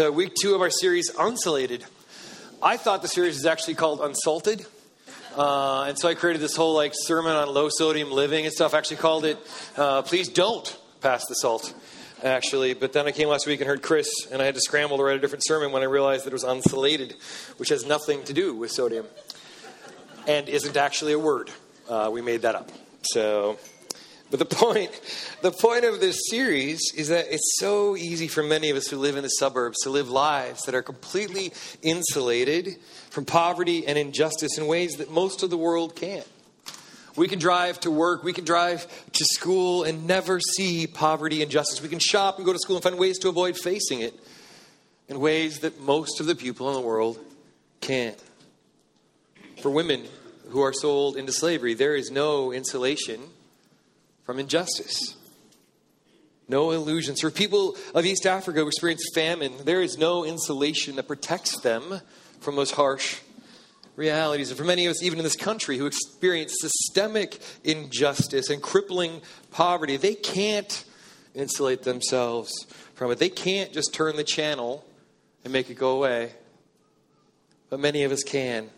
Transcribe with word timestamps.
to 0.00 0.10
week 0.10 0.32
two 0.40 0.54
of 0.54 0.62
our 0.62 0.70
series, 0.70 1.10
Unsulated. 1.10 1.84
I 2.62 2.78
thought 2.78 3.02
the 3.02 3.08
series 3.08 3.34
was 3.34 3.44
actually 3.44 3.74
called 3.74 4.00
Unsalted. 4.00 4.64
Uh, 5.36 5.82
and 5.88 5.98
so 5.98 6.08
I 6.08 6.14
created 6.14 6.40
this 6.40 6.56
whole 6.56 6.74
like 6.74 6.92
sermon 6.94 7.36
on 7.36 7.52
low 7.52 7.68
sodium 7.68 8.10
living 8.10 8.46
and 8.46 8.54
stuff. 8.54 8.72
I 8.72 8.78
actually 8.78 8.96
called 8.96 9.26
it 9.26 9.36
uh, 9.76 10.00
"Please 10.00 10.30
Don't 10.30 10.74
Pass 11.02 11.26
the 11.26 11.34
Salt." 11.34 11.74
Actually, 12.24 12.72
but 12.72 12.94
then 12.94 13.06
I 13.06 13.12
came 13.12 13.28
last 13.28 13.46
week 13.46 13.60
and 13.60 13.68
heard 13.68 13.82
Chris, 13.82 14.08
and 14.32 14.40
I 14.40 14.46
had 14.46 14.54
to 14.54 14.62
scramble 14.62 14.96
to 14.96 15.02
write 15.02 15.16
a 15.16 15.20
different 15.20 15.44
sermon 15.44 15.70
when 15.70 15.82
I 15.82 15.86
realized 15.86 16.24
that 16.24 16.30
it 16.30 16.32
was 16.32 16.44
unsalated, 16.44 17.14
which 17.58 17.68
has 17.68 17.84
nothing 17.84 18.24
to 18.24 18.32
do 18.32 18.54
with 18.54 18.70
sodium, 18.70 19.04
and 20.26 20.48
isn't 20.48 20.78
actually 20.78 21.12
a 21.12 21.18
word. 21.18 21.50
Uh, 21.90 22.08
we 22.10 22.22
made 22.22 22.40
that 22.42 22.54
up. 22.54 22.70
So 23.02 23.58
but 24.30 24.38
the 24.38 24.44
point, 24.56 24.90
the 25.42 25.50
point 25.50 25.84
of 25.84 26.00
this 26.00 26.16
series 26.28 26.80
is 26.96 27.08
that 27.08 27.26
it's 27.32 27.58
so 27.58 27.96
easy 27.96 28.28
for 28.28 28.42
many 28.42 28.70
of 28.70 28.76
us 28.76 28.88
who 28.88 28.96
live 28.96 29.16
in 29.16 29.22
the 29.22 29.28
suburbs 29.28 29.78
to 29.82 29.90
live 29.90 30.08
lives 30.08 30.62
that 30.62 30.74
are 30.74 30.82
completely 30.82 31.52
insulated 31.82 32.76
from 33.10 33.24
poverty 33.24 33.86
and 33.86 33.98
injustice 33.98 34.56
in 34.56 34.66
ways 34.66 34.94
that 34.94 35.10
most 35.10 35.42
of 35.42 35.50
the 35.50 35.58
world 35.58 35.96
can't. 35.96 36.26
We 37.16 37.26
can 37.26 37.40
drive 37.40 37.80
to 37.80 37.90
work, 37.90 38.22
we 38.22 38.32
can 38.32 38.44
drive 38.44 38.86
to 39.12 39.24
school 39.24 39.82
and 39.82 40.06
never 40.06 40.38
see 40.38 40.86
poverty 40.86 41.42
and 41.42 41.50
injustice. 41.50 41.82
We 41.82 41.88
can 41.88 41.98
shop 41.98 42.36
and 42.36 42.46
go 42.46 42.52
to 42.52 42.58
school 42.58 42.76
and 42.76 42.82
find 42.82 42.98
ways 42.98 43.18
to 43.18 43.28
avoid 43.28 43.58
facing 43.58 44.00
it 44.00 44.14
in 45.08 45.18
ways 45.18 45.58
that 45.60 45.80
most 45.80 46.20
of 46.20 46.26
the 46.26 46.36
people 46.36 46.68
in 46.68 46.74
the 46.74 46.80
world 46.80 47.18
can't. 47.80 48.16
For 49.60 49.70
women 49.70 50.04
who 50.50 50.62
are 50.62 50.72
sold 50.72 51.16
into 51.16 51.32
slavery, 51.32 51.74
there 51.74 51.96
is 51.96 52.10
no 52.12 52.52
insulation 52.52 53.20
from 54.30 54.38
injustice. 54.38 55.16
No 56.46 56.70
illusions. 56.70 57.20
For 57.20 57.32
people 57.32 57.76
of 57.96 58.06
East 58.06 58.26
Africa 58.26 58.60
who 58.60 58.68
experience 58.68 59.02
famine, 59.12 59.52
there 59.64 59.82
is 59.82 59.98
no 59.98 60.24
insulation 60.24 60.94
that 60.94 61.08
protects 61.08 61.58
them 61.62 62.00
from 62.38 62.54
those 62.54 62.70
harsh 62.70 63.18
realities. 63.96 64.50
And 64.50 64.56
for 64.56 64.62
many 64.62 64.86
of 64.86 64.92
us, 64.92 65.02
even 65.02 65.18
in 65.18 65.24
this 65.24 65.34
country, 65.34 65.78
who 65.78 65.86
experience 65.86 66.54
systemic 66.60 67.40
injustice 67.64 68.50
and 68.50 68.62
crippling 68.62 69.20
poverty, 69.50 69.96
they 69.96 70.14
can't 70.14 70.84
insulate 71.34 71.82
themselves 71.82 72.52
from 72.94 73.10
it. 73.10 73.18
They 73.18 73.30
can't 73.30 73.72
just 73.72 73.92
turn 73.92 74.14
the 74.14 74.22
channel 74.22 74.84
and 75.42 75.52
make 75.52 75.70
it 75.70 75.74
go 75.74 75.96
away. 75.96 76.30
But 77.68 77.80
many 77.80 78.04
of 78.04 78.12
us 78.12 78.22
can. 78.22 78.70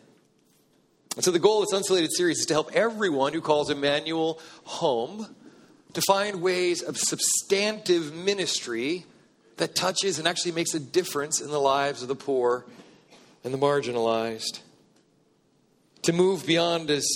And 1.14 1.22
so 1.22 1.30
the 1.30 1.38
goal 1.38 1.62
of 1.62 1.68
this 1.68 1.78
Unsulated 1.78 2.08
series 2.10 2.38
is 2.38 2.46
to 2.46 2.54
help 2.54 2.70
everyone 2.72 3.34
who 3.34 3.42
calls 3.42 3.68
Emmanuel 3.68 4.40
home 4.64 5.36
to 5.94 6.00
find 6.02 6.40
ways 6.40 6.82
of 6.82 6.96
substantive 6.96 8.14
ministry 8.14 9.04
that 9.58 9.74
touches 9.74 10.18
and 10.18 10.26
actually 10.26 10.52
makes 10.52 10.74
a 10.74 10.80
difference 10.80 11.40
in 11.40 11.50
the 11.50 11.60
lives 11.60 12.02
of 12.02 12.08
the 12.08 12.14
poor 12.14 12.64
and 13.44 13.52
the 13.52 13.58
marginalized. 13.58 14.60
To 16.02 16.12
move 16.12 16.46
beyond, 16.46 16.90
as 16.90 17.06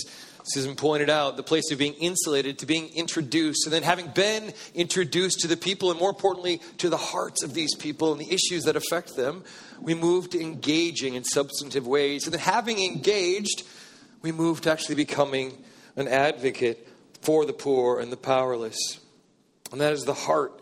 Susan 0.45 0.75
pointed 0.75 1.09
out, 1.09 1.35
the 1.35 1.43
place 1.43 1.71
of 1.71 1.77
being 1.77 1.95
insulated 1.95 2.59
to 2.59 2.65
being 2.65 2.89
introduced, 2.95 3.65
and 3.65 3.73
then 3.73 3.83
having 3.83 4.07
been 4.07 4.53
introduced 4.73 5.41
to 5.41 5.47
the 5.47 5.57
people, 5.57 5.91
and 5.91 5.99
more 5.99 6.09
importantly, 6.09 6.61
to 6.77 6.89
the 6.89 6.97
hearts 6.97 7.43
of 7.43 7.53
these 7.53 7.75
people 7.75 8.13
and 8.13 8.21
the 8.21 8.33
issues 8.33 8.63
that 8.63 8.75
affect 8.75 9.15
them, 9.15 9.43
we 9.81 9.93
move 9.93 10.29
to 10.29 10.39
engaging 10.39 11.15
in 11.15 11.23
substantive 11.23 11.85
ways. 11.85 12.25
And 12.25 12.33
then 12.33 12.39
having 12.39 12.79
engaged, 12.79 13.63
we 14.21 14.31
move 14.31 14.61
to 14.61 14.71
actually 14.71 14.95
becoming 14.95 15.63
an 15.97 16.07
advocate 16.07 16.87
for 17.21 17.45
the 17.45 17.53
poor 17.53 17.99
and 17.99 18.11
the 18.11 18.17
powerless. 18.17 18.99
And 19.71 19.81
that 19.81 19.93
is 19.93 20.03
the 20.03 20.13
heart 20.13 20.59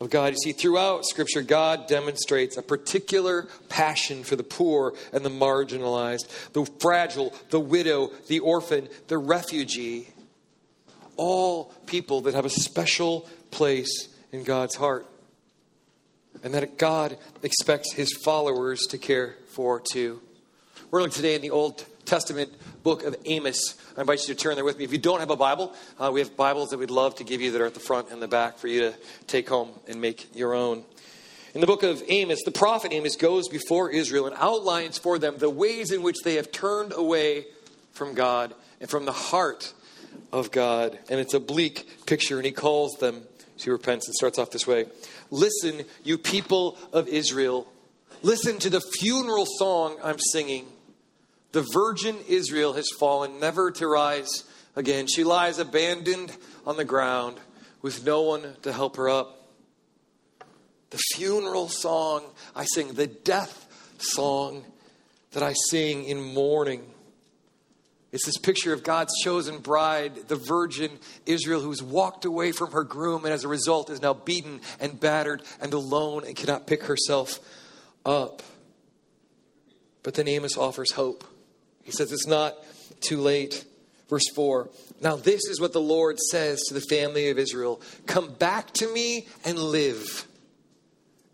of 0.00 0.10
God. 0.10 0.32
You 0.32 0.38
see, 0.38 0.52
throughout 0.52 1.04
Scripture, 1.04 1.42
God 1.42 1.86
demonstrates 1.86 2.56
a 2.56 2.62
particular 2.62 3.48
passion 3.68 4.22
for 4.22 4.36
the 4.36 4.42
poor 4.42 4.94
and 5.12 5.24
the 5.24 5.30
marginalized, 5.30 6.52
the 6.52 6.64
fragile, 6.80 7.34
the 7.50 7.60
widow, 7.60 8.10
the 8.28 8.40
orphan, 8.40 8.88
the 9.08 9.18
refugee. 9.18 10.08
All 11.16 11.74
people 11.86 12.20
that 12.22 12.34
have 12.34 12.44
a 12.44 12.50
special 12.50 13.28
place 13.50 14.08
in 14.30 14.44
God's 14.44 14.76
heart. 14.76 15.06
And 16.44 16.54
that 16.54 16.78
God 16.78 17.18
expects 17.42 17.92
his 17.92 18.12
followers 18.24 18.82
to 18.90 18.98
care 18.98 19.36
for 19.48 19.80
too. 19.80 20.20
We're 20.90 21.00
looking 21.00 21.16
today 21.16 21.34
in 21.34 21.42
the 21.42 21.50
Old 21.50 21.84
Testament 22.08 22.50
book 22.82 23.04
of 23.04 23.14
Amos. 23.26 23.76
I 23.94 24.00
invite 24.00 24.26
you 24.26 24.34
to 24.34 24.34
turn 24.34 24.54
there 24.54 24.64
with 24.64 24.78
me. 24.78 24.84
If 24.84 24.92
you 24.92 24.98
don't 24.98 25.20
have 25.20 25.28
a 25.28 25.36
Bible, 25.36 25.74
uh, 26.00 26.10
we 26.10 26.20
have 26.20 26.34
Bibles 26.36 26.70
that 26.70 26.78
we'd 26.78 26.90
love 26.90 27.16
to 27.16 27.24
give 27.24 27.42
you 27.42 27.52
that 27.52 27.60
are 27.60 27.66
at 27.66 27.74
the 27.74 27.80
front 27.80 28.10
and 28.10 28.22
the 28.22 28.26
back 28.26 28.56
for 28.56 28.66
you 28.66 28.80
to 28.80 28.94
take 29.26 29.46
home 29.46 29.68
and 29.86 30.00
make 30.00 30.34
your 30.34 30.54
own. 30.54 30.84
In 31.54 31.60
the 31.60 31.66
book 31.66 31.82
of 31.82 32.02
Amos, 32.08 32.42
the 32.44 32.50
prophet 32.50 32.94
Amos 32.94 33.16
goes 33.16 33.48
before 33.48 33.90
Israel 33.90 34.26
and 34.26 34.34
outlines 34.38 34.96
for 34.96 35.18
them 35.18 35.36
the 35.36 35.50
ways 35.50 35.92
in 35.92 36.02
which 36.02 36.16
they 36.24 36.36
have 36.36 36.50
turned 36.50 36.94
away 36.94 37.44
from 37.92 38.14
God 38.14 38.54
and 38.80 38.88
from 38.88 39.04
the 39.04 39.12
heart 39.12 39.74
of 40.32 40.50
God. 40.50 40.98
And 41.10 41.20
it's 41.20 41.34
a 41.34 41.40
bleak 41.40 42.06
picture, 42.06 42.38
and 42.38 42.46
he 42.46 42.52
calls 42.52 42.96
them 43.00 43.20
to 43.58 43.70
repentance. 43.70 44.08
and 44.08 44.14
starts 44.14 44.38
off 44.38 44.50
this 44.50 44.66
way 44.66 44.86
Listen, 45.30 45.84
you 46.04 46.16
people 46.16 46.78
of 46.90 47.06
Israel, 47.06 47.70
listen 48.22 48.58
to 48.60 48.70
the 48.70 48.80
funeral 48.80 49.44
song 49.44 49.98
I'm 50.02 50.18
singing. 50.18 50.68
The 51.52 51.66
virgin 51.72 52.16
Israel 52.28 52.74
has 52.74 52.88
fallen, 52.98 53.40
never 53.40 53.70
to 53.70 53.86
rise 53.86 54.44
again. 54.76 55.06
She 55.06 55.24
lies 55.24 55.58
abandoned 55.58 56.36
on 56.66 56.76
the 56.76 56.84
ground 56.84 57.38
with 57.80 58.04
no 58.04 58.22
one 58.22 58.56
to 58.62 58.72
help 58.72 58.96
her 58.96 59.08
up. 59.08 59.48
The 60.90 60.98
funeral 61.14 61.68
song 61.68 62.24
I 62.54 62.64
sing, 62.64 62.94
the 62.94 63.06
death 63.06 63.66
song 63.98 64.64
that 65.32 65.42
I 65.42 65.54
sing 65.70 66.04
in 66.04 66.20
mourning. 66.34 66.82
It's 68.10 68.24
this 68.24 68.38
picture 68.38 68.72
of 68.72 68.82
God's 68.82 69.12
chosen 69.22 69.58
bride, 69.58 70.28
the 70.28 70.36
virgin 70.36 70.98
Israel, 71.26 71.60
who's 71.60 71.82
walked 71.82 72.24
away 72.24 72.52
from 72.52 72.72
her 72.72 72.84
groom 72.84 73.24
and 73.24 73.34
as 73.34 73.44
a 73.44 73.48
result 73.48 73.90
is 73.90 74.00
now 74.00 74.14
beaten 74.14 74.60
and 74.80 74.98
battered 74.98 75.42
and 75.60 75.74
alone 75.74 76.24
and 76.24 76.34
cannot 76.34 76.66
pick 76.66 76.84
herself 76.84 77.38
up. 78.06 78.42
But 80.02 80.14
then 80.14 80.26
Amos 80.26 80.56
offers 80.56 80.92
hope. 80.92 81.24
He 81.88 81.92
says 81.92 82.12
it's 82.12 82.26
not 82.26 82.54
too 83.00 83.16
late. 83.16 83.64
Verse 84.10 84.28
4 84.34 84.68
Now, 85.00 85.16
this 85.16 85.40
is 85.48 85.58
what 85.58 85.72
the 85.72 85.80
Lord 85.80 86.18
says 86.18 86.60
to 86.64 86.74
the 86.74 86.82
family 86.82 87.30
of 87.30 87.38
Israel 87.38 87.80
Come 88.04 88.34
back 88.34 88.72
to 88.74 88.92
me 88.92 89.26
and 89.42 89.58
live. 89.58 90.26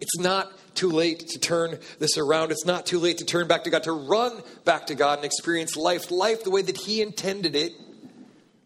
It's 0.00 0.16
not 0.16 0.52
too 0.76 0.90
late 0.90 1.26
to 1.30 1.40
turn 1.40 1.80
this 1.98 2.16
around. 2.18 2.52
It's 2.52 2.64
not 2.64 2.86
too 2.86 3.00
late 3.00 3.18
to 3.18 3.24
turn 3.24 3.48
back 3.48 3.64
to 3.64 3.70
God, 3.70 3.82
to 3.82 3.92
run 3.92 4.44
back 4.64 4.86
to 4.86 4.94
God 4.94 5.18
and 5.18 5.24
experience 5.24 5.76
life, 5.76 6.12
life 6.12 6.44
the 6.44 6.50
way 6.50 6.62
that 6.62 6.76
He 6.76 7.02
intended 7.02 7.56
it 7.56 7.72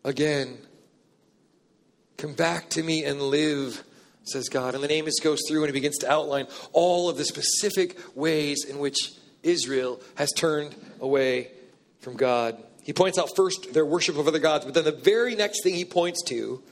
again. 0.05 0.59
Come 2.19 2.35
back 2.35 2.69
to 2.71 2.83
me 2.83 3.03
and 3.03 3.23
live, 3.23 3.83
says 4.25 4.51
God. 4.51 4.75
And 4.75 4.85
then 4.85 4.91
Amos 4.91 5.21
goes 5.21 5.41
through 5.49 5.65
and 5.65 5.69
he 5.69 5.73
begins 5.73 5.97
to 5.99 6.13
outline 6.13 6.49
all 6.75 7.09
of 7.09 7.17
the 7.17 7.25
specific 7.25 7.97
ways 8.15 8.67
in 8.69 8.79
which 8.79 9.13
Israel 9.43 10.03
has 10.17 10.31
turned 10.33 10.75
away 11.01 11.53
from 12.01 12.17
God. 12.17 12.63
He 12.83 12.93
points 12.93 13.19
out 13.19 13.31
first 13.37 13.75
their 13.75 13.85
worship 13.85 14.17
of 14.17 14.27
other 14.29 14.39
gods, 14.39 14.65
but 14.65 14.75
then 14.75 14.85
the 14.85 14.93
very 14.93 15.35
next 15.37 15.63
thing 15.63 15.75
he 15.75 15.85
points 15.85 16.23
to 16.25 16.63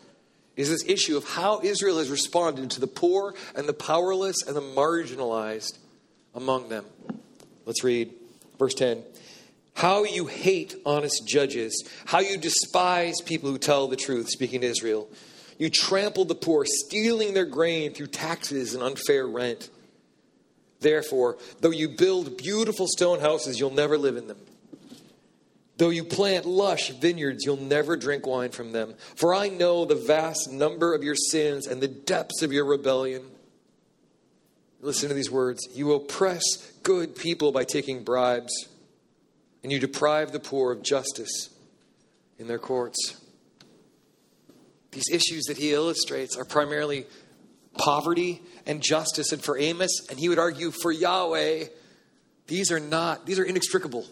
is 0.56 0.70
this 0.70 0.84
issue 0.87 1.16
of 1.16 1.25
how 1.28 1.60
Israel 1.62 1.98
has 1.98 2.10
responded 2.10 2.70
to 2.70 2.81
the 2.81 2.87
poor 2.87 3.34
and 3.54 3.69
the 3.69 3.75
powerless 3.75 4.37
and 4.47 4.56
the 4.56 4.62
marginalized 4.62 5.78
among 6.34 6.69
them. 6.69 6.84
Let's 7.66 7.84
read 7.84 8.12
verse 8.59 8.75
10. 8.75 9.03
How 9.75 10.04
you 10.04 10.26
hate 10.26 10.75
honest 10.87 11.26
judges, 11.26 11.84
how 12.06 12.20
you 12.20 12.38
despise 12.38 13.20
people 13.20 13.50
who 13.50 13.58
tell 13.58 13.88
the 13.88 13.97
truth, 13.97 14.31
speaking 14.31 14.62
to 14.62 14.66
Israel. 14.66 15.08
You 15.58 15.69
trample 15.69 16.25
the 16.25 16.34
poor, 16.34 16.64
stealing 16.66 17.34
their 17.34 17.44
grain 17.44 17.93
through 17.93 18.08
taxes 18.08 18.72
and 18.72 18.82
unfair 18.82 19.26
rent. 19.26 19.69
Therefore, 20.81 21.37
though 21.60 21.70
you 21.70 21.91
build 21.91 22.38
beautiful 22.38 22.87
stone 22.87 23.20
houses, 23.20 23.58
you'll 23.58 23.70
never 23.70 23.99
live 23.99 24.17
in 24.17 24.29
them. 24.29 24.38
Though 25.78 25.90
you 25.90 26.05
plant 26.05 26.46
lush 26.46 26.90
vineyards, 26.90 27.44
you'll 27.44 27.58
never 27.58 27.96
drink 27.96 28.26
wine 28.26 28.50
from 28.50 28.73
them. 28.73 28.94
For 29.14 29.34
I 29.34 29.49
know 29.49 29.84
the 29.84 29.94
vast 29.94 30.50
number 30.50 30.94
of 30.94 31.02
your 31.05 31.14
sins 31.14 31.67
and 31.67 31.82
the 31.82 31.88
depths 31.88 32.43
of 32.43 32.52
your 32.52 32.64
rebellion. 32.64 33.23
Listen 34.81 35.08
to 35.08 35.14
these 35.14 35.31
words. 35.31 35.61
You 35.75 35.93
oppress 35.93 36.43
good 36.82 37.14
people 37.14 37.52
by 37.52 37.64
taking 37.64 38.05
bribes, 38.05 38.69
and 39.62 39.70
you 39.70 39.78
deprive 39.78 40.32
the 40.32 40.40
poor 40.40 40.73
of 40.73 40.82
justice 40.82 41.50
in 42.38 42.46
their 42.46 42.58
courts. 42.58 43.20
These 44.93 45.11
issues 45.12 45.44
that 45.44 45.58
he 45.58 45.72
illustrates 45.72 46.37
are 46.37 46.44
primarily 46.46 47.06
poverty 47.76 48.40
and 48.64 48.82
justice. 48.82 49.32
And 49.32 49.44
for 49.44 49.58
Amos, 49.58 50.06
and 50.08 50.19
he 50.19 50.31
would 50.31 50.38
argue 50.38 50.70
for 50.70 50.90
Yahweh, 50.90 51.64
these 52.46 52.70
are 52.70 52.81
not, 52.81 53.26
these 53.26 53.38
are 53.38 53.44
inextricable. 53.44 54.06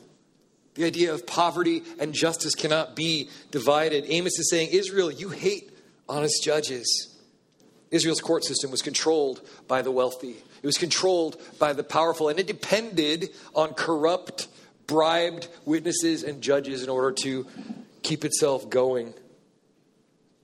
The 0.75 0.85
idea 0.85 1.15
of 1.15 1.27
poverty 1.27 1.83
and 2.01 2.13
justice 2.13 2.55
cannot 2.55 2.97
be 2.97 3.31
divided. 3.51 4.05
Amos 4.09 4.39
is 4.39 4.51
saying, 4.51 4.71
Israel, 4.73 5.11
you 5.11 5.29
hate 5.29 5.71
honest 6.09 6.43
judges. 6.43 7.17
Israel's 7.91 8.21
court 8.21 8.45
system 8.45 8.71
was 8.71 8.83
controlled 8.83 9.47
by 9.69 9.83
the 9.83 9.93
wealthy. 9.93 10.37
It 10.63 10.67
was 10.67 10.79
controlled 10.79 11.41
by 11.59 11.75
the 11.75 11.85
powerful, 11.85 12.29
and 12.29 12.41
it 12.41 12.47
depended 12.47 13.31
on 13.55 13.75
corrupt, 13.75 14.49
bribed 14.87 15.47
witnesses 15.65 16.25
and 16.25 16.43
judges 16.43 16.83
in 16.83 16.89
order 16.89 17.13
to 17.23 17.47
keep 18.03 18.25
itself 18.25 18.69
going. 18.69 19.15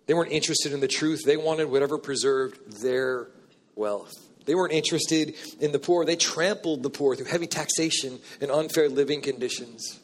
They 0.06 0.15
weren't 0.15 0.33
interested 0.33 0.73
in 0.73 0.81
the 0.81 0.88
truth, 0.88 1.23
they 1.25 1.37
wanted 1.37 1.71
whatever 1.71 1.99
preserved 1.99 2.83
their 2.83 3.29
wealth. 3.75 4.12
They 4.44 4.55
weren't 4.55 4.73
interested 4.73 5.35
in 5.61 5.71
the 5.73 5.79
poor. 5.79 6.05
They 6.05 6.17
trampled 6.17 6.83
the 6.83 6.91
poor 6.91 7.15
through 7.15 7.26
heavy 7.26 7.47
taxation 7.47 8.19
and 8.41 8.50
unfair 8.50 8.88
living 8.88 9.21
conditions. 9.21 10.00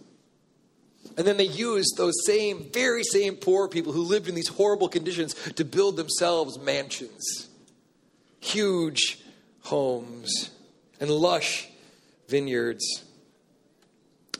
And 1.16 1.26
then 1.26 1.38
they 1.38 1.44
used 1.44 1.96
those 1.96 2.14
same, 2.26 2.70
very 2.72 3.02
same 3.02 3.36
poor 3.36 3.68
people 3.68 3.92
who 3.92 4.02
lived 4.02 4.28
in 4.28 4.34
these 4.34 4.48
horrible 4.48 4.88
conditions 4.88 5.34
to 5.52 5.64
build 5.64 5.96
themselves 5.96 6.58
mansions, 6.58 7.48
huge 8.40 9.18
homes, 9.62 10.50
and 11.00 11.10
lush 11.10 11.68
vineyards. 12.28 13.04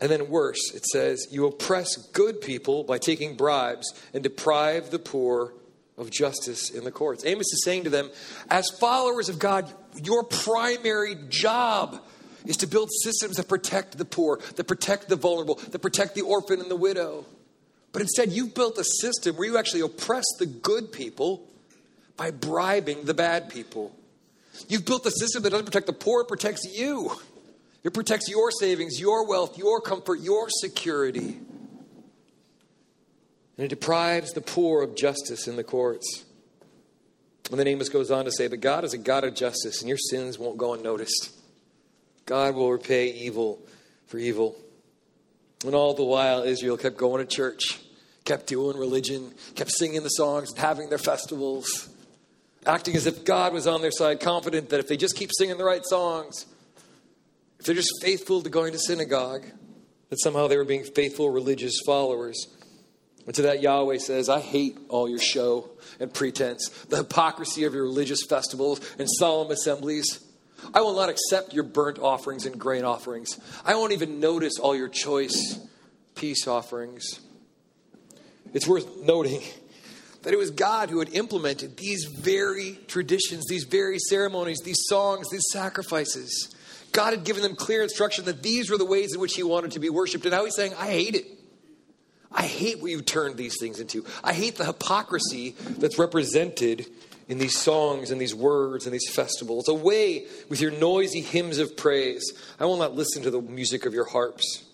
And 0.00 0.10
then, 0.10 0.28
worse, 0.28 0.74
it 0.74 0.84
says, 0.84 1.26
You 1.30 1.46
oppress 1.46 1.96
good 1.96 2.42
people 2.42 2.84
by 2.84 2.98
taking 2.98 3.36
bribes 3.36 3.94
and 4.12 4.22
deprive 4.22 4.90
the 4.90 4.98
poor 4.98 5.54
of 5.96 6.10
justice 6.10 6.68
in 6.68 6.84
the 6.84 6.90
courts. 6.90 7.24
Amos 7.24 7.50
is 7.52 7.64
saying 7.64 7.84
to 7.84 7.90
them, 7.90 8.10
As 8.50 8.68
followers 8.68 9.30
of 9.30 9.38
God, 9.38 9.72
your 10.02 10.24
primary 10.24 11.16
job 11.30 12.02
is 12.46 12.56
to 12.58 12.66
build 12.66 12.90
systems 13.02 13.36
that 13.36 13.48
protect 13.48 13.98
the 13.98 14.04
poor, 14.04 14.38
that 14.56 14.64
protect 14.64 15.08
the 15.08 15.16
vulnerable, 15.16 15.56
that 15.56 15.80
protect 15.80 16.14
the 16.14 16.22
orphan 16.22 16.60
and 16.60 16.70
the 16.70 16.76
widow. 16.76 17.24
But 17.92 18.02
instead, 18.02 18.30
you've 18.32 18.54
built 18.54 18.78
a 18.78 18.84
system 18.84 19.36
where 19.36 19.48
you 19.48 19.58
actually 19.58 19.80
oppress 19.80 20.24
the 20.38 20.46
good 20.46 20.92
people 20.92 21.48
by 22.16 22.30
bribing 22.30 23.04
the 23.04 23.14
bad 23.14 23.48
people. 23.48 23.94
You've 24.68 24.84
built 24.84 25.06
a 25.06 25.10
system 25.10 25.42
that 25.42 25.50
doesn't 25.50 25.66
protect 25.66 25.86
the 25.86 25.92
poor, 25.92 26.22
it 26.22 26.28
protects 26.28 26.64
you. 26.64 27.12
It 27.84 27.94
protects 27.94 28.28
your 28.28 28.50
savings, 28.50 28.98
your 28.98 29.28
wealth, 29.28 29.56
your 29.56 29.80
comfort, 29.80 30.18
your 30.20 30.48
security. 30.50 31.38
And 33.56 33.64
it 33.64 33.68
deprives 33.68 34.32
the 34.32 34.40
poor 34.40 34.82
of 34.82 34.96
justice 34.96 35.46
in 35.46 35.54
the 35.54 35.62
courts. 35.62 36.24
And 37.50 37.60
then 37.60 37.68
Amos 37.68 37.88
goes 37.88 38.10
on 38.10 38.24
to 38.24 38.32
say, 38.32 38.48
But 38.48 38.60
God 38.60 38.84
is 38.84 38.92
a 38.92 38.98
God 38.98 39.22
of 39.22 39.34
justice, 39.34 39.80
and 39.80 39.88
your 39.88 39.98
sins 39.98 40.36
won't 40.36 40.58
go 40.58 40.74
unnoticed. 40.74 41.35
God 42.26 42.54
will 42.54 42.72
repay 42.72 43.08
evil 43.12 43.60
for 44.06 44.18
evil. 44.18 44.56
And 45.64 45.74
all 45.74 45.94
the 45.94 46.04
while, 46.04 46.42
Israel 46.42 46.76
kept 46.76 46.96
going 46.96 47.26
to 47.26 47.34
church, 47.34 47.78
kept 48.24 48.46
doing 48.46 48.76
religion, 48.76 49.32
kept 49.54 49.70
singing 49.70 50.02
the 50.02 50.10
songs 50.10 50.50
and 50.50 50.58
having 50.58 50.88
their 50.88 50.98
festivals, 50.98 51.88
acting 52.66 52.94
as 52.96 53.06
if 53.06 53.24
God 53.24 53.52
was 53.52 53.66
on 53.66 53.80
their 53.80 53.90
side, 53.92 54.20
confident 54.20 54.68
that 54.70 54.80
if 54.80 54.88
they 54.88 54.96
just 54.96 55.16
keep 55.16 55.30
singing 55.36 55.56
the 55.56 55.64
right 55.64 55.84
songs, 55.84 56.46
if 57.58 57.64
they're 57.64 57.74
just 57.74 58.02
faithful 58.02 58.42
to 58.42 58.50
going 58.50 58.72
to 58.72 58.78
synagogue, 58.78 59.46
that 60.10 60.20
somehow 60.20 60.46
they 60.46 60.56
were 60.56 60.64
being 60.64 60.84
faithful 60.84 61.30
religious 61.30 61.80
followers. 61.86 62.46
And 63.24 63.34
to 63.36 63.42
that, 63.42 63.62
Yahweh 63.62 63.98
says, 63.98 64.28
I 64.28 64.40
hate 64.40 64.78
all 64.88 65.08
your 65.08 65.18
show 65.18 65.70
and 65.98 66.12
pretense, 66.12 66.68
the 66.88 66.98
hypocrisy 66.98 67.64
of 67.64 67.74
your 67.74 67.84
religious 67.84 68.24
festivals 68.28 68.80
and 68.98 69.08
solemn 69.10 69.50
assemblies. 69.50 70.20
I 70.74 70.80
will 70.80 70.94
not 70.94 71.08
accept 71.08 71.52
your 71.52 71.64
burnt 71.64 71.98
offerings 71.98 72.46
and 72.46 72.58
grain 72.58 72.84
offerings. 72.84 73.38
I 73.64 73.74
won't 73.74 73.92
even 73.92 74.20
notice 74.20 74.58
all 74.58 74.74
your 74.74 74.88
choice 74.88 75.58
peace 76.14 76.46
offerings. 76.48 77.20
It's 78.52 78.66
worth 78.66 79.02
noting 79.02 79.42
that 80.22 80.32
it 80.32 80.38
was 80.38 80.50
God 80.50 80.90
who 80.90 80.98
had 80.98 81.10
implemented 81.10 81.76
these 81.76 82.04
very 82.04 82.78
traditions, 82.88 83.44
these 83.48 83.64
very 83.64 83.98
ceremonies, 83.98 84.58
these 84.64 84.80
songs, 84.88 85.28
these 85.30 85.44
sacrifices. 85.52 86.54
God 86.92 87.12
had 87.12 87.24
given 87.24 87.42
them 87.42 87.54
clear 87.54 87.82
instruction 87.82 88.24
that 88.24 88.42
these 88.42 88.70
were 88.70 88.78
the 88.78 88.84
ways 88.84 89.14
in 89.14 89.20
which 89.20 89.34
He 89.34 89.42
wanted 89.42 89.72
to 89.72 89.80
be 89.80 89.90
worshiped. 89.90 90.24
And 90.24 90.32
now 90.32 90.44
He's 90.44 90.56
saying, 90.56 90.72
I 90.78 90.86
hate 90.86 91.14
it. 91.14 91.26
I 92.32 92.42
hate 92.42 92.80
what 92.80 92.90
you've 92.90 93.06
turned 93.06 93.36
these 93.36 93.56
things 93.60 93.78
into. 93.80 94.04
I 94.24 94.32
hate 94.32 94.56
the 94.56 94.64
hypocrisy 94.64 95.54
that's 95.78 95.98
represented 95.98 96.86
in 97.28 97.38
these 97.38 97.58
songs 97.58 98.10
and 98.10 98.20
these 98.20 98.34
words 98.34 98.86
and 98.86 98.94
these 98.94 99.08
festivals. 99.12 99.68
Away 99.68 100.26
with 100.48 100.60
your 100.60 100.70
noisy 100.70 101.20
hymns 101.20 101.58
of 101.58 101.76
praise. 101.76 102.32
I 102.60 102.66
will 102.66 102.76
not 102.76 102.94
listen 102.94 103.22
to 103.22 103.30
the 103.30 103.40
music 103.40 103.84
of 103.84 103.94
your 103.94 104.06
harps. 104.06 104.64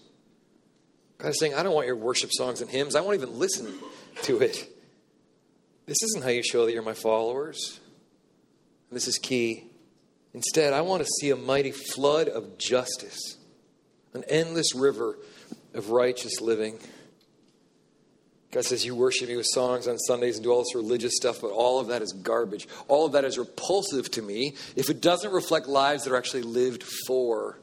God 1.18 1.28
is 1.28 1.38
saying, 1.38 1.54
I 1.54 1.62
don't 1.62 1.74
want 1.74 1.86
your 1.86 1.96
worship 1.96 2.30
songs 2.32 2.60
and 2.60 2.70
hymns. 2.70 2.94
I 2.94 3.00
won't 3.00 3.14
even 3.14 3.38
listen 3.38 3.72
to 4.22 4.40
it. 4.40 4.68
This 5.86 6.02
isn't 6.02 6.22
how 6.22 6.30
you 6.30 6.42
show 6.42 6.66
that 6.66 6.72
you're 6.72 6.82
my 6.82 6.94
followers. 6.94 7.80
And 8.90 8.96
this 8.96 9.08
is 9.08 9.18
key. 9.18 9.64
Instead, 10.34 10.72
I 10.72 10.80
want 10.80 11.02
to 11.02 11.08
see 11.20 11.30
a 11.30 11.36
mighty 11.36 11.70
flood 11.70 12.28
of 12.28 12.58
justice, 12.58 13.36
an 14.14 14.24
endless 14.28 14.74
river 14.74 15.18
of 15.74 15.90
righteous 15.90 16.40
living. 16.40 16.78
God 18.52 18.66
says, 18.66 18.84
You 18.84 18.94
worship 18.94 19.28
me 19.28 19.36
with 19.36 19.46
songs 19.46 19.88
on 19.88 19.98
Sundays 19.98 20.36
and 20.36 20.44
do 20.44 20.52
all 20.52 20.60
this 20.60 20.74
religious 20.74 21.16
stuff, 21.16 21.40
but 21.40 21.50
all 21.50 21.80
of 21.80 21.88
that 21.88 22.02
is 22.02 22.12
garbage. 22.12 22.68
All 22.86 23.06
of 23.06 23.12
that 23.12 23.24
is 23.24 23.38
repulsive 23.38 24.10
to 24.12 24.22
me 24.22 24.54
if 24.76 24.88
it 24.90 25.00
doesn't 25.00 25.32
reflect 25.32 25.66
lives 25.66 26.04
that 26.04 26.12
are 26.12 26.18
actually 26.18 26.42
lived 26.42 26.84
for 27.06 27.58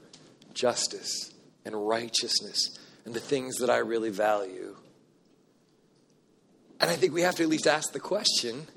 justice 0.54 1.32
and 1.64 1.88
righteousness 1.88 2.78
and 3.06 3.14
the 3.14 3.20
things 3.20 3.58
that 3.58 3.70
I 3.70 3.78
really 3.78 4.10
value. 4.10 4.76
And 6.82 6.90
I 6.90 6.96
think 6.96 7.14
we 7.14 7.22
have 7.22 7.36
to 7.36 7.44
at 7.44 7.50
least 7.50 7.68
ask 7.68 7.94
the 7.94 8.00
question 8.00 8.68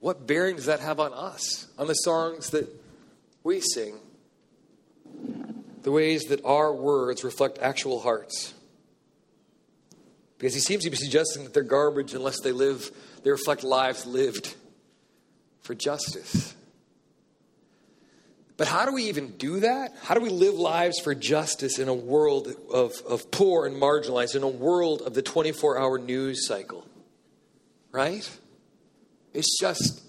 what 0.00 0.26
bearing 0.26 0.56
does 0.56 0.66
that 0.66 0.80
have 0.80 1.00
on 1.00 1.14
us, 1.14 1.66
on 1.78 1.86
the 1.86 1.94
songs 1.94 2.50
that 2.50 2.68
we 3.42 3.60
sing? 3.60 3.96
The 5.82 5.90
ways 5.90 6.24
that 6.24 6.44
our 6.44 6.74
words 6.74 7.24
reflect 7.24 7.58
actual 7.58 8.00
hearts. 8.00 8.52
Because 10.38 10.54
he 10.54 10.60
seems 10.60 10.84
to 10.84 10.90
be 10.90 10.96
suggesting 10.96 11.44
that 11.44 11.54
they're 11.54 11.62
garbage 11.62 12.14
unless 12.14 12.40
they 12.40 12.52
live, 12.52 12.90
they 13.22 13.30
reflect 13.30 13.64
lives 13.64 14.06
lived 14.06 14.54
for 15.62 15.74
justice. 15.74 16.54
But 18.56 18.68
how 18.68 18.86
do 18.86 18.94
we 18.94 19.04
even 19.04 19.36
do 19.36 19.60
that? 19.60 19.94
How 20.02 20.14
do 20.14 20.20
we 20.20 20.30
live 20.30 20.54
lives 20.54 20.98
for 21.00 21.14
justice 21.14 21.78
in 21.78 21.88
a 21.88 21.94
world 21.94 22.48
of, 22.72 22.92
of 23.06 23.30
poor 23.30 23.66
and 23.66 23.76
marginalized, 23.76 24.34
in 24.34 24.42
a 24.42 24.48
world 24.48 25.02
of 25.02 25.14
the 25.14 25.22
24 25.22 25.78
hour 25.78 25.98
news 25.98 26.46
cycle? 26.46 26.86
Right? 27.92 28.28
It's 29.34 29.58
just 29.60 30.02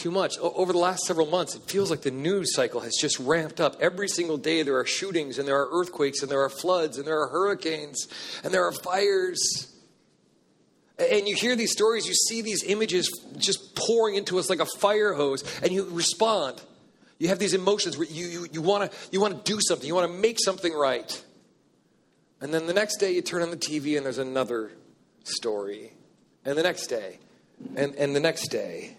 too 0.00 0.10
much. 0.10 0.38
over 0.38 0.72
the 0.72 0.78
last 0.78 1.04
several 1.04 1.26
months, 1.26 1.54
it 1.54 1.62
feels 1.62 1.90
like 1.90 2.00
the 2.00 2.10
news 2.10 2.54
cycle 2.54 2.80
has 2.80 2.96
just 2.98 3.20
ramped 3.20 3.60
up. 3.60 3.76
Every 3.80 4.08
single 4.08 4.38
day, 4.38 4.62
there 4.62 4.78
are 4.78 4.86
shootings, 4.86 5.38
and 5.38 5.46
there 5.46 5.60
are 5.60 5.68
earthquakes, 5.70 6.22
and 6.22 6.30
there 6.30 6.40
are 6.40 6.48
floods, 6.48 6.96
and 6.96 7.06
there 7.06 7.20
are 7.20 7.28
hurricanes, 7.28 8.08
and 8.42 8.52
there 8.52 8.64
are 8.64 8.72
fires. 8.72 9.70
And 10.98 11.28
you 11.28 11.36
hear 11.36 11.54
these 11.54 11.70
stories, 11.70 12.06
you 12.06 12.14
see 12.14 12.40
these 12.40 12.64
images 12.64 13.10
just 13.36 13.76
pouring 13.76 14.14
into 14.14 14.38
us 14.38 14.48
like 14.48 14.60
a 14.60 14.66
fire 14.78 15.12
hose, 15.12 15.44
and 15.62 15.70
you 15.70 15.84
respond. 15.90 16.62
You 17.18 17.28
have 17.28 17.38
these 17.38 17.52
emotions 17.52 17.98
where 17.98 18.06
you, 18.06 18.26
you, 18.26 18.46
you 18.52 18.62
want 18.62 18.90
to 18.90 18.98
you 19.12 19.20
wanna 19.20 19.40
do 19.44 19.58
something, 19.60 19.86
you 19.86 19.94
want 19.94 20.10
to 20.10 20.18
make 20.18 20.38
something 20.42 20.72
right. 20.72 21.22
And 22.40 22.54
then 22.54 22.66
the 22.66 22.72
next 22.72 22.96
day, 22.96 23.12
you 23.12 23.20
turn 23.20 23.42
on 23.42 23.50
the 23.50 23.58
TV, 23.58 23.98
and 23.98 24.06
there's 24.06 24.16
another 24.16 24.72
story. 25.24 25.92
And 26.46 26.56
the 26.56 26.62
next 26.62 26.86
day, 26.86 27.18
and, 27.76 27.94
and 27.96 28.16
the 28.16 28.20
next 28.20 28.48
day. 28.48 28.96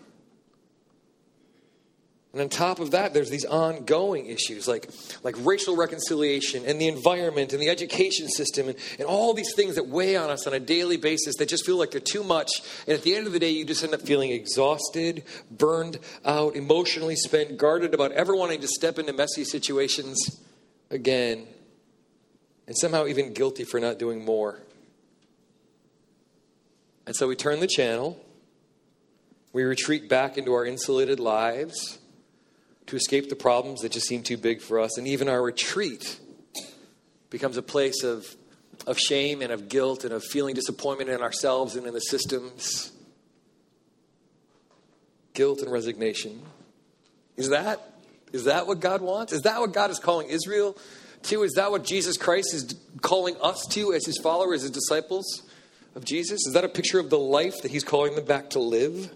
And 2.33 2.41
on 2.41 2.47
top 2.47 2.79
of 2.79 2.91
that, 2.91 3.13
there's 3.13 3.29
these 3.29 3.43
ongoing 3.43 4.27
issues 4.27 4.65
like, 4.65 4.89
like 5.21 5.35
racial 5.39 5.75
reconciliation 5.75 6.63
and 6.65 6.79
the 6.79 6.87
environment 6.87 7.51
and 7.51 7.61
the 7.61 7.67
education 7.67 8.29
system 8.29 8.69
and, 8.69 8.77
and 8.99 9.05
all 9.05 9.33
these 9.33 9.53
things 9.53 9.75
that 9.75 9.87
weigh 9.87 10.15
on 10.15 10.29
us 10.29 10.47
on 10.47 10.53
a 10.53 10.59
daily 10.59 10.95
basis 10.95 11.35
that 11.37 11.49
just 11.49 11.65
feel 11.65 11.77
like 11.77 11.91
they're 11.91 11.99
too 11.99 12.23
much. 12.23 12.49
And 12.87 12.95
at 12.95 13.03
the 13.03 13.15
end 13.15 13.27
of 13.27 13.33
the 13.33 13.39
day, 13.39 13.49
you 13.49 13.65
just 13.65 13.83
end 13.83 13.93
up 13.93 14.01
feeling 14.01 14.31
exhausted, 14.31 15.23
burned 15.49 15.99
out, 16.23 16.55
emotionally 16.55 17.17
spent, 17.17 17.57
guarded 17.57 17.93
about 17.93 18.13
ever 18.13 18.33
wanting 18.33 18.61
to 18.61 18.67
step 18.67 18.97
into 18.97 19.11
messy 19.11 19.43
situations 19.43 20.39
again, 20.89 21.47
and 22.65 22.77
somehow 22.77 23.07
even 23.07 23.33
guilty 23.33 23.65
for 23.65 23.81
not 23.81 23.99
doing 23.99 24.23
more. 24.23 24.61
And 27.05 27.13
so 27.13 27.27
we 27.27 27.35
turn 27.35 27.59
the 27.59 27.67
channel, 27.67 28.23
we 29.51 29.63
retreat 29.63 30.07
back 30.07 30.37
into 30.37 30.53
our 30.53 30.65
insulated 30.65 31.19
lives 31.19 31.97
to 32.87 32.95
escape 32.95 33.29
the 33.29 33.35
problems 33.35 33.81
that 33.81 33.91
just 33.91 34.07
seem 34.07 34.23
too 34.23 34.37
big 34.37 34.61
for 34.61 34.79
us. 34.79 34.97
And 34.97 35.07
even 35.07 35.29
our 35.29 35.41
retreat 35.41 36.19
becomes 37.29 37.57
a 37.57 37.61
place 37.61 38.03
of, 38.03 38.35
of 38.85 38.99
shame 38.99 39.41
and 39.41 39.51
of 39.51 39.69
guilt 39.69 40.03
and 40.03 40.13
of 40.13 40.23
feeling 40.23 40.55
disappointment 40.55 41.09
in 41.09 41.21
ourselves 41.21 41.75
and 41.75 41.87
in 41.87 41.93
the 41.93 42.01
systems. 42.01 42.91
Guilt 45.33 45.61
and 45.61 45.71
resignation. 45.71 46.41
Is 47.37 47.49
that, 47.49 47.79
is 48.33 48.45
that 48.45 48.67
what 48.67 48.79
God 48.79 49.01
wants? 49.01 49.33
Is 49.33 49.43
that 49.43 49.59
what 49.59 49.73
God 49.73 49.89
is 49.89 49.99
calling 49.99 50.27
Israel 50.29 50.77
to? 51.23 51.43
Is 51.43 51.53
that 51.53 51.71
what 51.71 51.83
Jesus 51.83 52.17
Christ 52.17 52.53
is 52.53 52.75
calling 53.01 53.35
us 53.41 53.65
to 53.67 53.93
as 53.93 54.05
his 54.05 54.17
followers, 54.17 54.63
as 54.63 54.71
disciples 54.71 55.43
of 55.95 56.03
Jesus? 56.03 56.45
Is 56.45 56.53
that 56.53 56.65
a 56.65 56.69
picture 56.69 56.99
of 56.99 57.09
the 57.09 57.19
life 57.19 57.61
that 57.61 57.71
he's 57.71 57.83
calling 57.83 58.15
them 58.15 58.25
back 58.25 58.51
to 58.51 58.59
live? 58.59 59.11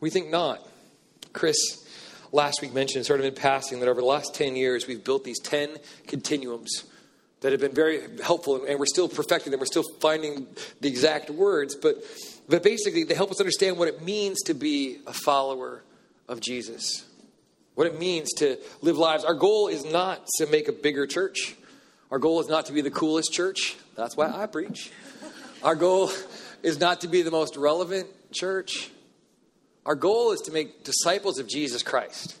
We 0.00 0.10
think 0.10 0.28
not. 0.28 0.66
Chris 1.32 1.83
last 2.34 2.60
week 2.60 2.74
mentioned, 2.74 3.06
sort 3.06 3.20
of 3.20 3.26
in 3.26 3.32
passing, 3.32 3.78
that 3.78 3.88
over 3.88 4.00
the 4.00 4.06
last 4.06 4.34
10 4.34 4.56
years, 4.56 4.88
we've 4.88 5.04
built 5.04 5.22
these 5.22 5.38
10 5.38 5.76
continuums 6.08 6.84
that 7.40 7.52
have 7.52 7.60
been 7.60 7.74
very 7.74 8.00
helpful, 8.22 8.64
and 8.64 8.78
we're 8.78 8.86
still 8.86 9.08
perfecting 9.08 9.52
them. 9.52 9.60
We're 9.60 9.66
still 9.66 9.84
finding 10.00 10.48
the 10.80 10.88
exact 10.88 11.30
words, 11.30 11.76
but, 11.76 11.96
but 12.48 12.64
basically, 12.64 13.04
they 13.04 13.14
help 13.14 13.30
us 13.30 13.40
understand 13.40 13.78
what 13.78 13.86
it 13.86 14.02
means 14.02 14.42
to 14.42 14.54
be 14.54 14.98
a 15.06 15.12
follower 15.12 15.84
of 16.28 16.40
Jesus, 16.40 17.04
what 17.76 17.86
it 17.86 18.00
means 18.00 18.32
to 18.38 18.58
live 18.82 18.98
lives. 18.98 19.24
Our 19.24 19.34
goal 19.34 19.68
is 19.68 19.84
not 19.84 20.26
to 20.38 20.46
make 20.46 20.66
a 20.66 20.72
bigger 20.72 21.06
church, 21.06 21.54
our 22.10 22.18
goal 22.18 22.40
is 22.40 22.48
not 22.48 22.66
to 22.66 22.72
be 22.72 22.80
the 22.80 22.90
coolest 22.90 23.32
church. 23.32 23.76
That's 23.94 24.16
why 24.16 24.30
I 24.30 24.46
preach. 24.46 24.90
Our 25.62 25.76
goal 25.76 26.10
is 26.64 26.80
not 26.80 27.02
to 27.02 27.08
be 27.08 27.22
the 27.22 27.30
most 27.30 27.56
relevant 27.56 28.08
church. 28.32 28.90
Our 29.86 29.94
goal 29.94 30.32
is 30.32 30.40
to 30.42 30.52
make 30.52 30.84
disciples 30.84 31.38
of 31.38 31.46
Jesus 31.46 31.82
Christ 31.82 32.36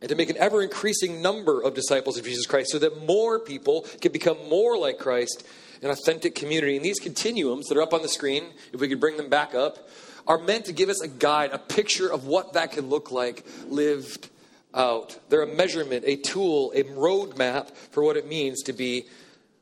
and 0.00 0.08
to 0.08 0.14
make 0.14 0.30
an 0.30 0.36
ever 0.38 0.62
increasing 0.62 1.20
number 1.20 1.62
of 1.62 1.74
disciples 1.74 2.18
of 2.18 2.24
Jesus 2.24 2.46
Christ 2.46 2.70
so 2.70 2.78
that 2.78 3.06
more 3.06 3.38
people 3.38 3.86
can 4.00 4.12
become 4.12 4.36
more 4.48 4.76
like 4.78 4.98
Christ 4.98 5.46
in 5.82 5.90
authentic 5.90 6.34
community. 6.34 6.76
And 6.76 6.84
these 6.84 7.00
continuums 7.00 7.66
that 7.66 7.76
are 7.76 7.82
up 7.82 7.92
on 7.92 8.02
the 8.02 8.08
screen, 8.08 8.44
if 8.72 8.80
we 8.80 8.88
could 8.88 9.00
bring 9.00 9.16
them 9.16 9.28
back 9.28 9.54
up, 9.54 9.88
are 10.26 10.38
meant 10.38 10.64
to 10.66 10.72
give 10.72 10.88
us 10.88 11.02
a 11.02 11.08
guide, 11.08 11.50
a 11.52 11.58
picture 11.58 12.10
of 12.10 12.26
what 12.26 12.54
that 12.54 12.72
can 12.72 12.88
look 12.88 13.10
like 13.10 13.44
lived 13.68 14.30
out. 14.74 15.18
They're 15.28 15.42
a 15.42 15.54
measurement, 15.54 16.04
a 16.06 16.16
tool, 16.16 16.72
a 16.74 16.84
roadmap 16.84 17.70
for 17.90 18.02
what 18.02 18.16
it 18.16 18.26
means 18.26 18.62
to 18.62 18.72
be 18.72 19.04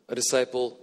a 0.09 0.14
disciple 0.14 0.78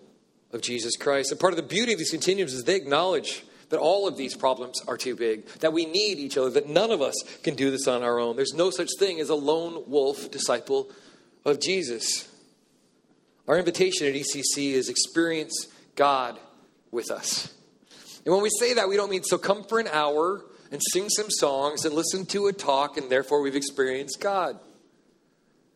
of 0.51 0.61
Jesus 0.61 0.97
Christ. 0.97 1.31
And 1.31 1.39
part 1.39 1.53
of 1.53 1.57
the 1.57 1.63
beauty 1.63 1.93
of 1.93 1.99
these 1.99 2.11
continuums 2.11 2.53
is 2.53 2.63
they 2.63 2.75
acknowledge 2.75 3.43
that 3.69 3.79
all 3.79 4.07
of 4.07 4.17
these 4.17 4.35
problems 4.35 4.81
are 4.87 4.97
too 4.97 5.15
big, 5.15 5.45
that 5.59 5.73
we 5.73 5.85
need 5.85 6.19
each 6.19 6.37
other, 6.37 6.49
that 6.49 6.67
none 6.67 6.91
of 6.91 7.01
us 7.01 7.15
can 7.43 7.55
do 7.55 7.71
this 7.71 7.87
on 7.87 8.03
our 8.03 8.19
own. 8.19 8.35
There's 8.35 8.53
no 8.53 8.69
such 8.69 8.89
thing 8.97 9.19
as 9.19 9.29
a 9.29 9.35
lone 9.35 9.83
wolf 9.87 10.31
disciple 10.31 10.89
of 11.45 11.59
Jesus. 11.59 12.27
Our 13.47 13.57
invitation 13.57 14.07
at 14.07 14.13
ECC 14.13 14.73
is 14.73 14.89
experience 14.89 15.67
God 15.95 16.39
with 16.91 17.11
us. 17.11 17.53
And 18.25 18.33
when 18.33 18.43
we 18.43 18.49
say 18.59 18.73
that, 18.73 18.89
we 18.89 18.95
don't 18.95 19.09
mean 19.09 19.23
so 19.23 19.37
come 19.37 19.63
for 19.63 19.79
an 19.79 19.87
hour 19.87 20.43
and 20.71 20.81
sing 20.91 21.09
some 21.09 21.29
songs 21.29 21.85
and 21.85 21.95
listen 21.95 22.25
to 22.27 22.47
a 22.47 22.53
talk, 22.53 22.97
and 22.97 23.09
therefore 23.09 23.41
we've 23.41 23.55
experienced 23.55 24.19
God. 24.19 24.59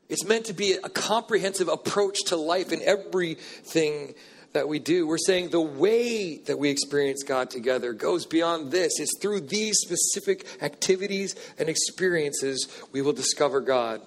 It's 0.09 0.25
meant 0.25 0.45
to 0.45 0.53
be 0.53 0.73
a 0.73 0.89
comprehensive 0.89 1.67
approach 1.67 2.25
to 2.25 2.35
life 2.35 2.71
and 2.71 2.81
everything 2.81 4.13
that 4.53 4.67
we 4.67 4.79
do. 4.79 5.05
We're 5.07 5.17
saying 5.17 5.49
the 5.49 5.61
way 5.61 6.37
that 6.37 6.57
we 6.57 6.69
experience 6.69 7.23
God 7.23 7.49
together 7.49 7.93
goes 7.93 8.25
beyond 8.25 8.71
this. 8.71 8.99
It's 8.99 9.17
through 9.19 9.41
these 9.41 9.75
specific 9.79 10.45
activities 10.61 11.35
and 11.57 11.69
experiences 11.69 12.67
we 12.91 13.01
will 13.01 13.13
discover 13.13 13.61
God. 13.61 14.01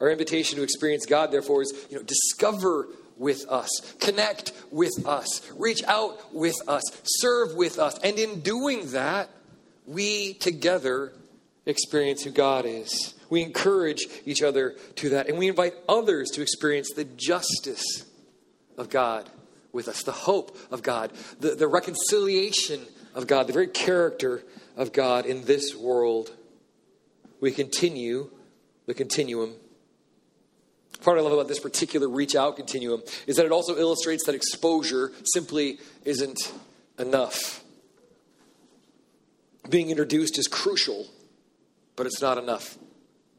Our 0.00 0.10
invitation 0.10 0.56
to 0.56 0.62
experience 0.62 1.06
God, 1.06 1.30
therefore, 1.30 1.62
is 1.62 1.72
you 1.90 1.96
know, 1.96 2.02
discover 2.02 2.88
with 3.16 3.48
us, 3.48 3.68
connect 4.00 4.52
with 4.70 5.06
us, 5.06 5.50
reach 5.56 5.84
out 5.84 6.34
with 6.34 6.56
us, 6.66 6.82
serve 7.04 7.54
with 7.54 7.78
us. 7.78 7.98
And 7.98 8.18
in 8.18 8.40
doing 8.40 8.90
that, 8.90 9.28
we 9.86 10.34
together 10.34 11.12
experience 11.66 12.22
who 12.22 12.30
God 12.30 12.66
is. 12.66 13.14
We 13.30 13.42
encourage 13.42 14.06
each 14.26 14.42
other 14.42 14.74
to 14.96 15.10
that, 15.10 15.28
and 15.28 15.38
we 15.38 15.48
invite 15.48 15.74
others 15.88 16.30
to 16.30 16.42
experience 16.42 16.90
the 16.94 17.04
justice 17.04 18.04
of 18.76 18.90
God 18.90 19.28
with 19.72 19.88
us, 19.88 20.02
the 20.02 20.12
hope 20.12 20.56
of 20.70 20.82
God, 20.82 21.12
the, 21.40 21.54
the 21.54 21.68
reconciliation 21.68 22.80
of 23.14 23.26
God, 23.26 23.46
the 23.46 23.52
very 23.52 23.66
character 23.66 24.42
of 24.76 24.92
God 24.92 25.26
in 25.26 25.44
this 25.44 25.74
world. 25.74 26.30
We 27.40 27.50
continue 27.50 28.30
the 28.86 28.94
continuum. 28.94 29.54
Part 31.02 31.18
I 31.18 31.22
love 31.22 31.32
about 31.32 31.48
this 31.48 31.60
particular 31.60 32.08
reach 32.08 32.34
out 32.34 32.56
continuum 32.56 33.02
is 33.26 33.36
that 33.36 33.44
it 33.44 33.52
also 33.52 33.76
illustrates 33.76 34.24
that 34.26 34.34
exposure 34.34 35.12
simply 35.24 35.78
isn't 36.04 36.52
enough. 36.98 37.62
Being 39.68 39.90
introduced 39.90 40.38
is 40.38 40.46
crucial, 40.46 41.06
but 41.96 42.06
it's 42.06 42.22
not 42.22 42.38
enough. 42.38 42.78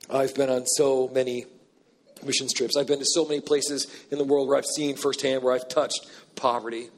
I've 0.10 0.36
been 0.36 0.50
on 0.50 0.66
so 0.66 1.10
many 1.14 1.46
mission 2.26 2.48
trips. 2.54 2.76
I've 2.78 2.88
been 2.88 3.00
to 3.00 3.06
so 3.06 3.26
many 3.26 3.42
places 3.42 3.88
in 4.12 4.18
the 4.18 4.24
world 4.24 4.48
where 4.48 4.58
I've 4.58 4.66
seen 4.66 4.96
firsthand, 4.96 5.44
where 5.44 5.54
I've 5.54 5.68
touched 5.68 6.08
poverty, 6.36 6.90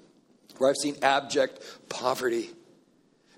where 0.58 0.70
I've 0.70 0.78
seen 0.78 0.96
abject 1.02 1.64
poverty. 1.90 2.50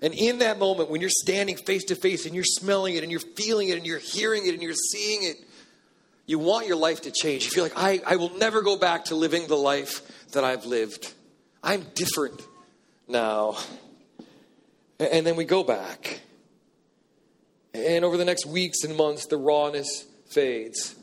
And 0.02 0.14
in 0.14 0.38
that 0.38 0.58
moment, 0.58 0.90
when 0.90 1.00
you're 1.00 1.10
standing 1.10 1.56
face 1.56 1.84
to 1.84 1.94
face 1.94 2.24
and 2.24 2.34
you're 2.34 2.44
smelling 2.44 2.96
it 2.96 3.02
and 3.02 3.10
you're 3.12 3.20
feeling 3.20 3.68
it 3.68 3.76
and 3.76 3.86
you're 3.86 3.98
hearing 3.98 4.46
it 4.46 4.54
and 4.54 4.62
you're 4.62 4.72
seeing 4.72 5.24
it, 5.24 5.36
you 6.26 6.38
want 6.38 6.66
your 6.66 6.76
life 6.76 7.02
to 7.02 7.10
change. 7.10 7.44
You 7.44 7.50
feel 7.50 7.64
like, 7.64 7.76
I, 7.76 8.00
I 8.06 8.16
will 8.16 8.36
never 8.38 8.62
go 8.62 8.78
back 8.78 9.06
to 9.06 9.14
living 9.14 9.46
the 9.46 9.56
life 9.56 10.28
that 10.32 10.44
I've 10.44 10.64
lived. 10.64 11.12
I'm 11.62 11.84
different 11.94 12.40
now. 13.08 13.58
And 14.98 15.26
then 15.26 15.36
we 15.36 15.44
go 15.44 15.64
back. 15.64 16.20
And 17.74 18.04
over 18.04 18.16
the 18.16 18.24
next 18.24 18.46
weeks 18.46 18.84
and 18.84 18.96
months, 18.96 19.26
the 19.26 19.36
rawness 19.36 20.06
fades. 20.28 20.94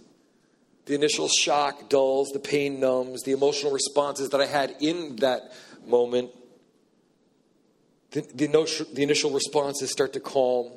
The 0.88 0.96
initial 0.96 1.28
shock 1.28 1.90
dulls, 1.90 2.30
the 2.30 2.40
pain 2.40 2.80
numbs, 2.80 3.24
the 3.24 3.34
emotional 3.34 3.74
responses 3.74 4.30
that 4.30 4.40
I 4.40 4.46
had 4.46 4.76
in 4.80 5.18
that 5.18 5.54
moment. 5.86 6.32
The, 8.12 8.22
the, 8.22 8.88
the 8.94 9.04
initial 9.04 9.32
responses 9.32 9.92
start 9.92 10.14
to 10.14 10.22
calm, 10.22 10.72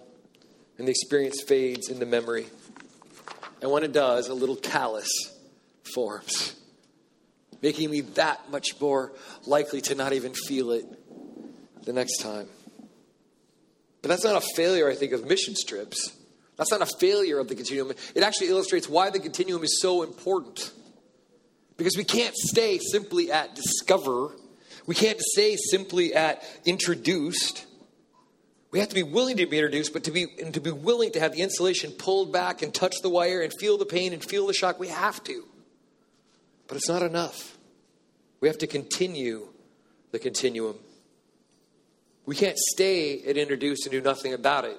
and 0.79 0.89
the 0.89 0.91
experience 0.91 1.43
fades 1.43 1.89
into 1.89 2.07
memory. 2.07 2.47
And 3.63 3.71
when 3.71 3.85
it 3.85 3.93
does, 3.93 4.29
a 4.29 4.35
little 4.35 4.57
callus 4.57 5.09
forms, 5.95 6.57
making 7.63 7.91
me 7.91 8.01
that 8.01 8.51
much 8.51 8.81
more 8.81 9.13
likely 9.47 9.81
to 9.83 9.95
not 9.95 10.13
even 10.13 10.33
feel 10.35 10.73
it 10.73 10.87
the 11.85 11.93
next 11.93 12.19
time. 12.19 12.49
But 14.03 14.09
that's 14.09 14.25
not 14.25 14.43
a 14.43 14.47
failure, 14.57 14.89
I 14.89 14.95
think, 14.95 15.13
of 15.13 15.25
mission 15.27 15.55
trips. 15.67 16.17
That's 16.61 16.71
not 16.71 16.83
a 16.83 16.99
failure 16.99 17.39
of 17.39 17.49
the 17.49 17.55
continuum. 17.55 17.95
It 18.15 18.23
actually 18.23 18.49
illustrates 18.49 18.87
why 18.87 19.09
the 19.09 19.19
continuum 19.19 19.65
is 19.65 19.81
so 19.81 20.03
important. 20.03 20.73
Because 21.79 21.97
we 21.97 22.05
can't 22.05 22.37
stay 22.37 22.79
simply 22.79 23.33
at 23.33 23.55
discover, 23.55 24.37
we 24.87 24.95
can't 24.95 25.19
stay 25.19 25.57
simply 25.57 26.13
at 26.13 26.45
introduced. 26.67 27.65
We 28.73 28.79
have 28.79 28.91
to 28.91 28.95
be 28.95 29.03
willing 29.03 29.39
to 29.39 29.47
be 29.47 29.57
introduced, 29.57 29.95
but 29.95 30.05
to 30.05 30.11
be 30.11 30.27
and 30.39 30.53
to 30.53 30.61
be 30.61 30.71
willing 30.71 31.13
to 31.13 31.21
have 31.21 31.33
the 31.33 31.41
insulation 31.41 31.93
pulled 31.93 32.31
back 32.31 32.61
and 32.61 32.75
touch 32.75 32.97
the 33.01 33.09
wire 33.09 33.41
and 33.41 33.51
feel 33.59 33.79
the 33.79 33.87
pain 33.87 34.13
and 34.13 34.23
feel 34.23 34.47
the 34.47 34.53
shock. 34.53 34.79
We 34.79 34.89
have 34.89 35.25
to. 35.25 35.45
But 36.69 36.77
it's 36.77 36.91
not 36.91 37.01
enough. 37.01 37.57
We 38.43 38.49
have 38.49 38.59
to 38.59 38.67
continue 38.67 39.49
the 40.11 40.19
continuum. 40.19 40.77
We 42.27 42.37
can't 42.37 42.59
stay 42.59 43.23
at 43.23 43.39
introduced 43.39 43.87
and 43.87 43.93
do 43.93 44.03
nothing 44.03 44.35
about 44.35 44.67
it 44.67 44.77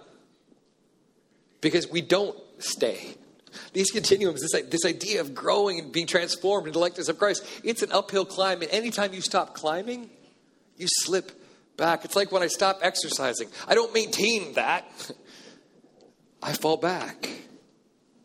because 1.62 1.90
we 1.90 2.02
don't 2.02 2.38
stay. 2.60 3.16
These 3.74 3.92
continuums, 3.92 4.42
this, 4.42 4.62
this 4.70 4.86
idea 4.86 5.22
of 5.22 5.36
growing 5.36 5.80
and 5.80 5.92
being 5.92 6.08
transformed 6.08 6.68
into 6.68 6.80
likeness 6.80 7.10
of 7.10 7.18
Christ, 7.18 7.46
it's 7.64 7.82
an 7.82 7.92
uphill 7.92 8.26
climb. 8.26 8.62
And 8.62 8.72
anytime 8.72 9.14
you 9.14 9.22
stop 9.22 9.54
climbing, 9.54 10.10
you 10.78 10.88
slip 10.90 11.32
back. 11.78 12.06
It's 12.06 12.16
like 12.16 12.32
when 12.32 12.44
I 12.44 12.48
stop 12.48 12.80
exercising. 12.82 13.50
I 13.68 13.76
don't 13.76 13.94
maintain 13.94 14.54
that, 14.54 15.12
I 16.44 16.54
fall 16.54 16.78
back. 16.78 17.30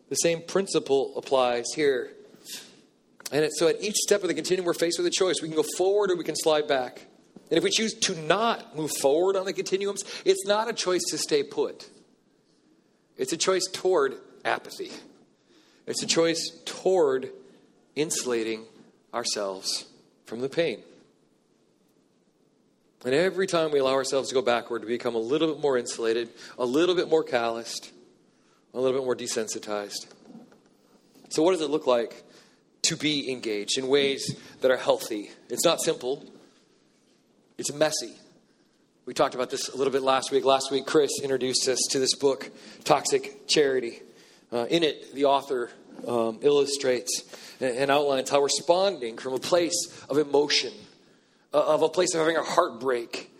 The 0.08 0.16
same 0.16 0.42
principle 0.42 1.12
applies 1.16 1.64
here. 1.74 2.12
And 3.32 3.48
so 3.56 3.66
at 3.66 3.82
each 3.82 3.96
step 3.96 4.22
of 4.22 4.28
the 4.28 4.34
continuum, 4.34 4.66
we're 4.66 4.74
faced 4.74 4.98
with 4.98 5.06
a 5.06 5.10
choice. 5.10 5.42
We 5.42 5.48
can 5.48 5.56
go 5.56 5.64
forward 5.76 6.12
or 6.12 6.16
we 6.16 6.22
can 6.22 6.36
slide 6.36 6.68
back. 6.68 7.00
And 7.50 7.58
if 7.58 7.64
we 7.64 7.70
choose 7.70 7.94
to 7.94 8.14
not 8.22 8.76
move 8.76 8.90
forward 9.00 9.36
on 9.36 9.46
the 9.46 9.52
continuums, 9.52 10.04
it's 10.24 10.46
not 10.46 10.68
a 10.68 10.72
choice 10.72 11.02
to 11.10 11.18
stay 11.18 11.42
put. 11.42 11.88
It's 13.16 13.32
a 13.32 13.36
choice 13.36 13.66
toward 13.72 14.16
apathy. 14.44 14.90
It's 15.86 16.02
a 16.02 16.06
choice 16.06 16.50
toward 16.64 17.30
insulating 17.94 18.64
ourselves 19.14 19.86
from 20.26 20.40
the 20.40 20.48
pain. 20.48 20.82
And 23.04 23.14
every 23.14 23.46
time 23.46 23.70
we 23.70 23.78
allow 23.78 23.92
ourselves 23.92 24.28
to 24.30 24.34
go 24.34 24.42
backward, 24.42 24.82
we 24.82 24.88
become 24.88 25.14
a 25.14 25.18
little 25.18 25.54
bit 25.54 25.62
more 25.62 25.78
insulated, 25.78 26.28
a 26.58 26.64
little 26.64 26.94
bit 26.94 27.08
more 27.08 27.22
calloused, 27.22 27.92
a 28.74 28.80
little 28.80 28.98
bit 28.98 29.04
more 29.04 29.14
desensitized. 29.14 30.06
So, 31.28 31.42
what 31.42 31.52
does 31.52 31.60
it 31.60 31.70
look 31.70 31.86
like 31.86 32.24
to 32.82 32.96
be 32.96 33.30
engaged 33.30 33.78
in 33.78 33.86
ways 33.88 34.34
that 34.60 34.70
are 34.70 34.76
healthy? 34.76 35.30
It's 35.48 35.64
not 35.64 35.80
simple, 35.80 36.24
it's 37.58 37.72
messy. 37.72 38.14
We 39.06 39.14
talked 39.14 39.36
about 39.36 39.50
this 39.50 39.68
a 39.68 39.76
little 39.76 39.92
bit 39.92 40.02
last 40.02 40.32
week. 40.32 40.44
Last 40.44 40.72
week, 40.72 40.84
Chris 40.84 41.12
introduced 41.22 41.68
us 41.68 41.78
to 41.90 42.00
this 42.00 42.16
book, 42.16 42.50
Toxic 42.82 43.46
Charity. 43.46 44.02
Uh, 44.52 44.66
in 44.68 44.82
it, 44.82 45.14
the 45.14 45.26
author 45.26 45.70
um, 46.08 46.40
illustrates 46.42 47.22
and 47.60 47.88
outlines 47.88 48.30
how 48.30 48.42
responding 48.42 49.16
from 49.16 49.34
a 49.34 49.38
place 49.38 49.76
of 50.10 50.18
emotion, 50.18 50.72
uh, 51.54 51.74
of 51.74 51.82
a 51.82 51.88
place 51.88 52.14
of 52.14 52.18
having 52.18 52.36
a 52.36 52.42
heartbreak, 52.42 53.30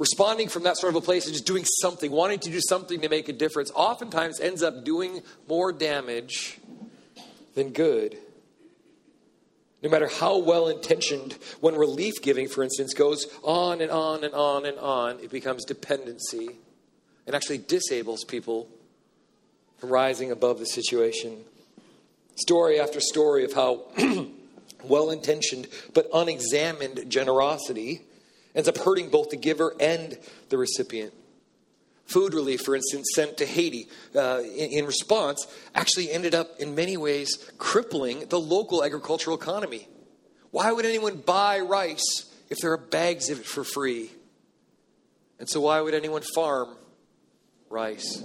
responding 0.00 0.48
from 0.48 0.64
that 0.64 0.76
sort 0.76 0.92
of 0.92 1.00
a 1.00 1.04
place 1.04 1.26
and 1.26 1.34
just 1.34 1.46
doing 1.46 1.64
something, 1.80 2.10
wanting 2.10 2.40
to 2.40 2.50
do 2.50 2.60
something 2.60 3.00
to 3.00 3.08
make 3.08 3.28
a 3.28 3.32
difference, 3.32 3.70
oftentimes 3.76 4.40
ends 4.40 4.60
up 4.60 4.84
doing 4.84 5.22
more 5.46 5.70
damage 5.70 6.58
than 7.54 7.70
good. 7.70 8.18
No 9.82 9.90
matter 9.90 10.06
how 10.06 10.38
well 10.38 10.68
intentioned, 10.68 11.36
when 11.60 11.74
relief 11.74 12.14
giving, 12.22 12.48
for 12.48 12.62
instance, 12.62 12.94
goes 12.94 13.26
on 13.42 13.80
and 13.80 13.90
on 13.90 14.22
and 14.22 14.32
on 14.32 14.64
and 14.64 14.78
on, 14.78 15.18
it 15.18 15.30
becomes 15.30 15.64
dependency 15.64 16.50
and 17.26 17.34
actually 17.34 17.58
disables 17.58 18.24
people 18.24 18.68
from 19.78 19.90
rising 19.90 20.30
above 20.30 20.60
the 20.60 20.66
situation. 20.66 21.38
Story 22.36 22.80
after 22.80 23.00
story 23.00 23.44
of 23.44 23.52
how 23.52 23.82
well 24.84 25.10
intentioned 25.10 25.68
but 25.94 26.08
unexamined 26.14 27.10
generosity 27.10 28.02
ends 28.54 28.68
up 28.68 28.78
hurting 28.78 29.10
both 29.10 29.30
the 29.30 29.36
giver 29.36 29.74
and 29.80 30.18
the 30.48 30.58
recipient. 30.58 31.12
Food 32.06 32.34
relief, 32.34 32.62
for 32.62 32.74
instance, 32.74 33.08
sent 33.14 33.38
to 33.38 33.46
Haiti 33.46 33.88
uh, 34.14 34.40
in, 34.42 34.78
in 34.78 34.86
response, 34.86 35.46
actually 35.74 36.10
ended 36.10 36.34
up 36.34 36.58
in 36.58 36.74
many 36.74 36.96
ways 36.96 37.50
crippling 37.58 38.26
the 38.28 38.40
local 38.40 38.84
agricultural 38.84 39.36
economy. 39.36 39.88
Why 40.50 40.72
would 40.72 40.84
anyone 40.84 41.16
buy 41.16 41.60
rice 41.60 42.30
if 42.50 42.58
there 42.58 42.72
are 42.72 42.78
bags 42.78 43.30
of 43.30 43.40
it 43.40 43.46
for 43.46 43.64
free? 43.64 44.10
And 45.38 45.48
so, 45.48 45.62
why 45.62 45.80
would 45.80 45.94
anyone 45.94 46.22
farm 46.34 46.76
rice? 47.70 48.22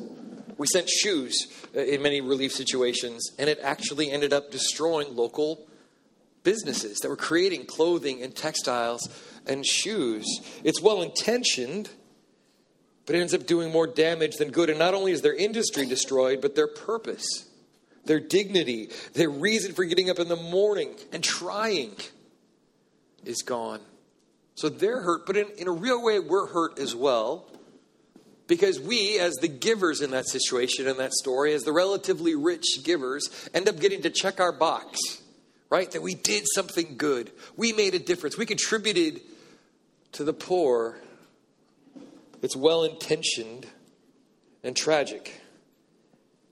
We 0.58 0.68
sent 0.68 0.90
shoes 0.90 1.48
uh, 1.76 1.80
in 1.82 2.02
many 2.02 2.20
relief 2.20 2.52
situations, 2.52 3.32
and 3.38 3.50
it 3.50 3.60
actually 3.62 4.12
ended 4.12 4.34
up 4.34 4.52
destroying 4.52 5.16
local 5.16 5.68
businesses 6.44 6.98
that 7.00 7.10
were 7.10 7.16
creating 7.16 7.66
clothing 7.66 8.22
and 8.24 8.36
textiles 8.36 9.08
and 9.46 9.66
shoes. 9.66 10.26
It's 10.64 10.82
well 10.82 11.02
intentioned, 11.02 11.90
but 13.08 13.16
it 13.16 13.22
ends 13.22 13.34
up 13.34 13.48
doing 13.48 13.72
more 13.72 13.88
damage 13.88 14.36
than 14.36 14.52
good. 14.52 14.70
And 14.70 14.78
not 14.78 14.94
only 14.94 15.14
is 15.14 15.22
their 15.22 15.34
industry 15.34 15.88
destroyed, 15.88 16.42
but 16.42 16.56
their 16.56 16.68
purpose, 16.68 17.26
their 18.06 18.20
dignity, 18.20 18.90
their 19.14 19.30
reason 19.30 19.74
for 19.74 19.86
getting 19.86 20.10
up 20.10 20.20
in 20.20 20.28
the 20.28 20.36
morning 20.36 20.94
and 21.12 21.24
trying 21.24 21.96
is 23.24 23.42
gone. 23.42 23.80
So 24.56 24.70
they're 24.70 25.02
hurt, 25.02 25.26
but 25.26 25.38
in, 25.38 25.48
in 25.58 25.68
a 25.68 25.72
real 25.72 26.04
way, 26.04 26.20
we're 26.20 26.48
hurt 26.48 26.80
as 26.80 26.94
well. 26.94 27.50
Because 28.46 28.80
we, 28.80 29.20
as 29.20 29.36
the 29.36 29.48
givers 29.48 30.02
in 30.02 30.12
that 30.12 30.28
situation, 30.28 30.88
in 30.88 30.98
that 30.98 31.14
story, 31.14 31.54
as 31.54 31.64
the 31.64 31.74
relatively 31.74 32.36
rich 32.36 32.66
givers, 32.84 33.30
end 33.54 33.70
up 33.70 33.80
getting 33.80 34.02
to 34.04 34.10
check 34.10 34.40
our 34.40 34.54
box, 34.54 35.00
right? 35.70 35.90
That 35.92 36.02
we 36.02 36.14
did 36.16 36.44
something 36.56 36.96
good. 36.98 37.32
We 37.56 37.74
made 37.74 37.94
a 37.94 38.00
difference. 38.00 38.38
We 38.38 38.46
contributed 38.46 39.22
to 40.14 40.24
the 40.24 40.34
poor. 40.34 40.98
It's 42.42 42.56
well 42.56 42.84
intentioned 42.84 43.68
and 44.64 44.76
tragic. 44.76 45.42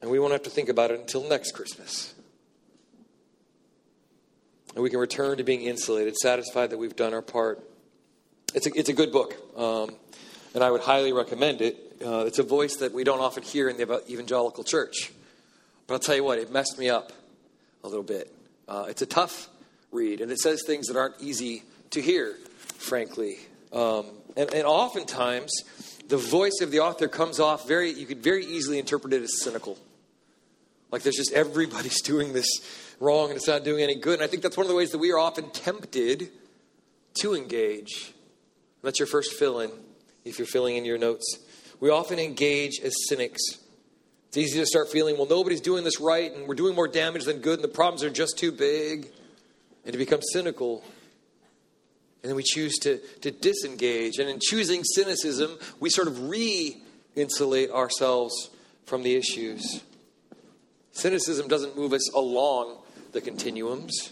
And 0.02 0.12
we 0.12 0.20
won't 0.20 0.34
have 0.34 0.44
to 0.44 0.50
think 0.50 0.70
about 0.70 0.92
it 0.92 1.00
until 1.00 1.28
next 1.28 1.52
Christmas. 1.54 2.14
And 4.74 4.84
we 4.84 4.90
can 4.90 5.00
return 5.00 5.38
to 5.38 5.44
being 5.44 5.62
insulated, 5.62 6.16
satisfied 6.18 6.72
that 6.72 6.78
we've 6.78 6.96
done 6.96 7.14
our 7.14 7.22
part. 7.22 7.64
It's 8.54 8.68
a, 8.68 8.72
it's 8.78 8.90
a 8.90 8.94
good 8.94 9.12
book, 9.12 9.36
um, 9.58 9.96
and 10.54 10.64
I 10.64 10.70
would 10.70 10.82
highly 10.82 11.14
recommend 11.14 11.62
it. 11.62 11.78
Uh, 12.06 12.26
it's 12.26 12.40
a 12.40 12.44
voice 12.44 12.76
that 12.78 12.94
we 12.94 13.04
don't 13.04 13.20
often 13.20 13.44
hear 13.44 13.70
in 13.70 13.78
the 13.78 14.04
evangelical 14.10 14.64
church. 14.64 15.12
But 15.88 15.96
I'll 15.96 16.00
tell 16.00 16.16
you 16.16 16.24
what, 16.24 16.40
it 16.40 16.52
messed 16.52 16.78
me 16.78 16.90
up 16.90 17.12
a 17.84 17.88
little 17.88 18.04
bit. 18.04 18.34
Uh, 18.68 18.88
it's 18.90 19.02
a 19.02 19.06
tough 19.06 19.50
read, 19.92 20.20
and 20.22 20.32
it 20.32 20.40
says 20.40 20.64
things 20.66 20.88
that 20.88 20.98
aren't 20.98 21.22
easy 21.22 21.64
to 21.92 22.02
hear, 22.02 22.36
frankly. 22.78 23.38
Um, 23.72 24.06
and, 24.36 24.54
and 24.54 24.66
oftentimes, 24.66 25.52
the 26.08 26.18
voice 26.18 26.60
of 26.62 26.72
the 26.72 26.80
author 26.80 27.08
comes 27.08 27.40
off 27.40 27.68
very, 27.68 27.92
you 27.92 28.06
could 28.06 28.24
very 28.24 28.46
easily 28.46 28.80
interpret 28.80 29.14
it 29.14 29.24
as 29.24 29.42
cynical. 29.42 29.78
Like 30.92 31.04
there's 31.04 31.16
just 31.16 31.34
everybody's 31.34 32.02
doing 32.04 32.34
this 32.34 32.48
wrong 33.00 33.30
and 33.30 33.38
it's 33.38 33.48
not 33.48 33.64
doing 33.64 33.84
any 33.84 33.96
good. 33.96 34.16
And 34.16 34.24
I 34.24 34.28
think 34.28 34.44
that's 34.44 34.58
one 34.58 34.66
of 34.66 34.70
the 34.70 34.76
ways 34.76 34.92
that 34.92 34.98
we 34.98 35.12
are 35.12 35.20
often 35.20 35.50
tempted 35.50 36.30
to 37.22 37.34
engage. 37.34 38.14
That's 38.84 39.00
your 39.00 39.08
first 39.08 39.34
fill 39.34 39.60
in, 39.62 39.72
if 40.24 40.38
you're 40.38 40.46
filling 40.46 40.78
in 40.78 40.86
your 40.86 40.98
notes. 40.98 41.40
We 41.80 41.90
often 41.90 42.20
engage 42.20 42.80
as 42.84 42.94
cynics. 43.08 43.42
It's 44.28 44.38
easy 44.38 44.60
to 44.60 44.66
start 44.66 44.92
feeling, 44.92 45.18
well, 45.18 45.28
nobody's 45.28 45.62
doing 45.62 45.84
this 45.84 46.00
right 46.00 46.32
and 46.32 46.48
we're 46.48 46.56
doing 46.56 46.76
more 46.76 46.88
damage 46.88 47.26
than 47.26 47.40
good 47.40 47.56
and 47.56 47.64
the 47.64 47.74
problems 47.74 48.04
are 48.04 48.10
just 48.10 48.38
too 48.38 48.52
big. 48.52 49.12
And 49.84 49.94
to 49.94 49.98
become 49.98 50.22
cynical. 50.22 50.84
And 52.26 52.32
then 52.32 52.38
we 52.38 52.42
choose 52.42 52.80
to, 52.80 52.98
to 53.22 53.30
disengage. 53.30 54.18
And 54.18 54.28
in 54.28 54.40
choosing 54.42 54.84
cynicism, 54.84 55.60
we 55.80 55.92
sort 55.92 56.08
of 56.08 56.28
re 56.28 56.76
insulate 57.16 57.70
ourselves 57.70 58.50
from 58.88 59.04
the 59.04 59.14
issues. 59.14 59.84
Cynicism 60.92 61.48
doesn't 61.48 61.78
move 61.78 61.94
us 61.94 62.12
along 62.16 62.80
the 63.12 63.22
continuums, 63.22 64.12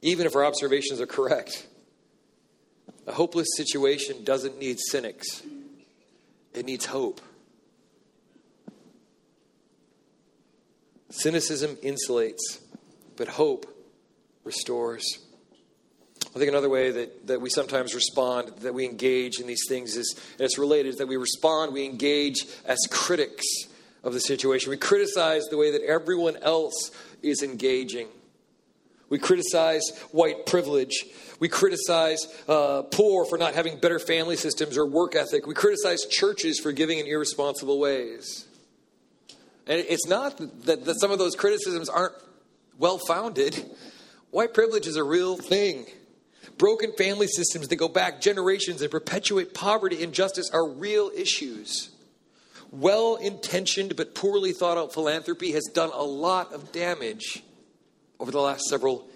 even 0.00 0.26
if 0.26 0.36
our 0.36 0.44
observations 0.44 1.00
are 1.00 1.08
correct. 1.08 1.66
A 3.08 3.12
hopeless 3.12 3.48
situation 3.56 4.22
doesn't 4.22 4.56
need 4.60 4.78
cynics, 4.78 5.42
it 6.54 6.66
needs 6.66 6.86
hope. 6.86 7.20
Cynicism 11.10 11.74
insulates, 11.82 12.60
but 13.16 13.26
hope 13.26 13.66
restores. 14.44 15.18
I 16.26 16.38
think 16.38 16.50
another 16.50 16.68
way 16.68 16.90
that, 16.90 17.26
that 17.26 17.40
we 17.40 17.50
sometimes 17.50 17.94
respond, 17.94 18.48
that 18.58 18.74
we 18.74 18.84
engage 18.84 19.40
in 19.40 19.46
these 19.46 19.64
things 19.68 19.96
is, 19.96 20.14
and 20.32 20.42
it's 20.42 20.58
related, 20.58 20.90
is 20.90 20.96
that 20.96 21.08
we 21.08 21.16
respond, 21.16 21.72
we 21.72 21.84
engage 21.84 22.46
as 22.66 22.78
critics 22.90 23.44
of 24.04 24.12
the 24.12 24.20
situation. 24.20 24.70
We 24.70 24.76
criticize 24.76 25.44
the 25.46 25.56
way 25.56 25.72
that 25.72 25.82
everyone 25.82 26.36
else 26.36 26.90
is 27.22 27.42
engaging. 27.42 28.08
We 29.08 29.18
criticize 29.18 29.82
white 30.12 30.44
privilege. 30.46 31.06
We 31.40 31.48
criticize 31.48 32.18
uh, 32.46 32.82
poor 32.82 33.24
for 33.24 33.38
not 33.38 33.54
having 33.54 33.80
better 33.80 33.98
family 33.98 34.36
systems 34.36 34.76
or 34.76 34.86
work 34.86 35.16
ethic. 35.16 35.46
We 35.46 35.54
criticize 35.54 36.04
churches 36.04 36.60
for 36.60 36.72
giving 36.72 36.98
in 36.98 37.06
irresponsible 37.06 37.78
ways. 37.78 38.46
And 39.66 39.84
it's 39.88 40.06
not 40.06 40.38
that, 40.64 40.84
that 40.84 41.00
some 41.00 41.10
of 41.10 41.18
those 41.18 41.36
criticisms 41.36 41.88
aren't 41.88 42.14
well 42.78 42.98
founded. 42.98 43.64
White 44.30 44.52
privilege 44.52 44.86
is 44.86 44.96
a 44.96 45.04
real 45.04 45.36
thing. 45.36 45.86
Broken 46.58 46.92
family 46.92 47.28
systems 47.28 47.68
that 47.68 47.76
go 47.76 47.88
back 47.88 48.20
generations 48.20 48.82
and 48.82 48.90
perpetuate 48.90 49.54
poverty 49.54 49.96
and 49.96 50.06
injustice 50.06 50.50
are 50.50 50.68
real 50.68 51.10
issues. 51.16 51.90
Well 52.70 53.16
intentioned 53.16 53.96
but 53.96 54.14
poorly 54.14 54.52
thought 54.52 54.76
out 54.76 54.92
philanthropy 54.92 55.52
has 55.52 55.64
done 55.72 55.90
a 55.94 56.02
lot 56.02 56.52
of 56.52 56.72
damage 56.72 57.44
over 58.18 58.32
the 58.32 58.40
last 58.40 58.64
several 58.64 59.08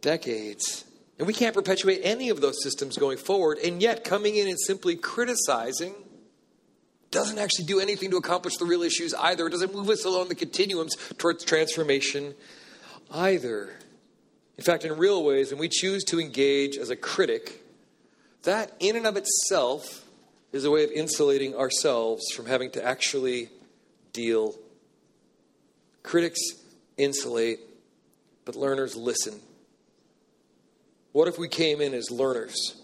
decades. 0.00 0.84
And 1.18 1.28
we 1.28 1.32
can't 1.32 1.54
perpetuate 1.54 2.00
any 2.02 2.28
of 2.28 2.40
those 2.40 2.60
systems 2.62 2.96
going 2.96 3.18
forward. 3.18 3.58
And 3.58 3.80
yet, 3.80 4.02
coming 4.02 4.34
in 4.34 4.48
and 4.48 4.58
simply 4.58 4.96
criticizing 4.96 5.94
doesn't 7.12 7.38
actually 7.38 7.66
do 7.66 7.78
anything 7.78 8.10
to 8.10 8.16
accomplish 8.16 8.56
the 8.56 8.64
real 8.64 8.82
issues 8.82 9.14
either. 9.14 9.46
It 9.46 9.50
doesn't 9.50 9.72
move 9.72 9.88
us 9.90 10.04
along 10.04 10.28
the 10.28 10.34
continuums 10.34 10.96
towards 11.18 11.44
transformation 11.44 12.34
either. 13.12 13.74
In 14.56 14.64
fact, 14.64 14.84
in 14.84 14.96
real 14.96 15.24
ways, 15.24 15.50
when 15.50 15.58
we 15.58 15.68
choose 15.68 16.04
to 16.04 16.20
engage 16.20 16.76
as 16.76 16.90
a 16.90 16.96
critic, 16.96 17.64
that 18.44 18.72
in 18.78 18.96
and 18.96 19.06
of 19.06 19.16
itself 19.16 20.04
is 20.52 20.64
a 20.64 20.70
way 20.70 20.84
of 20.84 20.90
insulating 20.92 21.56
ourselves 21.56 22.30
from 22.30 22.46
having 22.46 22.70
to 22.72 22.84
actually 22.84 23.48
deal. 24.12 24.54
Critics 26.02 26.40
insulate, 26.96 27.58
but 28.44 28.54
learners 28.54 28.94
listen. 28.94 29.40
What 31.12 31.28
if 31.28 31.38
we 31.38 31.48
came 31.48 31.80
in 31.80 31.94
as 31.94 32.10
learners, 32.10 32.80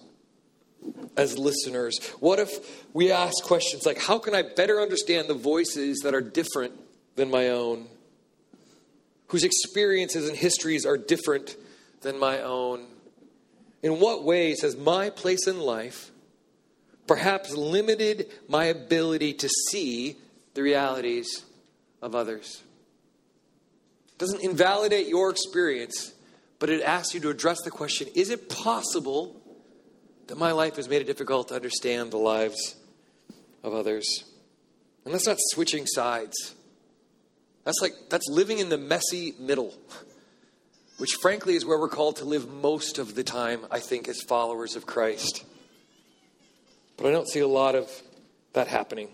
as 1.17 1.39
listeners? 1.39 1.99
What 2.19 2.39
if 2.39 2.51
we 2.93 3.13
ask 3.13 3.45
questions 3.45 3.87
like, 3.87 3.99
How 3.99 4.19
can 4.19 4.35
I 4.35 4.43
better 4.43 4.81
understand 4.81 5.29
the 5.29 5.35
voices 5.35 6.01
that 6.05 6.15
are 6.15 6.21
different 6.21 6.73
than 7.17 7.31
my 7.31 7.49
own? 7.49 7.87
Whose 9.31 9.45
experiences 9.45 10.29
and 10.29 10.37
histories 10.37 10.85
are 10.85 10.99
different 10.99 11.57
than 12.03 12.19
my 12.19 12.41
own? 12.41 12.85
In 13.83 14.01
what 14.01 14.25
ways 14.25 14.63
has 14.63 14.77
my 14.77 15.09
place 15.09 15.47
in 15.47 15.59
life 15.59 16.11
perhaps 17.07 17.53
limited 17.53 18.31
my 18.49 18.65
ability 18.67 19.33
to 19.35 19.49
see 19.49 20.17
the 20.55 20.63
realities 20.63 21.45
of 22.03 22.15
others? 22.15 22.63
It 24.09 24.19
doesn't 24.19 24.43
invalidate 24.43 25.07
your 25.07 25.31
experience, 25.31 26.13
but 26.59 26.69
it 26.69 26.83
asks 26.83 27.15
you 27.15 27.21
to 27.21 27.31
address 27.31 27.63
the 27.63 27.71
question 27.71 28.09
is 28.17 28.31
it 28.31 28.49
possible 28.49 29.41
that 30.27 30.39
my 30.39 30.51
life 30.51 30.77
has 30.77 30.89
made 30.89 31.03
it 31.03 31.07
difficult 31.07 31.49
to 31.49 31.55
understand 31.55 32.11
the 32.11 32.19
lives 32.19 32.75
of 33.63 33.75
others? 33.75 34.25
And 35.05 35.15
that's 35.15 35.27
not 35.27 35.37
switching 35.39 35.87
sides. 35.87 36.55
That's 37.65 37.81
like, 37.81 37.93
that's 38.09 38.29
living 38.29 38.59
in 38.59 38.69
the 38.69 38.79
messy 38.79 39.35
middle, 39.39 39.75
which 40.99 41.11
frankly 41.21 41.55
is 41.55 41.65
where 41.65 41.79
we're 41.79 41.89
called 41.89 42.17
to 42.17 42.25
live 42.25 42.49
most 42.49 42.99
of 42.99 43.15
the 43.15 43.25
time, 43.25 43.61
I 43.71 43.81
think, 43.81 44.09
as 44.09 44.21
followers 44.23 44.77
of 44.77 44.87
Christ. 44.87 45.45
But 46.97 47.07
I 47.07 47.11
don't 47.13 47.29
see 47.29 47.41
a 47.41 47.49
lot 47.49 47.75
of 47.75 47.91
that 48.53 48.69
happening 48.69 49.09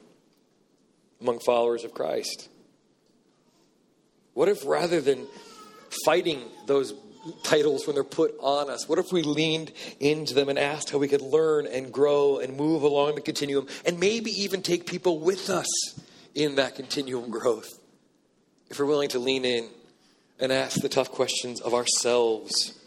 among 1.21 1.41
followers 1.41 1.85
of 1.85 1.95
Christ. 1.95 2.49
What 4.35 4.49
if 4.49 4.65
rather 4.67 5.01
than 5.01 5.27
fighting 6.05 6.43
those 6.67 6.93
titles 7.43 7.87
when 7.87 7.95
they're 7.95 8.05
put 8.05 8.35
on 8.41 8.71
us, 8.71 8.89
what 8.89 8.99
if 8.99 9.13
we 9.13 9.23
leaned 9.23 9.73
into 9.99 10.35
them 10.35 10.49
and 10.49 10.59
asked 10.59 10.91
how 10.91 10.99
we 10.99 11.09
could 11.09 11.23
learn 11.23 11.67
and 11.67 11.93
grow 11.93 12.39
and 12.39 12.57
move 12.57 12.83
along 12.83 13.15
the 13.15 13.21
continuum 13.21 13.67
and 13.85 13.99
maybe 13.99 14.31
even 14.43 14.63
take 14.63 14.87
people 14.87 15.21
with 15.21 15.49
us 15.49 15.67
in 16.35 16.57
that 16.57 16.75
continuum 16.75 17.31
growth? 17.31 17.79
If 18.71 18.79
we're 18.79 18.87
willing 18.87 19.09
to 19.11 19.19
lean 19.19 19.45
in 19.45 19.69
and 20.39 20.53
ask 20.53 20.81
the 20.81 20.89
tough 20.89 21.11
questions 21.11 21.61
of 21.61 21.75
ourselves. 21.75 22.79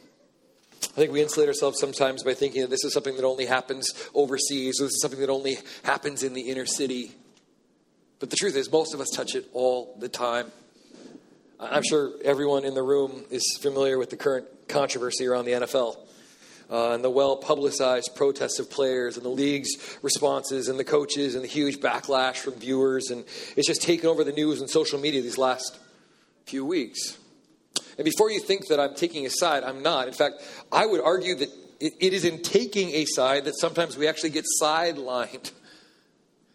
I 0.84 0.88
think 0.94 1.12
we 1.12 1.22
insulate 1.22 1.48
ourselves 1.48 1.80
sometimes 1.80 2.24
by 2.24 2.34
thinking 2.34 2.62
that 2.62 2.70
this 2.70 2.84
is 2.84 2.94
something 2.94 3.16
that 3.16 3.26
only 3.26 3.46
happens 3.46 3.94
overseas, 4.14 4.80
or 4.80 4.86
this 4.86 4.94
is 4.94 5.02
something 5.02 5.20
that 5.20 5.30
only 5.30 5.58
happens 5.84 6.24
in 6.24 6.34
the 6.34 6.50
inner 6.50 6.66
city. 6.66 7.12
But 8.20 8.30
the 8.30 8.36
truth 8.36 8.56
is, 8.56 8.72
most 8.72 8.94
of 8.94 9.00
us 9.00 9.10
touch 9.10 9.36
it 9.36 9.50
all 9.54 9.96
the 10.00 10.10
time. 10.10 10.52
I'm 11.60 11.84
sure 11.84 12.12
everyone 12.24 12.66
in 12.66 12.74
the 12.74 12.84
room 12.84 13.24
is 13.30 13.58
familiar 13.62 13.98
with 13.98 14.10
the 14.10 14.18
current 14.18 14.48
controversy 14.68 15.26
around 15.26 15.46
the 15.46 15.54
NFL. 15.54 15.98
Uh, 16.72 16.92
and 16.92 17.04
the 17.04 17.10
well 17.10 17.36
publicized 17.36 18.16
protests 18.16 18.60
of 18.60 18.70
players 18.70 19.18
and 19.18 19.26
the 19.26 19.30
league's 19.30 19.98
responses 20.04 20.68
and 20.68 20.78
the 20.78 20.84
coaches 20.84 21.34
and 21.34 21.44
the 21.44 21.48
huge 21.48 21.80
backlash 21.80 22.36
from 22.36 22.54
viewers. 22.54 23.10
And 23.10 23.26
it's 23.58 23.68
just 23.68 23.82
taken 23.82 24.08
over 24.08 24.24
the 24.24 24.32
news 24.32 24.62
and 24.62 24.70
social 24.70 25.00
media 25.00 25.22
these 25.24 25.40
last 25.40 25.80
few 26.46 26.64
weeks. 26.64 27.18
And 27.98 28.06
before 28.06 28.32
you 28.32 28.40
think 28.40 28.68
that 28.68 28.80
I'm 28.80 28.96
taking 28.96 29.26
a 29.26 29.30
side, 29.30 29.64
I'm 29.64 29.82
not. 29.82 30.08
In 30.08 30.14
fact, 30.14 30.36
I 30.72 30.86
would 30.86 31.02
argue 31.02 31.36
that 31.36 31.50
it, 31.80 31.94
it 32.00 32.14
is 32.14 32.24
in 32.24 32.42
taking 32.42 32.92
a 32.92 33.06
side 33.06 33.46
that 33.46 33.60
sometimes 33.60 33.98
we 33.98 34.08
actually 34.08 34.30
get 34.30 34.46
sidelined. 34.62 35.52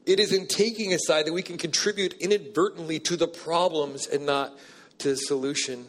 It 0.07 0.21
is 0.21 0.33
in 0.33 0.47
taking 0.47 0.93
a 0.93 0.99
side 0.99 1.27
that 1.27 1.33
we 1.33 1.43
can 1.43 1.57
contribute 1.57 2.15
inadvertently 2.15 2.99
to 3.01 3.17
the 3.17 3.27
problems 3.29 4.07
and 4.07 4.27
not 4.27 4.53
to 4.99 5.11
the 5.11 5.17
solution. 5.17 5.87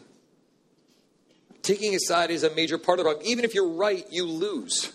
Taking 1.66 1.96
a 1.96 1.98
side 1.98 2.30
is 2.30 2.44
a 2.44 2.54
major 2.54 2.78
part 2.78 3.00
of 3.00 3.04
the 3.04 3.10
problem. 3.10 3.26
Even 3.28 3.44
if 3.44 3.52
you're 3.52 3.68
right, 3.68 4.06
you 4.08 4.24
lose. 4.24 4.92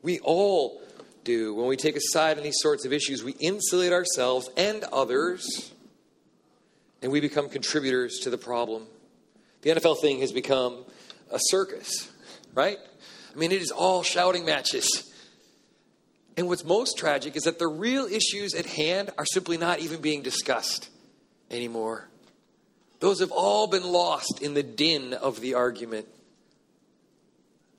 We 0.00 0.20
all 0.20 0.80
do. 1.24 1.52
When 1.56 1.66
we 1.66 1.76
take 1.76 1.96
a 1.96 2.00
side 2.00 2.38
in 2.38 2.44
these 2.44 2.60
sorts 2.60 2.84
of 2.84 2.92
issues, 2.92 3.24
we 3.24 3.32
insulate 3.32 3.92
ourselves 3.92 4.48
and 4.56 4.84
others, 4.92 5.72
and 7.02 7.10
we 7.10 7.20
become 7.20 7.48
contributors 7.48 8.20
to 8.20 8.30
the 8.30 8.38
problem. 8.38 8.84
The 9.62 9.70
NFL 9.70 10.00
thing 10.00 10.20
has 10.20 10.30
become 10.30 10.84
a 11.32 11.40
circus, 11.40 12.08
right? 12.54 12.78
I 13.34 13.36
mean, 13.36 13.50
it 13.50 13.60
is 13.60 13.72
all 13.72 14.04
shouting 14.04 14.44
matches. 14.44 15.12
And 16.36 16.46
what's 16.46 16.64
most 16.64 16.96
tragic 16.96 17.34
is 17.34 17.42
that 17.42 17.58
the 17.58 17.66
real 17.66 18.06
issues 18.06 18.54
at 18.54 18.66
hand 18.66 19.10
are 19.18 19.26
simply 19.26 19.56
not 19.56 19.80
even 19.80 20.00
being 20.00 20.22
discussed 20.22 20.90
anymore. 21.50 22.08
Those 23.00 23.20
have 23.20 23.30
all 23.30 23.66
been 23.66 23.84
lost 23.84 24.40
in 24.42 24.54
the 24.54 24.62
din 24.62 25.14
of 25.14 25.40
the 25.40 25.54
argument. 25.54 26.06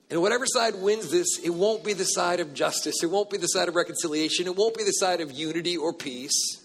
And 0.09 0.21
whatever 0.21 0.45
side 0.47 0.75
wins 0.75 1.11
this, 1.11 1.39
it 1.43 1.51
won't 1.51 1.83
be 1.83 1.93
the 1.93 2.05
side 2.05 2.39
of 2.39 2.53
justice. 2.53 3.03
It 3.03 3.11
won't 3.11 3.29
be 3.29 3.37
the 3.37 3.47
side 3.47 3.67
of 3.67 3.75
reconciliation. 3.75 4.47
It 4.47 4.55
won't 4.55 4.75
be 4.75 4.83
the 4.83 4.91
side 4.91 5.21
of 5.21 5.31
unity 5.31 5.77
or 5.77 5.93
peace. 5.93 6.61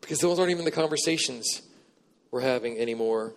Because 0.00 0.18
those 0.20 0.38
aren't 0.38 0.50
even 0.50 0.64
the 0.64 0.70
conversations 0.70 1.62
we're 2.30 2.42
having 2.42 2.78
anymore. 2.78 3.32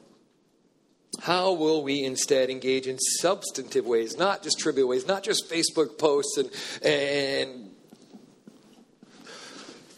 How 1.20 1.54
will 1.54 1.84
we 1.84 2.04
instead 2.04 2.50
engage 2.50 2.88
in 2.88 2.98
substantive 2.98 3.86
ways, 3.86 4.18
not 4.18 4.44
just 4.44 4.60
trivial 4.60 4.88
ways, 4.88 5.08
not 5.08 5.24
just 5.24 5.50
Facebook 5.50 5.98
posts 5.98 6.38
and, 6.38 6.50
and 6.86 7.72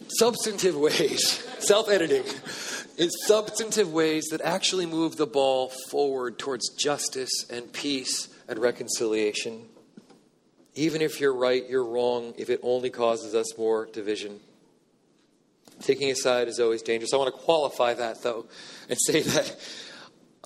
substantive 0.08 0.76
ways, 0.76 1.46
self 1.60 1.88
editing, 1.88 2.24
in 2.96 3.10
substantive 3.10 3.92
ways 3.92 4.24
that 4.30 4.40
actually 4.40 4.86
move 4.86 5.16
the 5.16 5.26
ball 5.26 5.72
forward 5.90 6.38
towards 6.38 6.68
justice 6.70 7.32
and 7.50 7.72
peace 7.72 8.28
and 8.48 8.58
reconciliation? 8.58 9.66
Even 10.74 11.02
if 11.02 11.20
you're 11.20 11.34
right, 11.34 11.68
you're 11.68 11.84
wrong 11.84 12.34
if 12.36 12.50
it 12.50 12.60
only 12.62 12.90
causes 12.90 13.34
us 13.34 13.56
more 13.56 13.86
division. 13.86 14.40
Taking 15.80 16.10
a 16.10 16.16
side 16.16 16.48
is 16.48 16.60
always 16.60 16.82
dangerous. 16.82 17.12
I 17.12 17.16
want 17.16 17.34
to 17.34 17.40
qualify 17.40 17.94
that, 17.94 18.22
though, 18.22 18.46
and 18.88 18.98
say 19.00 19.22
that 19.22 19.56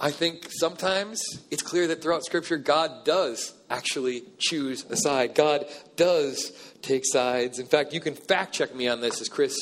I 0.01 0.11
think 0.11 0.47
sometimes 0.51 1.21
it's 1.51 1.63
clear 1.63 1.89
that 1.89 2.03
throughout 2.03 2.25
Scripture, 2.25 2.57
God 2.57 3.05
does 3.05 3.53
actually 3.69 4.23
choose 4.39 4.85
a 4.89 4.97
side. 4.97 5.35
God 5.35 5.67
does 5.97 6.53
take 6.83 7.03
sides. 7.05 7.59
In 7.59 7.67
fact, 7.67 7.93
you 7.93 8.01
can 8.01 8.15
fact 8.15 8.55
check 8.55 8.75
me 8.75 8.87
on 8.87 9.01
this, 9.01 9.21
as 9.21 9.29
Chris 9.29 9.57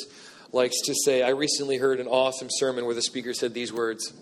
likes 0.53 0.77
to 0.87 0.95
say. 1.05 1.23
I 1.23 1.31
recently 1.31 1.79
heard 1.79 2.01
an 2.01 2.07
awesome 2.07 2.49
sermon 2.51 2.87
where 2.87 2.95
the 2.95 3.03
speaker 3.03 3.35
said 3.35 3.55
these 3.55 3.73
words. 3.73 4.13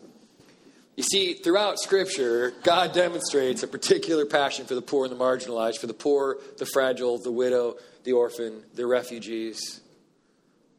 You 0.97 1.03
see, 1.03 1.35
throughout 1.35 1.79
Scripture, 1.79 2.53
God 2.63 2.93
demonstrates 2.93 3.63
a 3.63 3.69
particular 3.69 4.27
passion 4.27 4.65
for 4.65 4.75
the 4.75 4.83
poor 4.83 5.07
and 5.07 5.13
the 5.13 5.23
marginalized, 5.23 5.79
for 5.79 5.89
the 5.89 5.95
poor, 5.95 6.39
the 6.59 6.67
fragile, 6.67 7.19
the 7.19 7.33
widow, 7.33 7.77
the 8.05 8.13
orphan, 8.13 8.63
the 8.75 8.87
refugees, 8.87 9.81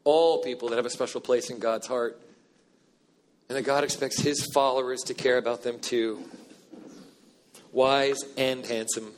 all 0.04 0.42
people 0.42 0.68
that 0.68 0.76
have 0.76 0.86
a 0.86 0.90
special 0.90 1.20
place 1.20 1.50
in 1.50 1.58
God's 1.58 1.86
heart 1.86 2.18
and 3.48 3.56
that 3.56 3.62
God 3.62 3.84
expects 3.84 4.20
his 4.20 4.46
followers 4.52 5.02
to 5.02 5.14
care 5.14 5.38
about 5.38 5.62
them 5.62 5.78
too. 5.78 6.24
Wise 7.72 8.18
and 8.36 8.64
handsome. 8.64 9.12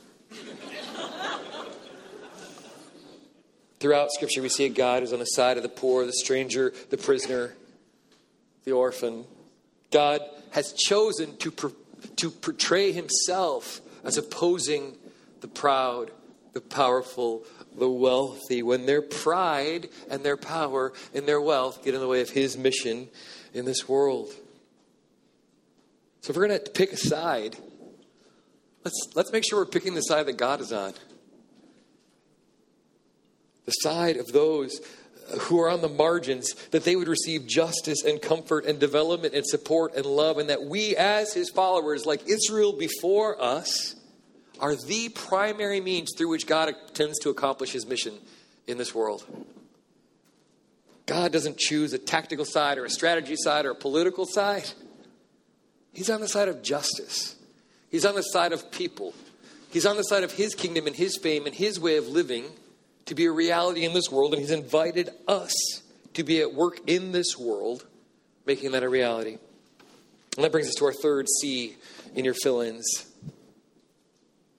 Throughout 3.81 4.11
Scripture, 4.11 4.43
we 4.43 4.49
see 4.49 4.65
a 4.65 4.71
God 4.71 5.03
who's 5.03 5.13
on 5.13 5.21
the 5.21 5.25
side 5.25 5.57
of 5.57 5.63
the 5.63 5.69
poor, 5.69 6.05
the 6.05 6.13
stranger, 6.13 6.73
the 6.91 6.97
prisoner, 6.97 7.55
the 8.65 8.73
orphan. 8.73 9.25
God 9.91 10.21
has 10.51 10.73
chosen 10.73 11.37
to, 11.39 11.53
to 12.17 12.31
portray 12.31 12.93
himself 12.93 13.81
as 14.03 14.17
opposing 14.17 14.97
the 15.41 15.49
proud, 15.49 16.11
the 16.53 16.61
powerful, 16.61 17.45
the 17.79 17.89
wealthy, 17.89 18.63
when 18.63 18.87
their 18.87 19.03
pride 19.03 19.89
and 20.11 20.25
their 20.25 20.37
power 20.37 20.93
and 21.15 21.27
their 21.27 21.41
wealth 21.41 21.85
get 21.85 21.95
in 21.95 22.01
the 22.01 22.09
way 22.09 22.21
of 22.21 22.31
his 22.31 22.59
mission 22.59 23.09
in 23.55 23.65
this 23.65 23.89
world. 23.89 24.33
So 26.23 26.31
if 26.31 26.37
we're 26.37 26.49
going 26.49 26.61
to 26.61 26.71
pick 26.71 26.93
a 26.93 26.97
side, 26.97 27.57
let's, 28.85 29.09
let's 29.15 29.33
make 29.33 29.45
sure 29.49 29.61
we're 29.61 29.67
picking 29.67 29.95
the 29.95 30.01
side 30.01 30.27
that 30.27 30.37
God 30.37 30.61
is 30.61 30.73
on. 30.73 30.95
The 33.69 33.73
side 33.83 34.17
of 34.17 34.33
those 34.33 34.81
uh, 35.31 35.37
who 35.41 35.61
are 35.61 35.69
on 35.69 35.83
the 35.83 35.91
margins, 35.91 36.55
that 36.71 36.85
they 36.85 36.97
would 36.97 37.07
receive 37.07 37.47
justice 37.47 38.03
and 38.03 38.19
comfort 38.23 38.65
and 38.65 38.79
development 38.79 39.35
and 39.35 39.47
support 39.47 39.95
and 39.95 40.07
love, 40.07 40.39
and 40.39 40.49
that 40.49 40.63
we, 40.63 40.97
as 40.97 41.35
his 41.35 41.51
followers, 41.51 42.07
like 42.07 42.27
Israel 42.27 42.73
before 42.73 43.39
us, 43.39 43.95
are 44.59 44.75
the 44.75 45.11
primary 45.11 45.83
means 45.83 46.15
through 46.17 46.31
which 46.31 46.47
God 46.47 46.71
intends 46.71 47.19
to 47.19 47.29
accomplish 47.29 47.73
his 47.73 47.85
mission 47.85 48.15
in 48.67 48.79
this 48.79 48.95
world. 48.95 49.27
God 51.05 51.31
doesn't 51.31 51.59
choose 51.59 51.93
a 51.93 51.99
tactical 51.99 52.47
side 52.47 52.79
or 52.79 52.87
a 52.87 52.91
strategy 52.91 53.37
side 53.37 53.67
or 53.67 53.73
a 53.73 53.75
political 53.75 54.25
side. 54.25 54.71
He's 55.93 56.09
on 56.09 56.23
the 56.23 56.29
side 56.29 56.49
of 56.49 56.63
justice. 56.63 57.37
He's 57.91 58.07
on 58.07 58.15
the 58.15 58.23
side 58.23 58.55
of 58.55 58.71
people. 58.71 59.13
He's 59.71 59.85
on 59.85 59.99
the 59.99 60.05
side 60.05 60.25
of 60.25 60.33
his 60.33 60.55
kingdom 60.55 60.87
and 60.87 60.97
his 60.97 61.19
fame 61.19 61.45
and 61.45 61.55
his 61.55 61.79
way 61.79 61.99
of 61.99 62.09
living 62.09 62.47
to 63.09 63.15
be 63.15 63.27
a 63.27 63.33
reality 63.33 63.85
in 63.85 63.93
this 63.93 64.11
world. 64.11 64.33
And 64.33 64.41
he's 64.41 64.51
invited 64.51 65.11
us 65.27 65.53
to 66.15 66.25
be 66.25 66.41
at 66.41 66.55
work 66.55 66.81
in 66.87 67.13
this 67.13 67.37
world, 67.37 67.87
making 68.47 68.73
that 68.73 68.83
a 68.83 68.89
reality. 68.89 69.39
And 70.37 70.45
that 70.45 70.53
brings 70.53 70.69
us 70.69 70.75
to 70.77 70.85
our 70.87 70.93
third 70.93 71.27
C 71.41 71.77
in 72.15 72.25
your 72.25 72.35
fill 72.35 72.61
ins. 72.61 73.07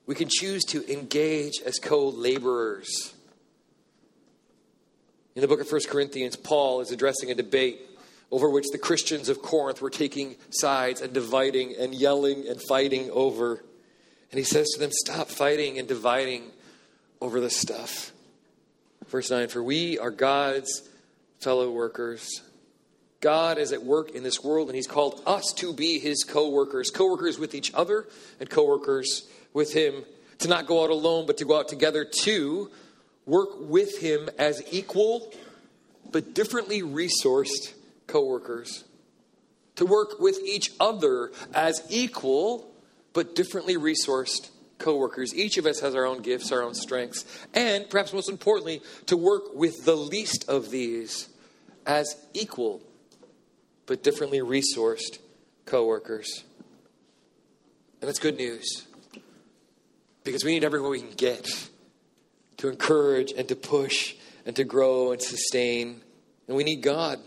We 0.06 0.16
can 0.16 0.28
choose 0.30 0.64
to 0.66 0.92
engage 0.92 1.62
as 1.66 1.80
co 1.80 2.10
laborers 2.10 3.14
in 5.40 5.42
the 5.42 5.48
book 5.48 5.62
of 5.62 5.72
1 5.72 5.82
Corinthians, 5.88 6.36
Paul 6.36 6.82
is 6.82 6.92
addressing 6.92 7.32
a 7.32 7.34
debate 7.34 7.80
over 8.30 8.50
which 8.50 8.66
the 8.74 8.78
Christians 8.78 9.30
of 9.30 9.42
Corinth 9.42 9.82
were 9.82 9.90
taking 9.90 10.36
sides 10.50 11.00
and 11.00 11.14
dividing 11.14 11.76
and 11.80 11.96
yelling 11.96 12.46
and 12.46 12.62
fighting 12.68 13.10
over. 13.12 13.64
And 14.32 14.38
he 14.38 14.44
says 14.44 14.68
to 14.74 14.80
them, 14.82 14.90
Stop 14.92 15.30
fighting 15.30 15.80
and 15.80 15.88
dividing 15.88 16.52
over 17.22 17.40
this 17.40 17.56
stuff. 17.56 18.12
Verse 19.10 19.30
9 19.30 19.50
For 19.50 19.62
we 19.62 20.00
are 20.00 20.12
God's 20.12 20.88
fellow 21.40 21.72
workers. 21.72 22.42
God 23.22 23.58
is 23.58 23.74
at 23.74 23.84
work 23.84 24.12
in 24.12 24.24
this 24.24 24.44
world, 24.44 24.70
and 24.70 24.76
He's 24.76 24.88
called 24.88 25.22
us 25.26 25.54
to 25.58 25.74
be 25.74 26.00
His 26.00 26.24
co 26.24 26.50
workers, 26.50 26.90
co 26.90 27.10
workers 27.10 27.38
with 27.38 27.54
each 27.54 27.74
other 27.74 28.08
and 28.40 28.50
co 28.50 28.66
workers 28.66 29.28
with 29.54 29.74
Him. 29.74 30.06
To 30.40 30.48
not 30.48 30.68
go 30.68 30.86
out 30.86 30.90
alone, 30.90 31.26
but 31.26 31.38
to 31.40 31.46
go 31.46 31.60
out 31.60 31.68
together 31.68 32.06
to 32.24 32.72
work 33.30 33.50
with 33.60 34.00
him 34.00 34.30
as 34.38 34.62
equal 34.72 35.32
but 36.12 36.34
differently 36.34 36.82
resourced 36.82 37.74
coworkers. 38.08 38.84
To 39.76 39.86
work 39.86 40.20
with 40.20 40.40
each 40.44 40.72
other 40.80 41.32
as 41.54 41.84
equal 41.90 42.70
but 43.14 43.36
differently 43.36 43.76
resourced 43.76 44.50
coworkers. 44.80 45.36
Each 45.36 45.58
of 45.58 45.66
us 45.66 45.80
has 45.82 45.94
our 45.94 46.06
own 46.06 46.22
gifts, 46.22 46.52
our 46.52 46.64
own 46.64 46.74
strengths, 46.74 47.26
and 47.54 47.90
perhaps 47.90 48.14
most 48.14 48.30
importantly, 48.30 48.82
to 49.06 49.16
work 49.16 49.54
with 49.54 49.86
the 49.86 49.96
least 49.96 50.50
of 50.50 50.72
these 50.72 51.30
as 51.86 52.16
equal 52.34 52.82
but 53.86 54.04
differently 54.04 54.40
resourced 54.40 55.20
coworkers. 55.66 56.44
And 58.02 58.08
that's 58.08 58.20
good 58.20 58.38
news 58.38 58.88
because 60.24 60.44
we 60.44 60.52
need 60.52 60.64
everyone 60.64 60.92
we 60.92 61.00
can 61.00 61.12
get 61.12 61.70
to 62.58 62.70
encourage 62.70 63.32
and 63.32 63.48
to 63.48 63.56
push 63.56 64.16
and 64.46 64.56
to 64.56 64.64
grow 64.64 65.12
and 65.12 65.22
sustain. 65.22 66.02
And 66.48 66.56
we 66.56 66.64
need 66.64 66.82
God. 66.82 67.20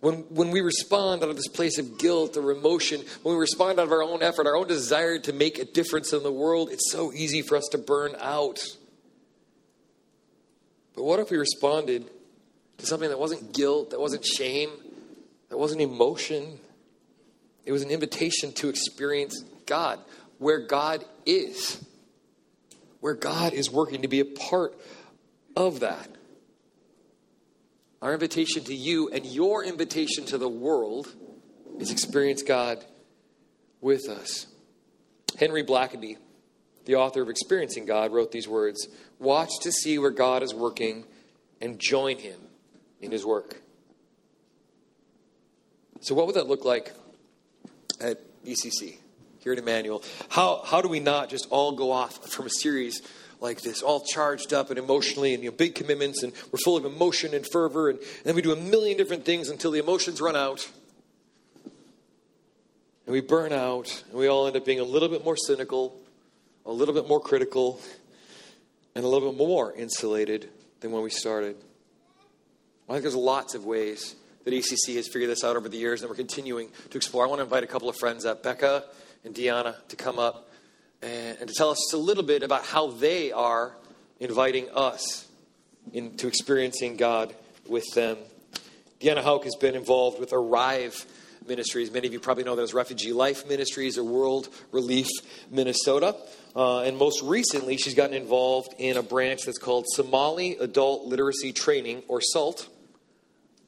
When, 0.00 0.20
when 0.30 0.50
we 0.50 0.62
respond 0.62 1.22
out 1.22 1.28
of 1.28 1.36
this 1.36 1.48
place 1.48 1.78
of 1.78 1.98
guilt 1.98 2.36
or 2.36 2.50
emotion, 2.50 3.02
when 3.22 3.34
we 3.34 3.40
respond 3.40 3.78
out 3.78 3.84
of 3.84 3.92
our 3.92 4.02
own 4.02 4.22
effort, 4.22 4.46
our 4.46 4.56
own 4.56 4.66
desire 4.66 5.18
to 5.18 5.32
make 5.32 5.58
a 5.58 5.64
difference 5.64 6.12
in 6.14 6.22
the 6.22 6.32
world, 6.32 6.70
it's 6.70 6.90
so 6.90 7.12
easy 7.12 7.42
for 7.42 7.56
us 7.56 7.68
to 7.72 7.78
burn 7.78 8.16
out. 8.18 8.60
But 10.96 11.04
what 11.04 11.20
if 11.20 11.30
we 11.30 11.36
responded 11.36 12.08
to 12.78 12.86
something 12.86 13.10
that 13.10 13.18
wasn't 13.18 13.52
guilt, 13.52 13.90
that 13.90 14.00
wasn't 14.00 14.24
shame, 14.24 14.70
that 15.50 15.58
wasn't 15.58 15.82
emotion? 15.82 16.58
It 17.66 17.72
was 17.72 17.82
an 17.82 17.90
invitation 17.90 18.52
to 18.54 18.70
experience 18.70 19.44
God, 19.66 19.98
where 20.38 20.60
God 20.60 21.04
is, 21.26 21.84
where 23.00 23.14
God 23.14 23.52
is 23.52 23.70
working 23.70 24.00
to 24.00 24.08
be 24.08 24.20
a 24.20 24.24
part 24.24 24.74
of 25.54 25.80
that. 25.80 26.08
Our 28.02 28.14
invitation 28.14 28.64
to 28.64 28.74
you 28.74 29.10
and 29.10 29.26
your 29.26 29.62
invitation 29.62 30.24
to 30.26 30.38
the 30.38 30.48
world 30.48 31.14
is 31.78 31.90
experience 31.90 32.42
God 32.42 32.82
with 33.80 34.08
us. 34.08 34.46
Henry 35.38 35.62
Blackaby, 35.62 36.16
the 36.86 36.94
author 36.96 37.20
of 37.22 37.28
Experiencing 37.28 37.84
God, 37.84 38.12
wrote 38.12 38.32
these 38.32 38.48
words 38.48 38.88
Watch 39.18 39.50
to 39.62 39.70
see 39.70 39.98
where 39.98 40.10
God 40.10 40.42
is 40.42 40.54
working 40.54 41.04
and 41.60 41.78
join 41.78 42.18
him 42.18 42.40
in 43.02 43.12
his 43.12 43.24
work. 43.24 43.60
So, 46.00 46.14
what 46.14 46.26
would 46.26 46.36
that 46.36 46.46
look 46.46 46.64
like 46.64 46.92
at 48.00 48.18
ECC 48.46 48.96
here 49.40 49.52
at 49.52 49.58
Emmanuel? 49.58 50.02
How, 50.30 50.62
how 50.64 50.80
do 50.80 50.88
we 50.88 51.00
not 51.00 51.28
just 51.28 51.46
all 51.50 51.72
go 51.72 51.92
off 51.92 52.26
from 52.30 52.46
a 52.46 52.50
series 52.50 53.02
like 53.40 53.62
this, 53.62 53.82
all 53.82 54.00
charged 54.00 54.52
up 54.52 54.70
and 54.70 54.78
emotionally, 54.78 55.34
and 55.34 55.42
you 55.42 55.50
know, 55.50 55.56
big 55.56 55.74
commitments, 55.74 56.22
and 56.22 56.32
we're 56.52 56.58
full 56.64 56.76
of 56.76 56.84
emotion 56.84 57.34
and 57.34 57.46
fervor, 57.50 57.88
and, 57.88 57.98
and 57.98 58.24
then 58.24 58.34
we 58.34 58.42
do 58.42 58.52
a 58.52 58.56
million 58.56 58.96
different 58.96 59.24
things 59.24 59.48
until 59.48 59.70
the 59.70 59.78
emotions 59.78 60.20
run 60.20 60.36
out, 60.36 60.68
and 63.06 63.12
we 63.12 63.20
burn 63.20 63.52
out, 63.52 64.04
and 64.10 64.18
we 64.18 64.28
all 64.28 64.46
end 64.46 64.56
up 64.56 64.64
being 64.64 64.80
a 64.80 64.84
little 64.84 65.08
bit 65.08 65.24
more 65.24 65.36
cynical, 65.36 65.96
a 66.66 66.72
little 66.72 66.94
bit 66.94 67.08
more 67.08 67.20
critical, 67.20 67.80
and 68.94 69.04
a 69.04 69.08
little 69.08 69.32
bit 69.32 69.38
more 69.38 69.72
insulated 69.72 70.48
than 70.80 70.92
when 70.92 71.02
we 71.02 71.10
started. 71.10 71.56
I 72.88 72.92
think 72.92 73.02
there's 73.02 73.14
lots 73.14 73.54
of 73.54 73.64
ways 73.64 74.16
that 74.44 74.52
ECC 74.52 74.96
has 74.96 75.06
figured 75.06 75.30
this 75.30 75.44
out 75.44 75.56
over 75.56 75.68
the 75.68 75.76
years, 75.76 76.02
and 76.02 76.10
we're 76.10 76.16
continuing 76.16 76.68
to 76.90 76.98
explore. 76.98 77.24
I 77.24 77.28
want 77.28 77.38
to 77.38 77.44
invite 77.44 77.62
a 77.62 77.68
couple 77.68 77.88
of 77.88 77.96
friends 77.96 78.24
up, 78.24 78.42
Becca 78.42 78.84
and 79.24 79.34
Deanna, 79.34 79.76
to 79.88 79.96
come 79.96 80.18
up 80.18 80.49
and, 81.02 81.38
to 81.38 81.54
tell 81.54 81.70
us 81.70 81.92
a 81.92 81.96
little 81.96 82.22
bit 82.22 82.42
about 82.42 82.64
how 82.64 82.90
they 82.90 83.32
are 83.32 83.74
inviting 84.18 84.68
us 84.74 85.26
into 85.92 86.26
experiencing 86.26 86.96
God 86.96 87.34
with 87.66 87.84
them. 87.94 88.18
Deanna 89.00 89.22
Hauk 89.22 89.44
has 89.44 89.56
been 89.56 89.74
involved 89.74 90.20
with 90.20 90.32
Arrive 90.32 91.06
Ministries. 91.46 91.90
Many 91.90 92.06
of 92.06 92.12
you 92.12 92.20
probably 92.20 92.44
know 92.44 92.58
as 92.58 92.74
Refugee 92.74 93.14
Life 93.14 93.48
Ministries 93.48 93.96
or 93.96 94.04
World 94.04 94.48
Relief 94.72 95.08
Minnesota. 95.50 96.14
Uh, 96.54 96.80
and 96.80 96.98
most 96.98 97.22
recently, 97.22 97.78
she's 97.78 97.94
gotten 97.94 98.14
involved 98.14 98.74
in 98.78 98.96
a 98.96 99.02
branch 99.02 99.42
that's 99.46 99.58
called 99.58 99.86
Somali 99.94 100.56
Adult 100.58 101.06
Literacy 101.06 101.52
Training, 101.52 102.02
or 102.08 102.20
SALT. 102.20 102.68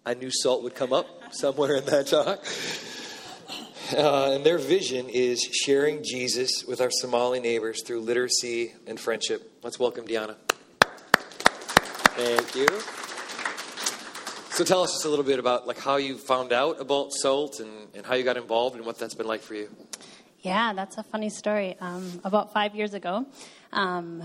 I 0.04 0.14
knew 0.14 0.30
SALT 0.30 0.64
would 0.64 0.74
come 0.74 0.92
up 0.92 1.06
somewhere 1.32 1.76
in 1.76 1.84
that 1.86 2.08
talk. 2.08 2.44
Uh, 3.92 4.32
and 4.32 4.44
their 4.44 4.56
vision 4.56 5.06
is 5.10 5.42
sharing 5.42 6.02
Jesus 6.02 6.64
with 6.66 6.80
our 6.80 6.90
Somali 6.90 7.40
neighbors 7.40 7.82
through 7.84 8.00
literacy 8.00 8.72
and 8.86 8.98
friendship. 8.98 9.52
Let's 9.62 9.78
welcome 9.78 10.06
Diana. 10.06 10.36
Thank 12.16 12.54
you. 12.54 12.66
So 14.50 14.64
tell 14.64 14.82
us 14.82 14.92
just 14.92 15.04
a 15.04 15.10
little 15.10 15.24
bit 15.24 15.38
about 15.38 15.66
like 15.66 15.78
how 15.78 15.96
you 15.96 16.16
found 16.16 16.52
out 16.52 16.80
about 16.80 17.12
SALT 17.12 17.60
and, 17.60 17.88
and 17.94 18.06
how 18.06 18.14
you 18.14 18.24
got 18.24 18.38
involved 18.38 18.76
and 18.76 18.86
what 18.86 18.98
that's 18.98 19.14
been 19.14 19.26
like 19.26 19.42
for 19.42 19.54
you. 19.54 19.68
Yeah, 20.40 20.72
that's 20.72 20.96
a 20.96 21.02
funny 21.02 21.28
story. 21.28 21.76
Um, 21.78 22.20
about 22.24 22.52
five 22.54 22.74
years 22.74 22.94
ago, 22.94 23.26
um, 23.72 24.22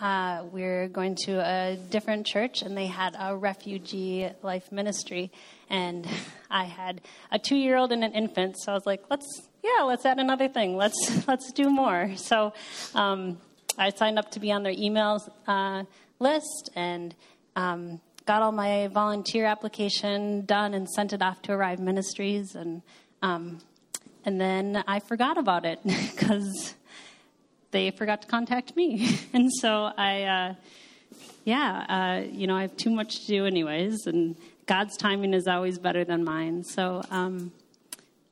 uh, 0.00 0.44
we 0.50 0.62
are 0.62 0.88
going 0.88 1.14
to 1.26 1.32
a 1.40 1.76
different 1.76 2.26
church, 2.26 2.62
and 2.62 2.76
they 2.76 2.86
had 2.86 3.16
a 3.18 3.36
refugee 3.36 4.28
life 4.42 4.70
ministry. 4.70 5.30
And 5.68 6.06
I 6.50 6.64
had 6.64 7.00
a 7.30 7.38
two-year-old 7.38 7.92
and 7.92 8.04
an 8.04 8.12
infant, 8.12 8.56
so 8.58 8.72
I 8.72 8.74
was 8.74 8.86
like, 8.86 9.02
"Let's, 9.10 9.26
yeah, 9.62 9.84
let's 9.84 10.06
add 10.06 10.18
another 10.18 10.48
thing. 10.48 10.76
Let's 10.76 11.24
let's 11.28 11.52
do 11.52 11.70
more." 11.70 12.12
So 12.16 12.52
um, 12.94 13.38
I 13.76 13.90
signed 13.90 14.18
up 14.18 14.30
to 14.32 14.40
be 14.40 14.52
on 14.52 14.62
their 14.62 14.74
email 14.76 15.18
uh, 15.46 15.84
list 16.18 16.70
and 16.76 17.14
um, 17.56 18.00
got 18.26 18.42
all 18.42 18.52
my 18.52 18.86
volunteer 18.88 19.44
application 19.46 20.44
done 20.44 20.74
and 20.74 20.88
sent 20.88 21.12
it 21.12 21.20
off 21.20 21.42
to 21.42 21.52
Arrive 21.52 21.80
Ministries, 21.80 22.54
and 22.54 22.82
um, 23.22 23.58
and 24.24 24.40
then 24.40 24.84
I 24.86 25.00
forgot 25.00 25.36
about 25.36 25.64
it 25.64 25.80
because 25.84 26.74
they 27.70 27.90
forgot 27.90 28.22
to 28.22 28.28
contact 28.28 28.76
me. 28.76 29.18
and 29.32 29.50
so 29.52 29.90
I, 29.96 30.22
uh, 30.22 30.54
yeah, 31.44 32.22
uh, 32.22 32.28
you 32.30 32.46
know, 32.46 32.56
I 32.56 32.62
have 32.62 32.76
too 32.76 32.90
much 32.90 33.20
to 33.20 33.26
do 33.26 33.46
anyways, 33.46 34.06
and 34.06 34.36
God's 34.66 34.96
timing 34.96 35.34
is 35.34 35.46
always 35.46 35.78
better 35.78 36.04
than 36.04 36.24
mine. 36.24 36.64
So 36.64 37.02
um, 37.10 37.52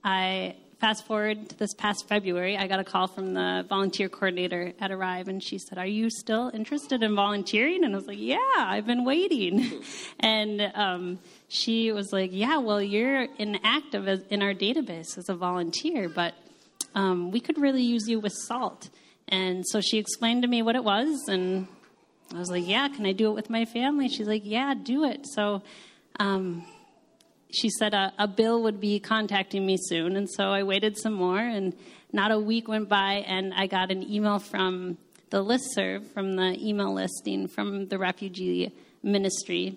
I 0.04 0.56
fast 0.78 1.06
forward 1.06 1.48
to 1.48 1.58
this 1.58 1.74
past 1.74 2.06
February, 2.08 2.56
I 2.56 2.68
got 2.68 2.78
a 2.78 2.84
call 2.84 3.08
from 3.08 3.34
the 3.34 3.64
volunteer 3.68 4.08
coordinator 4.08 4.72
at 4.80 4.90
Arrive, 4.90 5.28
and 5.28 5.42
she 5.42 5.58
said, 5.58 5.78
Are 5.78 5.86
you 5.86 6.08
still 6.10 6.50
interested 6.54 7.02
in 7.02 7.14
volunteering? 7.14 7.84
And 7.84 7.94
I 7.94 7.98
was 7.98 8.06
like, 8.06 8.18
Yeah, 8.18 8.38
I've 8.56 8.86
been 8.86 9.04
waiting. 9.04 9.82
and 10.20 10.60
um, 10.74 11.18
she 11.48 11.92
was 11.92 12.12
like, 12.12 12.30
Yeah, 12.32 12.58
well, 12.58 12.80
you're 12.80 13.26
inactive 13.38 14.08
in 14.30 14.42
our 14.42 14.54
database 14.54 15.18
as 15.18 15.28
a 15.28 15.34
volunteer, 15.34 16.08
but 16.08 16.34
um, 16.94 17.30
we 17.30 17.40
could 17.40 17.58
really 17.58 17.82
use 17.82 18.08
you 18.08 18.20
with 18.20 18.32
SALT. 18.32 18.88
And 19.28 19.66
so 19.66 19.80
she 19.80 19.98
explained 19.98 20.42
to 20.42 20.48
me 20.48 20.62
what 20.62 20.74
it 20.74 20.84
was, 20.84 21.28
and 21.28 21.68
I 22.34 22.38
was 22.38 22.50
like, 22.50 22.66
"Yeah, 22.66 22.88
can 22.88 23.06
I 23.06 23.12
do 23.12 23.30
it 23.30 23.34
with 23.34 23.50
my 23.50 23.64
family?" 23.64 24.08
She's 24.08 24.26
like, 24.26 24.42
"Yeah, 24.44 24.74
do 24.74 25.04
it." 25.04 25.26
So 25.34 25.62
um, 26.18 26.64
she 27.50 27.68
said 27.70 27.94
a, 27.94 28.12
a, 28.18 28.26
Bill 28.26 28.62
would 28.62 28.80
be 28.80 29.00
contacting 29.00 29.64
me 29.66 29.76
soon, 29.78 30.16
and 30.16 30.28
so 30.30 30.44
I 30.44 30.62
waited 30.62 30.98
some 30.98 31.12
more, 31.12 31.38
and 31.38 31.74
not 32.12 32.30
a 32.30 32.38
week 32.38 32.68
went 32.68 32.88
by, 32.88 33.24
and 33.26 33.52
I 33.54 33.66
got 33.66 33.90
an 33.90 34.02
email 34.02 34.38
from 34.38 34.98
the 35.30 35.44
listserv, 35.44 36.06
from 36.12 36.36
the 36.36 36.56
email 36.58 36.92
listing 36.94 37.48
from 37.48 37.88
the 37.88 37.98
refugee 37.98 38.72
ministry 39.02 39.76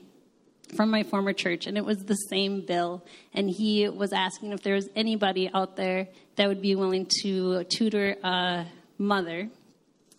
from 0.75 0.89
my 0.89 1.03
former 1.03 1.33
church, 1.33 1.67
and 1.67 1.77
it 1.77 1.85
was 1.85 1.97
the 1.99 2.15
same 2.15 2.61
Bill. 2.65 3.03
And 3.33 3.49
he 3.49 3.89
was 3.89 4.13
asking 4.13 4.53
if 4.53 4.63
there 4.63 4.75
was 4.75 4.89
anybody 4.95 5.49
out 5.53 5.75
there 5.75 6.07
that 6.35 6.47
would 6.47 6.61
be 6.61 6.75
willing 6.75 7.07
to 7.23 7.63
tutor 7.65 8.15
a 8.23 8.65
mother, 9.01 9.49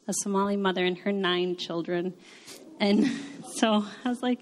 a 0.08 0.12
Somali 0.12 0.56
mother, 0.56 0.84
and 0.84 0.98
her 0.98 1.12
nine 1.12 1.56
children. 1.56 2.14
And 2.80 3.06
so 3.56 3.84
I 4.04 4.08
was 4.08 4.22
like, 4.22 4.40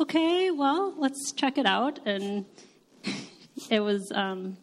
okay, 0.00 0.50
well, 0.50 0.94
let's 0.98 1.32
check 1.32 1.58
it 1.58 1.66
out. 1.66 1.98
And 2.06 2.44
it 3.70 3.80
was, 3.80 4.12
um, 4.14 4.56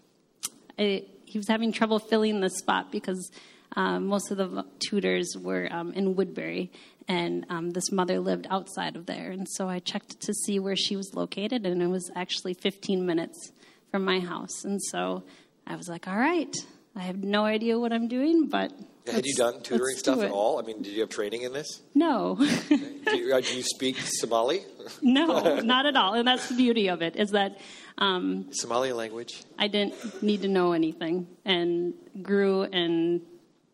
it, 0.78 1.10
he 1.26 1.38
was 1.38 1.48
having 1.48 1.72
trouble 1.72 2.00
filling 2.00 2.40
the 2.40 2.50
spot 2.50 2.92
because 2.92 3.32
um, 3.76 4.08
most 4.08 4.32
of 4.32 4.38
the 4.38 4.66
tutors 4.80 5.36
were 5.40 5.68
um, 5.72 5.94
in 5.94 6.16
Woodbury, 6.16 6.72
and 7.08 7.46
um, 7.50 7.72
this 7.72 7.92
mother 7.92 8.20
lived 8.20 8.48
outside 8.50 8.96
of 8.96 9.06
there. 9.06 9.32
And 9.32 9.48
so 9.48 9.68
I 9.68 9.80
checked 9.80 10.22
to 10.22 10.34
see 10.34 10.60
where 10.60 10.76
she 10.76 10.96
was 10.96 11.14
located, 11.14 11.66
and 11.66 11.82
it 11.82 11.88
was 11.88 12.10
actually 12.16 12.54
15 12.54 13.06
minutes 13.06 13.52
from 13.92 14.06
my 14.06 14.20
house. 14.20 14.64
And 14.64 14.82
so 14.82 15.24
I 15.68 15.76
was 15.76 15.88
like, 15.88 16.08
all 16.08 16.18
right, 16.18 16.54
I 16.96 17.02
have 17.02 17.24
no 17.24 17.46
idea 17.46 17.80
what 17.80 17.94
I'm 17.94 18.08
doing, 18.08 18.48
but 18.48 18.72
had 19.12 19.26
you 19.26 19.36
done 19.36 19.62
tutoring 19.62 19.96
stuff 19.96 20.22
at 20.22 20.32
all? 20.32 20.60
I 20.60 20.64
mean, 20.64 20.82
did 20.82 20.94
you 20.94 21.02
have 21.02 21.10
training 21.10 21.44
in 21.44 21.54
this? 21.54 21.82
No. 21.94 22.36
do, 22.38 22.76
you, 23.18 23.34
uh, 23.34 23.42
do, 23.42 23.58
you, 23.58 23.64
speak 23.64 23.98
Somali? 23.98 24.62
no, 25.02 25.60
not 25.60 25.86
at 25.86 25.96
all. 25.96 26.14
And 26.14 26.28
that's 26.28 26.50
the 26.50 26.56
beauty 26.56 26.90
of 26.90 27.02
it 27.02 27.16
is 27.16 27.32
that 27.32 27.60
um, 27.98 28.48
Somali 28.52 28.94
language. 28.94 29.44
I 29.58 29.68
didn't 29.68 30.24
need 30.24 30.42
to 30.44 30.48
know 30.48 30.72
anything, 30.72 31.28
and 31.46 31.94
grew 32.22 32.64
and 32.64 33.22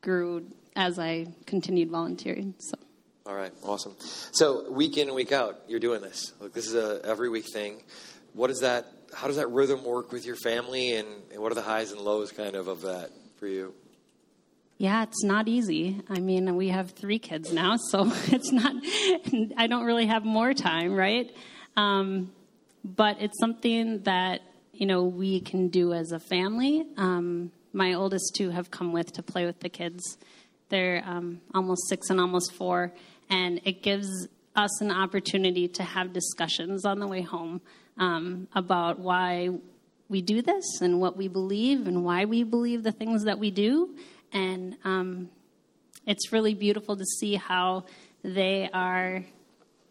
grew 0.01 0.47
as 0.75 0.99
I 0.99 1.27
continued 1.45 1.89
volunteering. 1.89 2.55
So. 2.59 2.77
All 3.25 3.35
right, 3.35 3.51
awesome. 3.63 3.95
So 4.31 4.69
week 4.71 4.97
in 4.97 5.07
and 5.07 5.15
week 5.15 5.31
out, 5.31 5.61
you're 5.67 5.79
doing 5.79 6.01
this. 6.01 6.33
Look, 6.39 6.53
this 6.53 6.67
is 6.67 6.75
a 6.75 7.01
every 7.03 7.29
week 7.29 7.45
thing. 7.51 7.81
What 8.33 8.49
is 8.49 8.59
that? 8.59 8.85
How 9.13 9.27
does 9.27 9.37
that 9.37 9.49
rhythm 9.49 9.83
work 9.83 10.11
with 10.11 10.25
your 10.25 10.35
family, 10.35 10.95
and, 10.95 11.07
and 11.31 11.41
what 11.41 11.51
are 11.51 11.55
the 11.55 11.61
highs 11.61 11.91
and 11.91 12.01
lows, 12.01 12.31
kind 12.31 12.55
of, 12.55 12.67
of 12.67 12.81
that 12.81 13.11
for 13.37 13.47
you? 13.47 13.73
Yeah, 14.77 15.03
it's 15.03 15.23
not 15.23 15.47
easy. 15.47 16.01
I 16.09 16.19
mean, 16.19 16.55
we 16.57 16.67
have 16.67 16.91
three 16.91 17.19
kids 17.19 17.53
now, 17.53 17.77
so 17.91 18.11
it's 18.27 18.51
not, 18.51 18.75
I 19.57 19.67
don't 19.67 19.85
really 19.85 20.07
have 20.07 20.25
more 20.25 20.53
time, 20.53 20.93
right? 20.93 21.33
Um, 21.77 22.31
but 22.83 23.17
it's 23.21 23.39
something 23.39 24.03
that, 24.03 24.41
you 24.73 24.85
know, 24.85 25.03
we 25.03 25.39
can 25.39 25.69
do 25.69 25.93
as 25.93 26.11
a 26.11 26.19
family. 26.19 26.85
Um, 26.97 27.51
my 27.73 27.93
oldest 27.93 28.35
two 28.35 28.49
have 28.49 28.69
come 28.69 28.91
with 28.91 29.13
to 29.13 29.23
play 29.23 29.45
with 29.45 29.59
the 29.61 29.69
kids. 29.69 30.17
They're 30.69 31.03
um, 31.05 31.41
almost 31.53 31.87
six 31.87 32.09
and 32.09 32.19
almost 32.19 32.53
four, 32.53 32.93
and 33.29 33.61
it 33.63 33.81
gives 33.81 34.27
us 34.55 34.81
an 34.81 34.91
opportunity 34.91 35.67
to 35.67 35.83
have 35.83 36.13
discussions 36.13 36.85
on 36.85 36.99
the 36.99 37.07
way 37.07 37.21
home 37.21 37.61
um, 37.97 38.47
about 38.53 38.99
why 38.99 39.49
we 40.09 40.21
do 40.21 40.41
this 40.41 40.81
and 40.81 40.99
what 40.99 41.17
we 41.17 41.27
believe 41.27 41.87
and 41.87 42.03
why 42.03 42.25
we 42.25 42.43
believe 42.43 42.83
the 42.83 42.91
things 42.91 43.23
that 43.23 43.39
we 43.39 43.51
do. 43.51 43.95
And 44.35 44.75
um, 44.83 45.29
it's 46.05 46.33
really 46.33 46.53
beautiful 46.53 46.97
to 46.97 47.05
see 47.05 47.35
how 47.35 47.85
they 48.21 48.69
are 48.73 49.23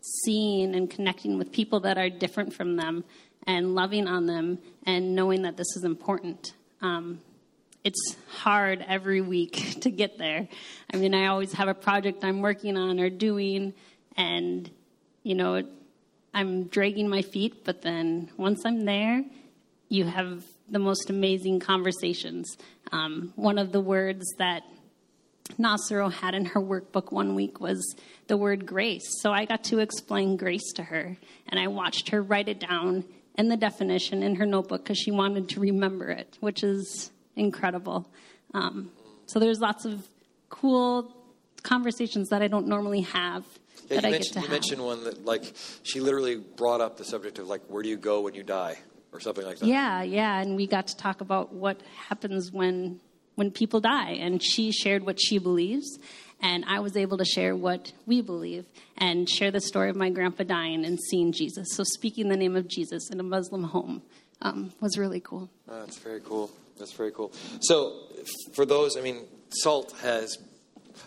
seeing 0.03 0.75
and 0.75 0.91
connecting 0.91 1.39
with 1.39 1.51
people 1.51 1.81
that 1.81 1.97
are 1.97 2.11
different 2.11 2.53
from 2.53 2.77
them 2.77 3.05
and 3.47 3.75
loving 3.75 4.07
on 4.07 4.27
them 4.27 4.59
and 4.85 5.15
knowing 5.15 5.43
that 5.43 5.57
this 5.57 5.77
is 5.77 5.85
important. 5.85 6.53
Um, 6.83 7.21
it's 7.85 8.17
hard 8.29 8.85
every 8.87 9.23
week 9.23 9.77
to 9.81 9.91
get 9.91 10.19
there. 10.19 10.47
I 10.93 10.99
mean, 10.99 11.15
I 11.15 11.29
always 11.29 11.55
have 11.55 11.69
a 11.69 11.75
project 11.75 12.23
I'm 12.23 12.43
working 12.43 12.77
on 12.77 13.01
or 13.01 13.09
doing, 13.09 13.73
and, 14.15 14.71
you 15.23 15.35
know, 15.35 15.63
I'm 16.35 16.65
dragging 16.65 17.09
my 17.09 17.23
feet, 17.23 17.65
but 17.65 17.81
then 17.81 18.31
once 18.37 18.67
I'm 18.67 18.85
there, 18.85 19.25
you 19.89 20.05
have 20.05 20.45
the 20.69 20.79
most 20.79 21.11
amazing 21.11 21.61
conversations. 21.61 22.57
Um, 22.93 23.33
one 23.37 23.59
of 23.59 23.73
the 23.73 23.81
words 23.81 24.25
that 24.39 24.63
Nasero 25.59 26.11
had 26.11 26.35
in 26.35 26.47
her 26.47 26.61
workbook 26.61 27.13
one 27.13 27.35
week 27.35 27.61
was 27.61 27.97
the 28.29 28.37
word 28.37 28.67
grace. 28.67 29.05
So 29.21 29.33
I 29.33 29.45
got 29.45 29.65
to 29.65 29.79
explain 29.81 30.37
grace 30.37 30.73
to 30.77 30.85
her, 30.85 31.17
and 31.49 31.61
I 31.61 31.69
watched 31.69 32.09
her 32.11 32.23
write 32.23 32.49
it 32.49 32.61
down 32.61 33.05
and 33.37 33.51
the 33.51 33.57
definition 33.57 34.23
in 34.23 34.37
her 34.37 34.47
notebook 34.47 34.85
because 34.85 34.99
she 34.99 35.11
wanted 35.11 35.49
to 35.51 35.61
remember 35.61 36.09
it, 36.09 36.39
which 36.41 36.63
is 36.63 37.11
incredible. 37.37 38.09
Um, 38.55 38.91
so 39.27 39.39
there's 39.39 39.59
lots 39.59 39.85
of 39.85 40.09
cool 40.49 41.15
conversations 41.63 42.29
that 42.29 42.43
I 42.43 42.49
don't 42.49 42.69
normally 42.69 43.01
have. 43.03 43.45
Yeah, 43.91 44.01
that 44.01 44.03
you, 44.03 44.09
I 44.09 44.11
mentioned, 44.13 44.35
get 44.35 44.41
to 44.41 44.47
you 44.47 44.53
mentioned 44.53 44.85
one 44.85 45.05
that, 45.05 45.25
like, 45.25 45.53
she 45.83 46.01
literally 46.01 46.37
brought 46.37 46.81
up 46.81 46.97
the 46.97 47.05
subject 47.05 47.39
of, 47.39 47.49
like, 47.49 47.63
where 47.69 47.83
do 47.83 47.89
you 47.89 47.97
go 47.97 48.21
when 48.23 48.35
you 48.35 48.43
die? 48.43 48.79
Or 49.15 49.21
something 49.21 49.47
like 49.47 49.59
that. 49.61 49.67
Yeah, 49.67 50.03
yeah, 50.03 50.41
and 50.41 50.57
we 50.57 50.67
got 50.67 50.89
to 50.89 50.97
talk 50.97 51.21
about 51.21 51.53
what 51.53 51.81
happens 52.09 52.51
when 52.53 53.01
when 53.37 53.51
people 53.51 53.81
die, 53.81 54.13
and 54.13 54.43
she 54.43 54.71
shared 54.71 55.05
what 55.05 55.21
she 55.21 55.39
believes, 55.39 55.99
and 56.41 56.65
I 56.67 56.81
was 56.81 56.97
able 56.97 57.19
to 57.19 57.25
share 57.25 57.57
what 57.57 57.93
we 58.07 58.21
believe, 58.21 58.67
and 58.99 59.29
share 59.29 59.51
the 59.51 59.61
story 59.61 59.91
of 59.91 59.97
my 59.97 60.11
grandpa 60.11 60.45
dying 60.45 60.85
and 60.85 60.99
seeing 61.11 61.33
Jesus. 61.33 61.69
So 61.73 61.85
speaking 61.85 62.29
the 62.29 62.37
name 62.37 62.57
of 62.57 62.69
Jesus 62.69 63.11
in 63.11 63.19
a 63.19 63.25
Muslim 63.25 63.65
home 63.65 64.03
um, 64.43 64.73
was 64.81 64.99
really 64.99 65.21
cool. 65.21 65.49
Oh, 65.69 65.81
that's 65.81 65.99
very 65.99 66.21
cool. 66.21 66.51
That's 66.79 66.93
very 66.93 67.13
cool. 67.13 67.33
So, 67.61 67.95
for 68.53 68.67
those, 68.67 68.97
I 68.97 69.01
mean, 69.01 69.25
SALT 69.51 69.95
has 70.03 70.39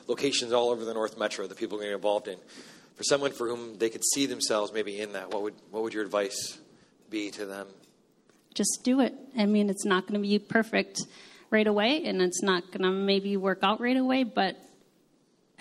locations 0.08 0.54
all 0.54 0.70
over 0.70 0.86
the 0.86 0.94
North 0.94 1.18
Metro 1.18 1.46
that 1.48 1.58
people 1.58 1.80
get 1.80 1.92
involved 1.92 2.28
in. 2.28 2.38
For 2.96 3.04
someone 3.04 3.32
for 3.32 3.48
whom 3.48 3.78
they 3.78 3.90
could 3.90 4.04
see 4.04 4.26
themselves 4.26 4.74
maybe 4.74 5.00
in 5.00 5.14
that, 5.14 5.32
what 5.32 5.44
would 5.44 5.54
what 5.72 5.84
would 5.84 5.94
your 5.94 6.04
advice 6.04 6.58
be 7.10 7.30
to 7.32 7.46
them? 7.46 7.68
Just 8.58 8.82
do 8.84 9.02
it. 9.02 9.14
I 9.38 9.46
mean, 9.46 9.70
it's 9.70 9.86
not 9.86 10.08
going 10.08 10.20
to 10.20 10.28
be 10.28 10.40
perfect 10.40 11.02
right 11.52 11.68
away, 11.68 12.06
and 12.06 12.24
it's 12.24 12.42
not 12.42 12.72
going 12.72 12.82
to 12.82 12.90
maybe 12.90 13.38
work 13.38 13.60
out 13.62 13.80
right 13.80 13.96
away, 13.96 14.24
but 14.24 14.58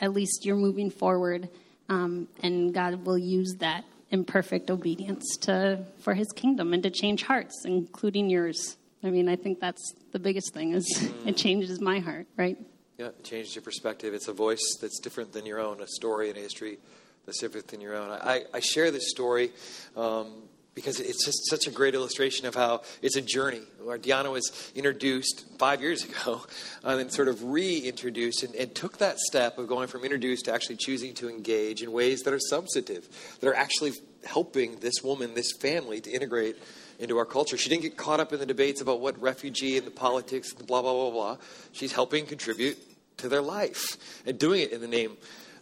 at 0.01 0.15
least 0.15 0.47
you're 0.47 0.57
moving 0.57 0.89
forward, 0.89 1.51
um, 1.91 2.27
and 2.43 2.73
God 2.73 3.05
will 3.05 3.19
use 3.19 3.57
that 3.59 3.85
imperfect 4.11 4.71
obedience 4.71 5.37
to 5.43 5.85
for 6.01 6.15
His 6.15 6.29
kingdom 6.33 6.73
and 6.73 6.83
to 6.85 6.91
change 6.91 7.23
hearts, 7.23 7.67
including 7.67 8.31
yours. 8.31 8.77
I 9.05 9.11
mean, 9.11 9.29
I 9.29 9.37
think 9.37 9.61
that's 9.61 9.93
the 10.13 10.19
biggest 10.19 10.55
thing 10.55 10.73
is 10.73 10.87
it 11.27 11.37
changes 11.37 11.79
my 11.83 11.99
heart, 11.99 12.27
right? 12.39 12.57
Yeah, 12.97 13.09
it 13.09 13.25
changes 13.25 13.55
your 13.55 13.63
perspective. 13.63 14.15
It's 14.15 14.29
a 14.29 14.33
voice 14.33 14.79
that's 14.81 15.01
different 15.01 15.35
than 15.35 15.45
your 15.45 15.61
own, 15.61 15.83
a 15.83 15.87
story 15.87 16.31
and 16.31 16.39
a 16.39 16.41
history 16.41 16.79
that's 17.27 17.41
different 17.41 17.69
than 17.69 17.83
your 17.83 17.95
own. 17.95 18.11
I, 18.11 18.45
I 18.55 18.61
share 18.61 18.91
this 18.91 19.11
story 19.11 19.53
um, 19.99 20.29
because 20.77 21.01
it's 21.01 21.25
just 21.25 21.49
such 21.49 21.67
a 21.67 21.71
great 21.71 21.95
illustration 21.95 22.47
of 22.47 22.55
how 22.55 22.83
it's 23.01 23.17
a 23.17 23.23
journey. 23.23 23.63
Where 23.83 23.97
Diana 23.97 24.31
was 24.31 24.71
introduced 24.75 25.47
five 25.59 25.81
years 25.81 26.05
ago, 26.05 26.43
um, 26.85 26.93
and 26.93 27.01
then 27.01 27.11
sort 27.11 27.29
of 27.29 27.43
reintroduced, 27.43 28.45
and, 28.45 28.55
and 28.55 28.73
took 28.75 28.99
that 28.99 29.19
step 29.19 29.59
of 29.59 29.67
going 29.67 29.89
from 29.89 30.05
introduced 30.05 30.45
to 30.45 30.55
actually 30.55 30.77
choosing 30.77 31.15
to 31.15 31.29
engage 31.31 31.83
in 31.83 31.91
ways 31.91 32.21
that 32.21 32.35
are 32.35 32.39
substantive, 32.39 33.09
that 33.41 33.49
are 33.49 33.57
actually 33.57 33.93
helping 34.27 34.79
this 34.81 35.03
woman, 35.03 35.35
this 35.35 35.51
family, 35.61 36.01
to 36.03 36.11
integrate 36.11 36.57
into 36.99 37.17
our 37.17 37.25
culture. 37.25 37.57
She 37.57 37.71
didn't 37.71 37.83
get 37.83 37.97
caught 37.97 38.21
up 38.21 38.35
in 38.35 38.39
the 38.39 38.47
debates 38.47 38.83
about 38.83 39.01
what 39.01 39.21
refugee 39.21 39.79
and 39.79 39.87
the 39.87 39.91
politics 39.91 40.53
and 40.53 40.67
blah, 40.67 40.83
blah, 40.83 40.93
blah, 40.93 41.11
blah. 41.11 41.37
She's 41.73 41.93
helping 41.93 42.27
contribute 42.27 42.77
to 43.17 43.31
their 43.31 43.43
life 43.43 43.97
and 44.27 44.39
doing 44.39 44.61
it 44.61 44.73
in 44.73 44.83
the 44.83 44.89
name 44.89 45.17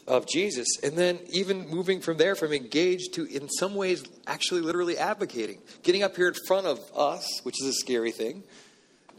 of 0.07 0.27
Jesus. 0.27 0.67
And 0.83 0.97
then 0.97 1.19
even 1.31 1.69
moving 1.69 2.01
from 2.01 2.17
there, 2.17 2.35
from 2.35 2.53
engaged 2.53 3.15
to, 3.15 3.25
in 3.25 3.49
some 3.49 3.75
ways, 3.75 4.05
actually 4.27 4.61
literally 4.61 4.99
advocating, 4.99 5.59
getting 5.83 6.03
up 6.03 6.17
here 6.17 6.29
in 6.29 6.35
front 6.47 6.67
of 6.67 6.81
us, 6.95 7.41
which 7.43 7.61
is 7.63 7.69
a 7.69 7.73
scary 7.73 8.13
thing, 8.13 8.43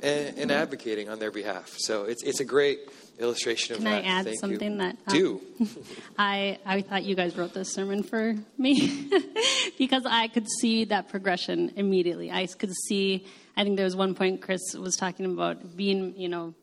and, 0.04 0.38
and 0.38 0.52
advocating 0.52 1.10
on 1.10 1.20
their 1.20 1.32
behalf. 1.32 1.76
So 1.78 2.04
it's, 2.04 2.24
it's 2.24 2.40
a 2.40 2.46
great 2.46 2.80
illustration 3.20 3.76
of 3.76 3.82
Can 3.82 3.88
I 3.88 4.02
add 4.02 4.26
Thank 4.26 4.40
something 4.40 4.74
you. 4.74 4.78
that 4.78 4.98
um, 5.08 5.14
Do. 5.14 5.42
I 6.18 6.60
I 6.66 6.82
thought 6.82 7.04
you 7.04 7.16
guys 7.16 7.38
wrote 7.38 7.54
this 7.54 7.74
sermon 7.74 8.04
for 8.04 8.36
me 8.58 9.10
because 9.78 10.06
I 10.06 10.28
could 10.28 10.48
see 10.60 10.86
that 10.86 11.10
progression 11.10 11.74
immediately. 11.76 12.32
I 12.32 12.46
could 12.48 12.74
see. 12.88 13.26
I 13.58 13.64
think 13.64 13.78
there 13.78 13.86
was 13.86 13.96
one 13.96 14.16
point 14.16 14.42
Chris 14.42 14.74
was 14.74 14.98
talking 14.98 15.26
about 15.26 15.78
being, 15.78 16.14
you 16.18 16.28
know, 16.28 16.54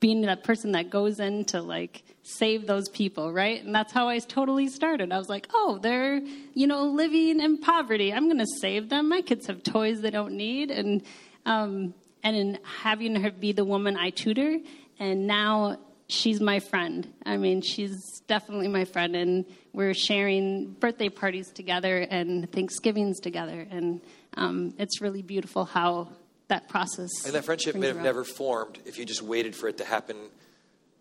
being 0.00 0.22
that 0.22 0.42
person 0.42 0.72
that 0.72 0.90
goes 0.90 1.20
in 1.20 1.44
to 1.44 1.60
like 1.60 2.02
save 2.22 2.66
those 2.66 2.88
people, 2.88 3.32
right? 3.32 3.62
And 3.62 3.74
that's 3.74 3.92
how 3.92 4.08
I 4.08 4.18
totally 4.18 4.68
started. 4.68 5.12
I 5.12 5.18
was 5.18 5.28
like, 5.28 5.46
oh, 5.52 5.78
they're, 5.80 6.20
you 6.54 6.66
know, 6.66 6.84
living 6.84 7.40
in 7.40 7.58
poverty. 7.58 8.12
I'm 8.12 8.24
going 8.24 8.38
to 8.38 8.46
save 8.60 8.88
them. 8.88 9.08
My 9.08 9.20
kids 9.20 9.46
have 9.46 9.62
toys 9.62 10.00
they 10.00 10.10
don't 10.10 10.34
need, 10.34 10.70
and 10.70 11.02
um, 11.46 11.94
and 12.22 12.36
in 12.36 12.58
having 12.82 13.16
her 13.16 13.30
be 13.30 13.52
the 13.52 13.64
woman 13.64 13.96
I 13.96 14.10
tutor, 14.10 14.58
and 14.98 15.26
now 15.26 15.78
she's 16.08 16.40
my 16.40 16.60
friend. 16.60 17.12
I 17.24 17.36
mean, 17.36 17.62
she's 17.62 18.20
definitely 18.26 18.68
my 18.68 18.84
friend, 18.84 19.14
and 19.14 19.44
we're 19.72 19.94
sharing 19.94 20.72
birthday 20.72 21.08
parties 21.08 21.50
together 21.50 21.98
and 21.98 22.50
Thanksgivings 22.50 23.20
together, 23.20 23.66
and 23.70 24.00
um, 24.34 24.74
it's 24.78 25.00
really 25.00 25.22
beautiful 25.22 25.64
how 25.64 26.08
that 26.50 26.68
process. 26.68 27.10
And 27.24 27.34
that 27.34 27.44
friendship 27.44 27.74
may 27.74 27.86
have 27.88 28.00
never 28.02 28.22
formed 28.24 28.78
if 28.84 28.98
you 28.98 29.04
just 29.04 29.22
waited 29.22 29.56
for 29.56 29.68
it 29.68 29.78
to 29.78 29.84
happen 29.84 30.16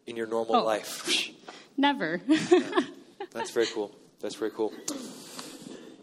in 0.07 0.15
your 0.15 0.25
normal 0.27 0.55
Oh. 0.55 0.63
life. 0.63 1.29
Never. 1.77 2.19
That's 3.31 3.51
very 3.51 3.67
cool. 3.67 3.93
That's 4.21 4.35
very 4.35 4.51
cool. 4.51 4.73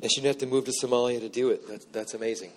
And 0.03 0.11
she 0.13 0.21
didn't 0.21 0.27
have 0.35 0.39
to 0.39 0.47
move 0.47 0.65
to 0.67 0.73
Somalia 0.83 1.21
to 1.21 1.29
do 1.29 1.51
it. 1.51 1.67
That's, 1.69 1.85
that's 1.87 2.15
amazing. 2.15 2.53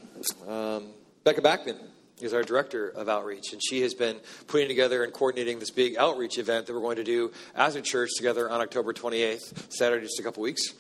Um, 0.48 0.88
Becca 1.24 1.42
Backman 1.42 1.78
is 2.22 2.34
our 2.34 2.44
director 2.44 2.90
of 2.90 3.08
outreach, 3.10 3.54
and 3.54 3.62
she 3.64 3.82
has 3.82 3.94
been 3.94 4.18
putting 4.48 4.68
together 4.68 5.04
and 5.04 5.12
coordinating 5.14 5.58
this 5.60 5.72
big 5.72 5.96
outreach 5.98 6.38
event 6.38 6.66
that 6.68 6.74
we're 6.74 6.82
going 6.82 6.98
to 6.98 7.04
do 7.04 7.32
as 7.56 7.76
a 7.76 7.82
church 7.82 8.10
together 8.18 8.50
on 8.50 8.60
October 8.62 8.94
28th, 8.94 9.72
Saturday, 9.72 10.06
just 10.06 10.20
a 10.20 10.24
couple 10.24 10.44
weeks 10.44 10.74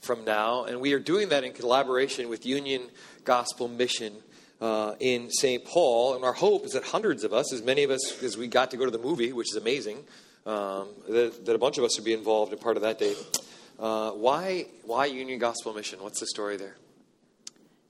from 0.00 0.24
now. 0.24 0.64
And 0.64 0.80
we 0.80 0.92
are 0.94 0.98
doing 0.98 1.28
that 1.30 1.44
in 1.44 1.52
collaboration 1.52 2.28
with 2.28 2.44
Union 2.44 2.82
Gospel 3.24 3.68
Mission. 3.68 4.12
Uh, 4.60 4.94
in 5.00 5.30
St. 5.30 5.64
Paul, 5.64 6.16
and 6.16 6.22
our 6.22 6.34
hope 6.34 6.66
is 6.66 6.72
that 6.72 6.84
hundreds 6.84 7.24
of 7.24 7.32
us, 7.32 7.50
as 7.50 7.62
many 7.62 7.82
of 7.82 7.90
us 7.90 8.22
as 8.22 8.36
we 8.36 8.46
got 8.46 8.70
to 8.72 8.76
go 8.76 8.84
to 8.84 8.90
the 8.90 8.98
movie, 8.98 9.32
which 9.32 9.50
is 9.50 9.56
amazing, 9.56 10.04
um, 10.44 10.88
that, 11.08 11.46
that 11.46 11.54
a 11.54 11.58
bunch 11.58 11.78
of 11.78 11.84
us 11.84 11.96
would 11.96 12.04
be 12.04 12.12
involved 12.12 12.52
in 12.52 12.58
part 12.58 12.76
of 12.76 12.82
that 12.82 12.98
day. 12.98 13.14
Uh, 13.78 14.10
why, 14.10 14.66
why 14.84 15.06
Union 15.06 15.38
Gospel 15.38 15.72
Mission? 15.72 16.02
What's 16.02 16.20
the 16.20 16.26
story 16.26 16.58
there? 16.58 16.76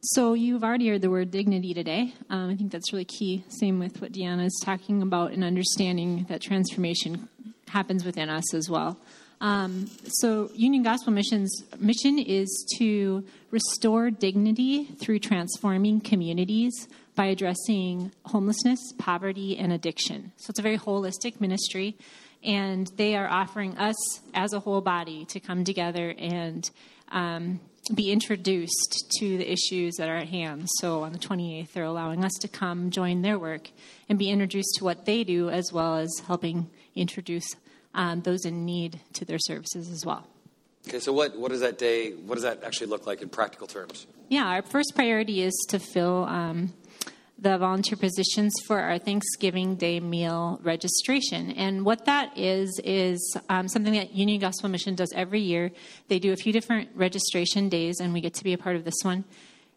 So 0.03 0.33
you've 0.33 0.65
already 0.65 0.89
heard 0.89 1.03
the 1.03 1.11
word 1.11 1.31
dignity 1.31 1.75
today. 1.75 2.15
Um, 2.31 2.51
I 2.51 2.57
think 2.57 2.73
that's 2.73 2.93
really 2.93 3.05
key. 3.05 3.45
Same 3.49 3.79
with 3.79 4.01
what 4.01 4.13
Deanna 4.13 4.47
is 4.47 4.63
talking 4.65 5.03
about 5.03 5.33
and 5.33 5.45
understanding 5.45 6.25
that 6.29 6.41
transformation 6.41 7.29
happens 7.69 8.05
within 8.05 8.31
us 8.31 8.55
as 8.55 8.71
well. 8.71 8.97
Um, 9.41 9.91
so 10.05 10.51
Union 10.55 10.83
Gospel 10.83 11.13
Mission's 11.13 11.65
mission 11.79 12.19
is 12.19 12.67
to 12.79 13.25
restore 13.51 14.11
dignity 14.11 14.85
through 14.85 15.21
transforming 15.21 16.01
communities 16.01 16.89
by 17.15 17.27
addressing 17.27 18.13
homelessness, 18.27 18.79
poverty, 18.99 19.59
and 19.59 19.73
addiction. 19.73 20.33
So 20.37 20.51
it's 20.51 20.59
a 20.59 20.63
very 20.63 20.79
holistic 20.79 21.41
ministry, 21.41 21.97
and 22.43 22.87
they 22.97 23.17
are 23.17 23.29
offering 23.29 23.77
us 23.79 24.21
as 24.35 24.53
a 24.53 24.61
whole 24.61 24.81
body 24.81 25.25
to 25.27 25.41
come 25.41 25.65
together 25.65 26.15
and 26.19 26.71
um, 27.11 27.61
be 27.95 28.13
introduced 28.13 29.13
to 29.19 29.39
the 29.39 29.51
issues 29.51 29.97
that 29.97 30.09
are 30.09 30.17
at 30.17 30.29
hand. 30.29 30.69
So 30.79 31.03
on 31.03 31.13
the 31.13 31.19
28th, 31.19 31.73
they're 31.73 31.85
allowing 31.85 32.25
us 32.25 32.33
to 32.41 32.49
come 32.49 32.91
join 32.91 33.23
their 33.23 33.39
work 33.39 33.71
and 34.09 34.19
be 34.19 34.31
introduced 34.31 34.77
to 34.77 34.85
what 34.85 35.07
they 35.07 35.25
do, 35.25 35.49
as 35.49 35.73
well 35.73 35.97
as 35.97 36.11
helping 36.27 36.71
introduce 36.95 37.57
um, 37.95 38.23
those 38.23 38.45
in 38.45 38.65
need 38.65 39.01
to 39.15 39.25
their 39.25 39.39
services 39.39 39.91
as 39.91 40.05
well. 40.05 40.27
Okay, 40.89 41.01
so 41.01 41.13
what, 41.13 41.39
what 41.39 41.51
does 41.51 41.61
that 41.61 41.79
day, 41.79 42.13
what 42.13 42.35
does 42.35 42.43
that 42.45 42.65
actually 42.65 42.87
look 42.87 43.07
like 43.07 43.23
in 43.23 43.29
practical 43.29 43.67
terms? 43.67 44.07
Yeah, 44.29 44.47
our 44.47 44.63
first 44.63 44.95
priority 44.95 45.43
is 45.43 45.55
to 45.69 45.79
fill 45.79 46.25
um, 46.25 46.73
the 47.39 47.57
volunteer 47.59 47.97
positions 47.97 48.53
for 48.67 48.81
our 48.81 48.99
Thanksgiving 48.99 49.77
Day 49.77 50.01
meal 50.01 50.61
registration. 50.63 51.51
And 51.53 51.85
what 51.85 52.05
that 52.05 52.37
is, 52.37 52.81
is 52.85 53.37
um, 53.49 53.69
something 53.69 53.95
that 53.95 54.15
Union 54.15 54.41
Gospel 54.41 54.69
Mission 54.69 54.95
does 54.95 55.13
every 55.15 55.41
year. 55.41 55.71
They 56.09 56.19
do 56.19 56.33
a 56.33 56.37
few 56.37 56.53
different 56.53 56.91
registration 56.95 57.69
days, 57.69 58.01
and 58.01 58.13
we 58.13 58.21
get 58.21 58.35
to 58.35 58.45
be 58.45 58.53
a 58.53 58.59
part 58.59 58.77
of 58.77 58.85
this 58.85 59.03
one. 59.03 59.25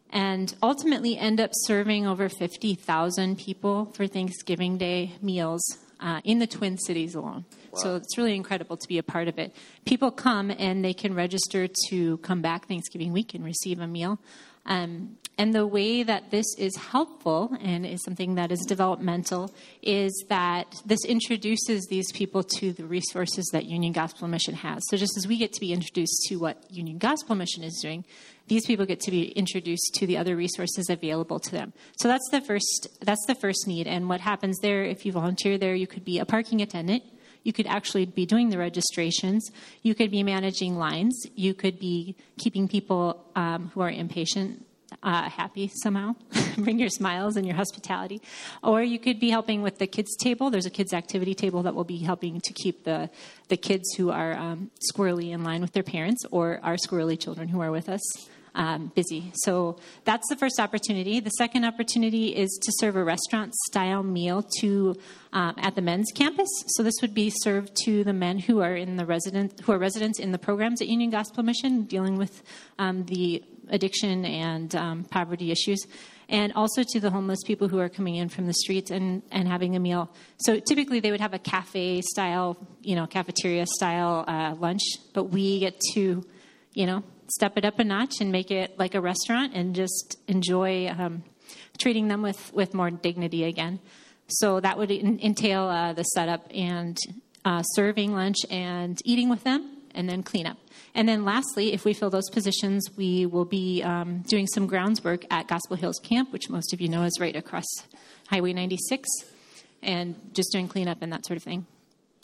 And 0.10 0.54
ultimately 0.62 1.18
end 1.18 1.40
up 1.40 1.52
serving 1.54 2.06
over 2.06 2.30
50,000 2.30 3.38
people 3.38 3.86
for 3.96 4.08
Thanksgiving 4.08 4.78
Day 4.78 5.14
meals 5.22 5.64
uh, 6.00 6.22
in 6.24 6.40
the 6.40 6.48
Twin 6.48 6.78
Cities 6.78 7.16
alone. 7.16 7.46
Wow. 7.74 7.80
So 7.82 7.96
it's 7.96 8.18
really 8.18 8.36
incredible 8.36 8.78
to 8.78 8.88
be 8.88 8.98
a 8.98 9.04
part 9.04 9.28
of 9.28 9.40
it. 9.40 9.54
People 9.86 10.12
come 10.12 10.52
and 10.52 10.84
they 10.84 10.94
can 10.94 11.14
register 11.14 11.68
to 11.90 12.18
come 12.18 12.42
back 12.42 12.68
Thanksgiving 12.68 13.12
week 13.12 13.34
and 13.34 13.44
receive 13.44 13.80
a 13.80 13.88
meal. 13.88 14.20
Um, 14.66 15.18
and 15.38 15.54
the 15.54 15.66
way 15.66 16.04
that 16.04 16.30
this 16.30 16.46
is 16.60 16.76
helpful 16.76 17.58
and 17.60 17.86
is 17.86 18.04
something 18.04 18.36
that 18.36 18.52
is 18.52 18.60
developmental 18.68 19.52
is 19.82 20.26
that 20.30 20.68
this 20.86 21.04
introduces 21.06 21.88
these 21.90 22.12
people 22.12 22.44
to 22.44 22.72
the 22.72 22.86
resources 22.86 23.50
that 23.52 23.66
Union 23.66 23.94
Gospel 23.94 24.28
Mission 24.28 24.54
has. 24.54 24.84
So 24.90 24.98
just 24.98 25.18
as 25.18 25.28
we 25.28 25.38
get 25.38 25.52
to 25.54 25.60
be 25.60 25.74
introduced 25.74 26.28
to 26.30 26.36
what 26.36 26.64
Union 26.70 27.00
Gospel 27.00 27.36
Mission 27.36 27.64
is 27.64 27.80
doing, 27.82 28.06
these 28.48 28.66
people 28.66 28.86
get 28.86 29.00
to 29.02 29.12
be 29.12 29.30
introduced 29.30 29.96
to 29.96 30.06
the 30.06 30.18
other 30.18 30.36
resources 30.36 30.88
available 30.90 31.40
to 31.40 31.52
them. 31.52 31.74
So 31.98 32.08
that's 32.08 32.30
the 32.30 32.42
first 32.42 32.90
that's 33.02 33.26
the 33.26 33.36
first 33.36 33.66
need. 33.68 33.88
And 33.88 34.08
what 34.08 34.22
happens 34.22 34.60
there 34.62 34.84
if 34.84 35.04
you 35.06 35.12
volunteer 35.12 35.58
there, 35.58 35.74
you 35.74 35.88
could 35.88 36.06
be 36.06 36.20
a 36.20 36.26
parking 36.26 36.62
attendant. 36.62 37.04
You 37.44 37.54
could 37.54 37.68
actually 37.68 38.06
be 38.06 38.26
doing 38.26 38.50
the 38.50 38.58
registrations. 38.58 39.52
You 39.82 39.96
could 39.96 40.12
be 40.12 40.24
managing 40.24 40.78
lines. 40.78 41.26
You 41.36 41.54
could 41.54 41.80
be 41.80 42.16
keeping 42.38 42.68
people 42.68 43.26
um, 43.36 43.72
who 43.74 43.82
are 43.82 43.92
impatient 43.92 44.66
uh, 45.02 45.30
happy 45.30 45.72
somehow. 45.82 46.16
Bring 46.58 46.80
your 46.80 46.90
smiles 46.90 47.36
and 47.36 47.46
your 47.46 47.56
hospitality. 47.56 48.22
Or 48.62 48.82
you 48.82 49.00
could 49.00 49.20
be 49.20 49.30
helping 49.30 49.62
with 49.62 49.80
the 49.80 49.88
kids' 49.88 50.16
table. 50.16 50.50
There's 50.50 50.66
a 50.66 50.70
kids' 50.70 50.94
activity 50.94 51.34
table 51.34 51.64
that 51.64 51.76
will 51.76 51.84
be 51.84 51.98
helping 51.98 52.42
to 52.42 52.54
keep 52.54 52.84
the, 52.84 53.10
the 53.48 53.58
kids 53.58 53.84
who 53.98 54.12
are 54.12 54.34
um, 54.34 54.72
squirrely 54.94 55.32
in 55.32 55.44
line 55.44 55.62
with 55.62 55.74
their 55.74 55.84
parents 55.84 56.24
or 56.32 56.60
our 56.64 56.76
squirrely 56.76 57.20
children 57.20 57.50
who 57.50 57.62
are 57.62 57.72
with 57.72 57.90
us 57.90 58.02
um, 58.56 58.92
busy. 58.96 59.32
So 59.36 59.78
that's 60.06 60.28
the 60.30 60.36
first 60.36 60.60
opportunity. 60.60 61.20
The 61.20 61.32
second 61.32 61.66
opportunity 61.66 62.36
is 62.36 62.60
to 62.64 62.72
serve 62.80 62.96
a 62.96 63.04
restaurant 63.04 63.54
style 63.70 64.04
meal 64.04 64.44
to 64.60 64.96
um, 65.32 65.56
at 65.58 65.76
the 65.76 65.82
men's 65.82 66.12
campus. 66.14 66.50
So 66.68 66.84
this 66.84 66.96
would 67.02 67.14
be 67.14 67.30
served 67.30 67.76
to 67.86 68.04
the 68.04 68.14
men 68.14 68.40
who 68.40 68.62
are 68.62 68.76
in 68.76 68.98
the 68.98 69.06
resident 69.06 69.62
who 69.62 69.72
are 69.72 69.78
residents 69.78 70.20
in 70.20 70.32
the 70.32 70.38
programs 70.38 70.82
at 70.82 70.88
Union 70.88 71.10
Gospel 71.10 71.44
Mission, 71.44 71.84
dealing 71.84 72.18
with 72.18 72.44
um, 72.78 73.06
the 73.06 73.44
addiction 73.70 74.26
and 74.26 74.76
um, 74.76 75.04
poverty 75.06 75.52
issues. 75.52 75.86
And 76.30 76.54
also 76.54 76.84
to 76.84 77.00
the 77.00 77.12
homeless 77.12 77.44
people 77.46 77.68
who 77.68 77.80
are 77.80 77.90
coming 77.90 78.16
in 78.16 78.30
from 78.30 78.48
the 78.48 78.54
streets 78.54 78.92
and, 78.92 79.22
and 79.32 79.48
having 79.48 79.76
a 79.76 79.80
meal. 79.80 80.10
So 80.38 80.60
typically 80.60 81.00
they 81.00 81.12
would 81.12 81.20
have 81.20 81.34
a 81.34 81.40
cafe 81.40 82.02
style, 82.02 82.58
you 82.82 82.96
know, 82.96 83.06
cafeteria 83.06 83.66
style 83.68 84.24
uh, 84.28 84.56
lunch, 84.56 84.82
but 85.14 85.26
we 85.26 85.60
get 85.60 85.80
to, 85.94 86.26
you 86.74 86.86
know, 86.86 87.04
step 87.36 87.58
it 87.58 87.66
up 87.66 87.80
a 87.80 87.84
notch 87.84 88.22
and 88.22 88.32
make 88.32 88.52
it 88.52 88.78
like 88.78 88.96
a 88.96 89.02
restaurant 89.02 89.54
and 89.54 89.76
just 89.76 90.18
enjoy 90.28 90.88
um, 90.88 91.24
treating 91.78 92.08
them 92.08 92.22
with, 92.22 92.54
with 92.54 92.74
more 92.74 92.92
dignity 92.92 93.44
again. 93.44 93.80
So 94.28 94.60
that 94.60 94.78
would 94.78 94.92
entail 94.92 95.64
uh, 95.64 95.94
the 95.94 96.04
setup 96.04 96.48
and 96.54 96.98
uh, 97.46 97.62
serving 97.62 98.14
lunch 98.14 98.38
and 98.50 99.00
eating 99.06 99.30
with 99.30 99.44
them, 99.44 99.70
and 99.94 100.10
then 100.10 100.24
cleanup. 100.24 100.58
And 100.96 101.08
then 101.08 101.26
lastly, 101.26 101.74
if 101.74 101.86
we 101.86 101.94
fill 101.94 102.10
those 102.10 102.30
positions, 102.30 102.90
we 102.96 103.26
will 103.26 103.46
be 103.46 103.82
um, 103.84 104.20
doing 104.28 104.48
some 104.48 104.68
grounds 104.68 105.04
work 105.04 105.26
at 105.30 105.48
Gospel 105.48 105.76
Hills 105.76 106.00
Camp, 106.04 106.32
which 106.32 106.50
most 106.50 106.74
of 106.74 106.82
you 106.82 106.88
know 106.88 107.04
is 107.04 107.20
right 107.20 107.36
across 107.36 107.66
Highway 108.28 108.54
96, 108.54 109.08
and 109.82 110.16
just 110.34 110.52
doing 110.52 110.68
cleanup 110.68 111.02
and 111.02 111.12
that 111.12 111.26
sort 111.26 111.38
of 111.38 111.44
thing. 111.44 111.66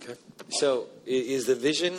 Okay. 0.01 0.13
So 0.49 0.87
is 1.05 1.45
the 1.45 1.55
vision 1.55 1.95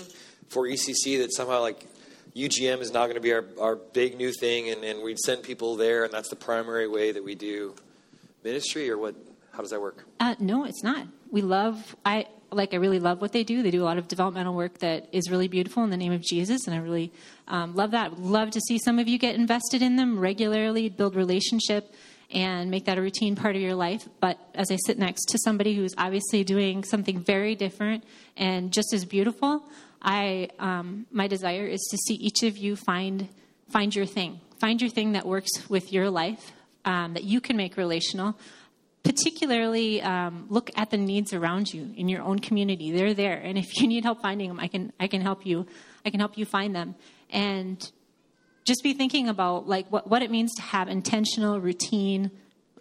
for 0.48 0.64
ECC 0.66 1.18
that 1.18 1.32
somehow 1.34 1.61
like 1.61 1.86
UGM 2.35 2.81
is 2.81 2.93
now 2.93 3.05
going 3.05 3.14
to 3.14 3.20
be 3.20 3.33
our, 3.33 3.45
our 3.61 3.76
big 3.76 4.16
new 4.16 4.33
thing, 4.33 4.70
and, 4.70 4.85
and 4.85 5.03
we'd 5.03 5.18
send 5.18 5.43
people 5.43 5.76
there, 5.76 6.05
and 6.05 6.12
that's 6.12 6.28
the 6.28 6.37
primary 6.37 6.89
way 6.89 7.12
that 7.12 7.24
we 7.24 7.35
do 7.35 7.74
ministry, 8.45 8.91
or 8.91 8.99
what? 8.99 9.14
How 9.53 9.61
does 9.61 9.70
that 9.70 9.81
work? 9.81 10.05
Uh, 10.20 10.37
no, 10.39 10.64
it's 10.64 10.83
not. 10.83 11.07
We 11.31 11.43
love. 11.43 11.97
I 12.05 12.26
like. 12.53 12.72
I 12.72 12.76
really 12.76 13.01
love 13.01 13.20
what 13.20 13.33
they 13.33 13.43
do. 13.43 13.62
They 13.62 13.70
do 13.70 13.83
a 13.83 13.85
lot 13.85 13.99
of 13.99 14.07
developmental 14.07 14.55
work 14.55 14.78
that 14.78 15.09
is 15.12 15.31
really 15.31 15.49
beautiful 15.49 15.83
in 15.83 15.91
the 15.91 15.97
name 15.97 16.12
of 16.12 16.20
Jesus, 16.22 16.66
and 16.66 16.74
I 16.74 16.78
really 16.78 17.12
um, 17.49 17.74
love 17.74 17.91
that. 17.91 18.20
Love 18.20 18.51
to 18.53 18.61
see 18.61 18.78
some 18.78 18.99
of 18.99 19.09
you 19.09 19.18
get 19.18 19.35
invested 19.35 19.83
in 19.83 19.97
them 19.97 20.18
regularly, 20.18 20.89
build 20.89 21.16
relationship, 21.16 21.93
and 22.31 22.70
make 22.70 22.85
that 22.85 22.97
a 22.97 23.03
routine 23.03 23.35
part 23.35 23.57
of 23.57 23.62
your 23.62 23.74
life. 23.74 24.09
But 24.20 24.39
as 24.55 24.70
I 24.70 24.76
sit 24.87 24.99
next 24.99 25.26
to 25.31 25.39
somebody 25.43 25.74
who's 25.74 25.95
obviously 25.99 26.45
doing 26.45 26.85
something 26.85 27.18
very 27.18 27.57
different 27.57 28.05
and 28.37 28.72
just 28.72 28.93
as 28.93 29.05
beautiful, 29.05 29.64
I 30.03 30.48
um, 30.59 31.07
my 31.11 31.26
desire 31.26 31.66
is 31.66 31.80
to 31.90 31.96
see 31.98 32.14
each 32.14 32.42
of 32.42 32.57
you 32.57 32.76
find 32.76 33.28
find 33.68 33.94
your 33.94 34.07
thing, 34.07 34.40
find 34.59 34.80
your 34.80 34.90
thing 34.90 35.12
that 35.12 35.26
works 35.26 35.68
with 35.68 35.92
your 35.92 36.11
life, 36.11 36.53
um, 36.84 37.14
that 37.14 37.24
you 37.24 37.40
can 37.40 37.57
make 37.57 37.76
relational. 37.76 38.38
Particularly, 39.03 40.03
um, 40.03 40.46
look 40.51 40.70
at 40.76 40.90
the 40.90 40.98
needs 40.98 41.32
around 41.32 41.72
you 41.72 41.90
in 41.96 42.09
your 42.09 42.20
own 42.22 42.38
community. 42.38 42.90
They're 42.90 43.14
there, 43.14 43.36
and 43.36 43.57
if 43.57 43.80
you 43.80 43.88
need 43.92 44.05
help 44.05 44.20
finding 44.20 44.48
them, 44.48 44.61
I 44.61 44.68
can 44.68 44.92
I 45.01 45.07
can 45.07 45.20
help 45.20 45.46
you. 45.46 45.66
I 46.05 46.11
can 46.11 46.20
help 46.20 46.36
you 46.36 46.44
find 46.44 46.74
them, 46.74 46.94
and 47.30 47.90
just 48.64 48.82
be 48.82 48.92
thinking 48.94 49.28
about 49.28 49.68
like 49.68 49.86
what, 49.90 50.09
what 50.09 50.22
it 50.22 50.30
means 50.30 50.55
to 50.55 50.62
have 50.62 50.88
intentional, 50.88 51.61
routine, 51.61 52.30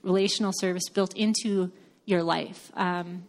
relational 0.04 0.52
service 0.54 0.90
built 0.94 1.16
into 1.16 1.72
your 2.06 2.24
life. 2.24 2.72
Um, 2.76 3.24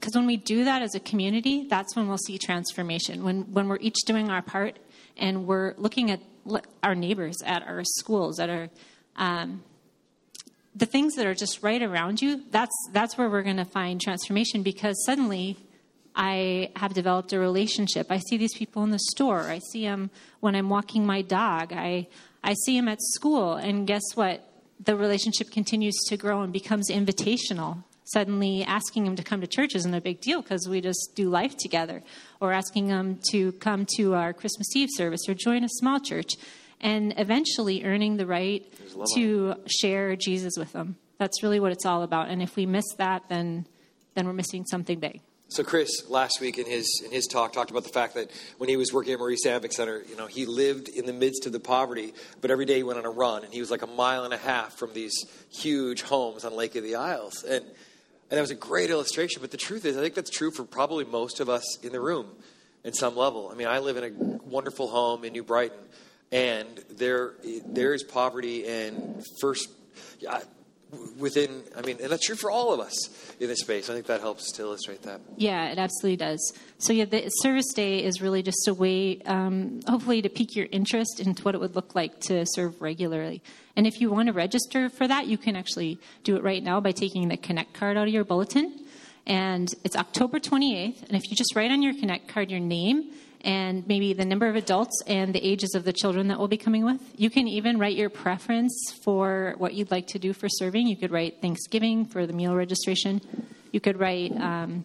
because 0.00 0.14
when 0.14 0.26
we 0.26 0.38
do 0.38 0.64
that 0.64 0.80
as 0.80 0.94
a 0.94 1.00
community, 1.00 1.66
that's 1.68 1.94
when 1.94 2.08
we'll 2.08 2.16
see 2.16 2.38
transformation. 2.38 3.22
When, 3.22 3.52
when 3.52 3.68
we're 3.68 3.78
each 3.80 3.98
doing 4.06 4.30
our 4.30 4.40
part 4.40 4.78
and 5.18 5.46
we're 5.46 5.74
looking 5.76 6.10
at 6.10 6.20
our 6.82 6.94
neighbors, 6.94 7.36
at 7.44 7.62
our 7.68 7.84
schools, 7.84 8.40
at 8.40 8.48
our 8.48 8.70
um, 9.16 9.62
the 10.74 10.86
things 10.86 11.16
that 11.16 11.26
are 11.26 11.34
just 11.34 11.62
right 11.62 11.82
around 11.82 12.22
you, 12.22 12.44
that's 12.50 12.74
that's 12.92 13.18
where 13.18 13.28
we're 13.28 13.42
going 13.42 13.58
to 13.58 13.64
find 13.66 14.00
transformation 14.00 14.62
because 14.62 14.96
suddenly 15.04 15.58
I 16.16 16.70
have 16.76 16.94
developed 16.94 17.34
a 17.34 17.38
relationship. 17.38 18.06
I 18.08 18.18
see 18.18 18.38
these 18.38 18.54
people 18.54 18.82
in 18.84 18.90
the 18.90 19.00
store. 19.10 19.42
I 19.42 19.58
see 19.72 19.82
them 19.82 20.10
when 20.38 20.54
I'm 20.54 20.70
walking 20.70 21.04
my 21.04 21.20
dog. 21.20 21.74
I 21.74 22.08
I 22.42 22.54
see 22.64 22.78
them 22.78 22.88
at 22.88 23.02
school, 23.02 23.54
and 23.54 23.86
guess 23.86 24.02
what? 24.14 24.46
The 24.82 24.96
relationship 24.96 25.50
continues 25.50 25.96
to 26.06 26.16
grow 26.16 26.40
and 26.40 26.52
becomes 26.52 26.88
invitational 26.88 27.84
suddenly 28.12 28.64
asking 28.64 29.04
them 29.04 29.16
to 29.16 29.22
come 29.22 29.40
to 29.40 29.46
church 29.46 29.74
isn't 29.74 29.94
a 29.94 30.00
big 30.00 30.20
deal 30.20 30.42
because 30.42 30.68
we 30.68 30.80
just 30.80 31.12
do 31.14 31.28
life 31.28 31.56
together, 31.56 32.02
or 32.40 32.52
asking 32.52 32.88
them 32.88 33.18
to 33.30 33.52
come 33.52 33.86
to 33.96 34.14
our 34.14 34.32
Christmas 34.32 34.74
Eve 34.74 34.88
service 34.92 35.28
or 35.28 35.34
join 35.34 35.64
a 35.64 35.68
small 35.68 36.00
church, 36.00 36.34
and 36.80 37.14
eventually 37.18 37.84
earning 37.84 38.16
the 38.16 38.26
right 38.26 38.66
to 39.14 39.54
share 39.66 40.16
Jesus 40.16 40.54
with 40.56 40.72
them. 40.72 40.96
That's 41.18 41.42
really 41.42 41.60
what 41.60 41.72
it's 41.72 41.84
all 41.84 42.02
about. 42.02 42.28
And 42.28 42.42
if 42.42 42.56
we 42.56 42.66
miss 42.66 42.94
that, 42.96 43.28
then 43.28 43.66
then 44.14 44.26
we're 44.26 44.32
missing 44.32 44.64
something 44.66 44.98
big. 44.98 45.20
So 45.48 45.64
Chris, 45.64 46.08
last 46.08 46.40
week 46.40 46.58
in 46.58 46.66
his 46.66 47.02
in 47.04 47.10
his 47.10 47.26
talk, 47.26 47.52
talked 47.52 47.70
about 47.70 47.82
the 47.82 47.90
fact 47.90 48.14
that 48.14 48.30
when 48.58 48.68
he 48.68 48.76
was 48.76 48.92
working 48.92 49.12
at 49.12 49.18
Maurice 49.18 49.44
Ambic 49.46 49.72
Center, 49.72 50.02
you 50.08 50.16
know, 50.16 50.26
he 50.26 50.46
lived 50.46 50.88
in 50.88 51.06
the 51.06 51.12
midst 51.12 51.44
of 51.44 51.52
the 51.52 51.58
poverty, 51.58 52.14
but 52.40 52.50
every 52.50 52.64
day 52.64 52.76
he 52.76 52.82
went 52.84 52.98
on 52.98 53.04
a 53.04 53.10
run, 53.10 53.44
and 53.44 53.52
he 53.52 53.60
was 53.60 53.70
like 53.70 53.82
a 53.82 53.86
mile 53.88 54.24
and 54.24 54.32
a 54.32 54.38
half 54.38 54.74
from 54.74 54.94
these 54.94 55.12
huge 55.50 56.02
homes 56.02 56.44
on 56.44 56.54
Lake 56.54 56.76
of 56.76 56.84
the 56.84 56.94
Isles, 56.94 57.42
and 57.42 57.64
and 58.30 58.36
that 58.36 58.40
was 58.40 58.50
a 58.50 58.56
great 58.56 58.90
illustration. 58.90 59.40
But 59.40 59.50
the 59.50 59.56
truth 59.56 59.84
is, 59.84 59.96
I 59.96 60.00
think 60.00 60.14
that's 60.14 60.30
true 60.30 60.50
for 60.50 60.64
probably 60.64 61.04
most 61.04 61.40
of 61.40 61.48
us 61.48 61.78
in 61.82 61.92
the 61.92 62.00
room 62.00 62.28
in 62.84 62.92
some 62.92 63.16
level. 63.16 63.50
I 63.52 63.56
mean, 63.56 63.66
I 63.66 63.80
live 63.80 63.96
in 63.96 64.04
a 64.04 64.10
wonderful 64.46 64.88
home 64.88 65.24
in 65.24 65.32
New 65.32 65.42
Brighton, 65.42 65.78
and 66.30 66.68
there 66.90 67.34
there 67.66 67.92
is 67.92 68.02
poverty 68.04 68.66
and 68.66 69.24
first. 69.40 69.68
Within 71.18 71.62
i 71.76 71.82
mean 71.82 71.98
and 72.02 72.10
that's 72.10 72.26
true 72.26 72.36
for 72.36 72.50
all 72.50 72.72
of 72.72 72.80
us 72.80 72.96
in 73.38 73.48
this 73.48 73.60
space. 73.60 73.88
I 73.88 73.94
think 73.94 74.06
that 74.06 74.20
helps 74.20 74.52
to 74.52 74.62
illustrate 74.62 75.02
that. 75.02 75.20
Yeah 75.36 75.70
it 75.70 75.78
absolutely 75.78 76.16
does. 76.16 76.52
So 76.78 76.92
yeah 76.92 77.04
the 77.04 77.28
service 77.28 77.72
day 77.74 78.02
is 78.02 78.20
really 78.20 78.42
just 78.42 78.66
a 78.68 78.74
way 78.74 79.20
um, 79.26 79.80
hopefully 79.86 80.22
to 80.22 80.28
pique 80.28 80.56
your 80.56 80.66
interest 80.70 81.20
into 81.20 81.42
what 81.42 81.54
it 81.54 81.60
would 81.60 81.74
look 81.74 81.94
like 81.94 82.20
to 82.22 82.44
serve 82.54 82.80
regularly. 82.80 83.42
And 83.76 83.86
if 83.86 84.00
you 84.00 84.10
want 84.10 84.26
to 84.28 84.32
register 84.32 84.88
for 84.88 85.06
that 85.06 85.26
you 85.26 85.38
can 85.38 85.56
actually 85.56 85.98
do 86.24 86.36
it 86.36 86.42
right 86.42 86.62
now 86.62 86.80
by 86.80 86.92
taking 86.92 87.28
the 87.28 87.36
connect 87.36 87.74
card 87.74 87.96
out 87.96 88.08
of 88.08 88.14
your 88.14 88.24
bulletin. 88.24 88.86
And 89.26 89.72
it's 89.84 89.96
october 89.96 90.38
28th 90.40 91.02
and 91.02 91.16
if 91.16 91.30
you 91.30 91.36
just 91.36 91.54
write 91.54 91.70
on 91.70 91.82
your 91.82 91.94
connect 91.94 92.28
card 92.28 92.50
your 92.50 92.60
name 92.60 93.10
and 93.42 93.86
maybe 93.86 94.12
the 94.12 94.24
number 94.24 94.46
of 94.46 94.56
adults 94.56 95.02
and 95.06 95.34
the 95.34 95.44
ages 95.44 95.74
of 95.74 95.84
the 95.84 95.92
children 95.92 96.28
that 96.28 96.38
will 96.38 96.48
be 96.48 96.56
coming 96.56 96.84
with. 96.84 97.00
You 97.16 97.30
can 97.30 97.48
even 97.48 97.78
write 97.78 97.96
your 97.96 98.10
preference 98.10 98.72
for 99.02 99.54
what 99.58 99.74
you'd 99.74 99.90
like 99.90 100.06
to 100.08 100.18
do 100.18 100.32
for 100.32 100.48
serving. 100.48 100.86
You 100.86 100.96
could 100.96 101.10
write 101.10 101.40
Thanksgiving 101.40 102.06
for 102.06 102.26
the 102.26 102.32
meal 102.32 102.54
registration. 102.54 103.20
You 103.72 103.80
could 103.80 103.98
write 103.98 104.32
um, 104.36 104.84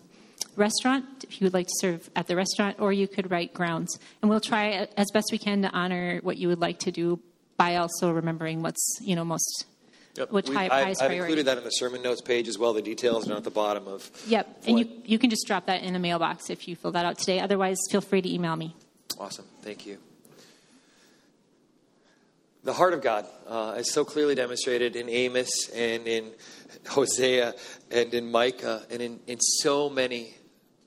restaurant 0.56 1.06
if 1.24 1.42
you 1.42 1.46
would 1.46 1.54
like 1.54 1.68
to 1.68 1.74
serve 1.80 2.10
at 2.16 2.28
the 2.28 2.36
restaurant, 2.36 2.80
or 2.80 2.94
you 2.94 3.08
could 3.08 3.32
write 3.32 3.54
grounds. 3.54 3.98
And 4.22 4.30
we'll 4.30 4.40
try 4.40 4.88
as 4.98 5.12
best 5.12 5.30
we 5.32 5.38
can 5.38 5.62
to 5.64 5.70
honor 5.70 6.20
what 6.24 6.38
you 6.38 6.48
would 6.48 6.62
like 6.62 6.80
to 6.80 6.92
do 6.92 7.20
by 7.58 7.78
also 7.78 8.12
remembering 8.12 8.62
what's 8.62 9.00
you 9.02 9.16
know 9.16 9.24
most 9.24 9.66
Yep. 10.18 10.32
Which 10.32 10.48
We- 10.50 10.56
high- 10.56 10.66
I've, 10.66 10.72
highest 10.72 11.02
I've 11.02 11.08
priority? 11.10 11.26
included 11.34 11.46
that 11.48 11.58
in 11.58 11.64
the 11.66 11.70
sermon 11.72 12.02
notes 12.02 12.22
page 12.22 12.48
as 12.48 12.58
well. 12.58 12.72
The 12.74 12.82
details 12.82 13.30
are 13.30 13.36
at 13.36 13.44
the 13.44 13.52
bottom 13.52 13.88
of. 13.88 14.10
Yep, 14.28 14.62
and 14.68 14.80
you, 14.80 14.88
you 15.04 15.20
can 15.20 15.30
just 15.30 15.46
drop 15.46 15.66
that 15.66 15.84
in 15.84 15.94
a 15.96 16.00
mailbox 16.00 16.50
if 16.50 16.68
you 16.68 16.76
fill 16.78 16.92
that 16.94 17.06
out 17.06 17.18
today. 17.18 17.40
Otherwise, 17.42 17.78
feel 17.92 18.02
free 18.02 18.22
to 18.22 18.34
email 18.34 18.56
me. 18.56 18.76
Awesome. 19.20 19.46
Thank 19.62 19.86
you. 19.86 19.98
The 22.64 22.74
heart 22.74 22.94
of 22.94 23.02
God 23.02 23.28
uh, 23.48 23.76
is 23.78 23.92
so 23.94 24.04
clearly 24.04 24.34
demonstrated 24.36 24.96
in 24.96 25.08
Amos 25.08 25.70
and 25.70 26.08
in 26.08 26.32
Hosea 26.88 27.54
and 27.92 28.14
in 28.14 28.32
Micah 28.32 28.84
and 28.90 29.02
in, 29.02 29.20
in 29.28 29.40
so 29.40 29.88
many 29.90 30.34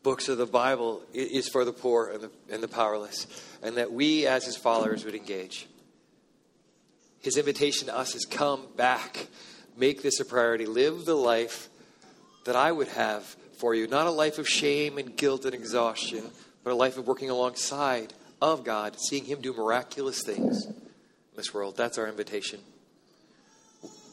books 0.03 0.29
of 0.29 0.39
the 0.39 0.47
Bible 0.47 1.03
i- 1.15 1.19
is 1.19 1.49
for 1.49 1.65
the 1.65 1.73
poor 1.73 2.09
and 2.11 2.23
the, 2.23 2.31
and 2.51 2.63
the 2.63 2.69
powerless, 2.69 3.27
and 3.63 3.77
that 3.77 3.93
we 3.93 4.27
as 4.27 4.45
his 4.45 4.57
followers 4.57 5.05
would 5.05 5.15
engage. 5.15 5.69
His 7.21 7.37
invitation 7.37 7.89
to 7.89 7.97
us 7.97 8.15
is 8.15 8.25
come 8.25 8.67
back, 8.77 9.27
make 9.77 10.03
this 10.03 10.21
a 10.21 10.25
priority, 10.25 10.67
live 10.67 11.05
the 11.05 11.15
life 11.15 11.69
that 12.45 12.57
I 12.57 12.73
would 12.73 12.89
have 12.89 13.25
for 13.59 13.75
you. 13.75 13.87
Not 13.87 14.07
a 14.07 14.11
life 14.11 14.39
of 14.39 14.49
shame 14.49 14.99
and 14.99 15.17
guilt 15.17 15.45
and 15.45 15.55
exhaustion, 15.55 16.31
but 16.65 16.73
a 16.73 16.77
life 16.77 16.97
of 16.97 17.07
working 17.07 17.31
alongside 17.31 18.13
of 18.41 18.65
God, 18.65 18.97
seeing 18.99 19.25
Him 19.25 19.41
do 19.41 19.53
miraculous 19.53 20.23
things 20.23 20.67
in 20.67 20.75
this 21.37 21.53
world. 21.53 21.77
That's 21.77 21.99
our 21.99 22.09
invitation. 22.09 22.61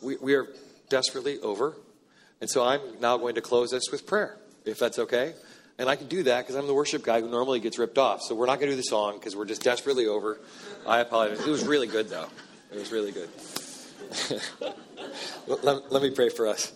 We, 0.02 0.18
we 0.18 0.34
are 0.34 0.48
desperately 0.90 1.40
over. 1.40 1.76
And 2.42 2.50
so 2.50 2.64
I'm 2.64 2.82
now 3.00 3.18
going 3.18 3.36
to 3.36 3.42
close 3.42 3.72
this 3.72 3.90
with 3.92 4.06
prayer, 4.06 4.38
if 4.66 4.80
that's 4.80 5.00
okay. 5.00 5.34
And 5.78 5.90
I 5.90 5.96
can 5.96 6.08
do 6.08 6.24
that 6.24 6.42
because 6.42 6.56
I'm 6.56 6.68
the 6.68 6.74
worship 6.74 7.04
guy 7.04 7.22
who 7.22 7.30
normally 7.30 7.60
gets 7.60 7.78
ripped 7.78 7.98
off. 7.98 8.22
So 8.22 8.36
we're 8.36 8.46
not 8.46 8.60
going 8.60 8.70
to 8.70 8.74
do 8.74 8.78
the 8.78 8.84
song 8.84 9.20
because 9.20 9.36
we're 9.36 9.46
just 9.46 9.62
desperately 9.62 10.08
over. 10.08 10.40
I 10.88 11.00
apologize. 11.00 11.46
It 11.46 11.50
was 11.50 11.66
really 11.66 11.88
good, 11.88 12.10
though. 12.10 12.28
It 12.72 12.78
was 12.78 12.92
really 12.92 13.12
good. 13.12 13.30
let, 15.64 15.92
let 15.92 16.02
me 16.02 16.12
pray 16.12 16.30
for 16.30 16.48
us. 16.48 16.74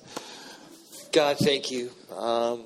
God, 1.11 1.37
thank 1.39 1.71
you 1.71 1.89
um, 2.15 2.65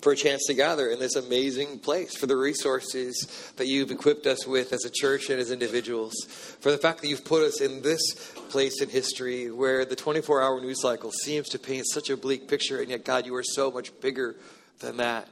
for 0.00 0.12
a 0.12 0.16
chance 0.16 0.44
to 0.46 0.54
gather 0.54 0.88
in 0.88 0.98
this 0.98 1.16
amazing 1.16 1.78
place, 1.78 2.16
for 2.16 2.26
the 2.26 2.36
resources 2.36 3.52
that 3.56 3.66
you've 3.66 3.90
equipped 3.90 4.26
us 4.26 4.46
with 4.46 4.72
as 4.72 4.84
a 4.84 4.90
church 4.90 5.30
and 5.30 5.38
as 5.38 5.50
individuals, 5.50 6.14
for 6.60 6.70
the 6.70 6.78
fact 6.78 7.02
that 7.02 7.08
you've 7.08 7.24
put 7.24 7.42
us 7.42 7.60
in 7.60 7.82
this 7.82 8.00
place 8.48 8.80
in 8.80 8.88
history 8.88 9.50
where 9.50 9.84
the 9.84 9.96
24 9.96 10.42
hour 10.42 10.60
news 10.60 10.80
cycle 10.80 11.10
seems 11.10 11.48
to 11.50 11.58
paint 11.58 11.86
such 11.86 12.10
a 12.10 12.16
bleak 12.16 12.48
picture, 12.48 12.80
and 12.80 12.90
yet, 12.90 13.04
God, 13.04 13.26
you 13.26 13.34
are 13.34 13.42
so 13.42 13.70
much 13.70 13.98
bigger 14.00 14.36
than 14.80 14.96
that. 14.96 15.28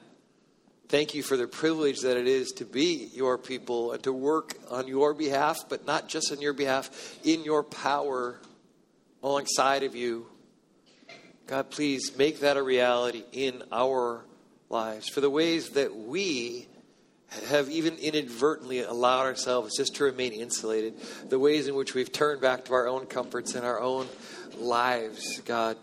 Thank 0.93 1.14
you 1.14 1.22
for 1.22 1.38
the 1.38 1.47
privilege 1.47 2.01
that 2.01 2.18
it 2.18 2.26
is 2.26 2.53
to 2.57 2.66
be 2.66 3.09
your 3.14 3.38
people 3.38 3.93
and 3.93 4.03
to 4.03 4.12
work 4.12 4.59
on 4.70 4.86
your 4.86 5.14
behalf, 5.14 5.61
but 5.70 5.86
not 5.86 6.07
just 6.07 6.30
on 6.30 6.43
your 6.43 6.53
behalf, 6.53 7.18
in 7.24 7.45
your 7.45 7.62
power 7.62 8.38
alongside 9.22 9.84
of 9.84 9.97
you. 9.97 10.26
God, 11.47 11.70
please 11.70 12.14
make 12.18 12.40
that 12.40 12.59
a 12.59 12.62
reality 12.62 13.24
in 13.32 13.62
our 13.72 14.22
lives. 14.68 15.09
For 15.09 15.22
the 15.22 15.30
ways 15.30 15.70
that 15.70 15.97
we 15.97 16.68
have 17.49 17.70
even 17.70 17.97
inadvertently 17.97 18.80
allowed 18.80 19.22
ourselves 19.22 19.74
just 19.78 19.95
to 19.95 20.05
remain 20.05 20.34
insulated, 20.34 21.01
the 21.26 21.38
ways 21.38 21.68
in 21.68 21.74
which 21.74 21.95
we've 21.95 22.12
turned 22.12 22.43
back 22.43 22.66
to 22.66 22.74
our 22.74 22.86
own 22.86 23.07
comforts 23.07 23.55
and 23.55 23.64
our 23.64 23.80
own 23.80 24.09
lives, 24.59 25.40
God, 25.47 25.78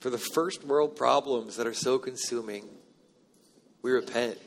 for 0.00 0.10
the 0.10 0.18
first 0.18 0.64
world 0.64 0.96
problems 0.96 1.56
that 1.56 1.66
are 1.66 1.72
so 1.72 1.98
consuming, 1.98 2.68
we 3.80 3.92
repent. 3.92 4.38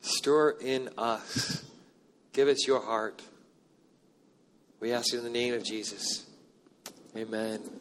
Stir 0.00 0.50
in 0.60 0.90
us. 0.96 1.64
Give 2.32 2.48
us 2.48 2.66
your 2.66 2.80
heart. 2.80 3.22
We 4.80 4.92
ask 4.92 5.12
you 5.12 5.18
in 5.18 5.24
the 5.24 5.30
name 5.30 5.54
of 5.54 5.62
Jesus. 5.62 6.24
Amen. 7.16 7.79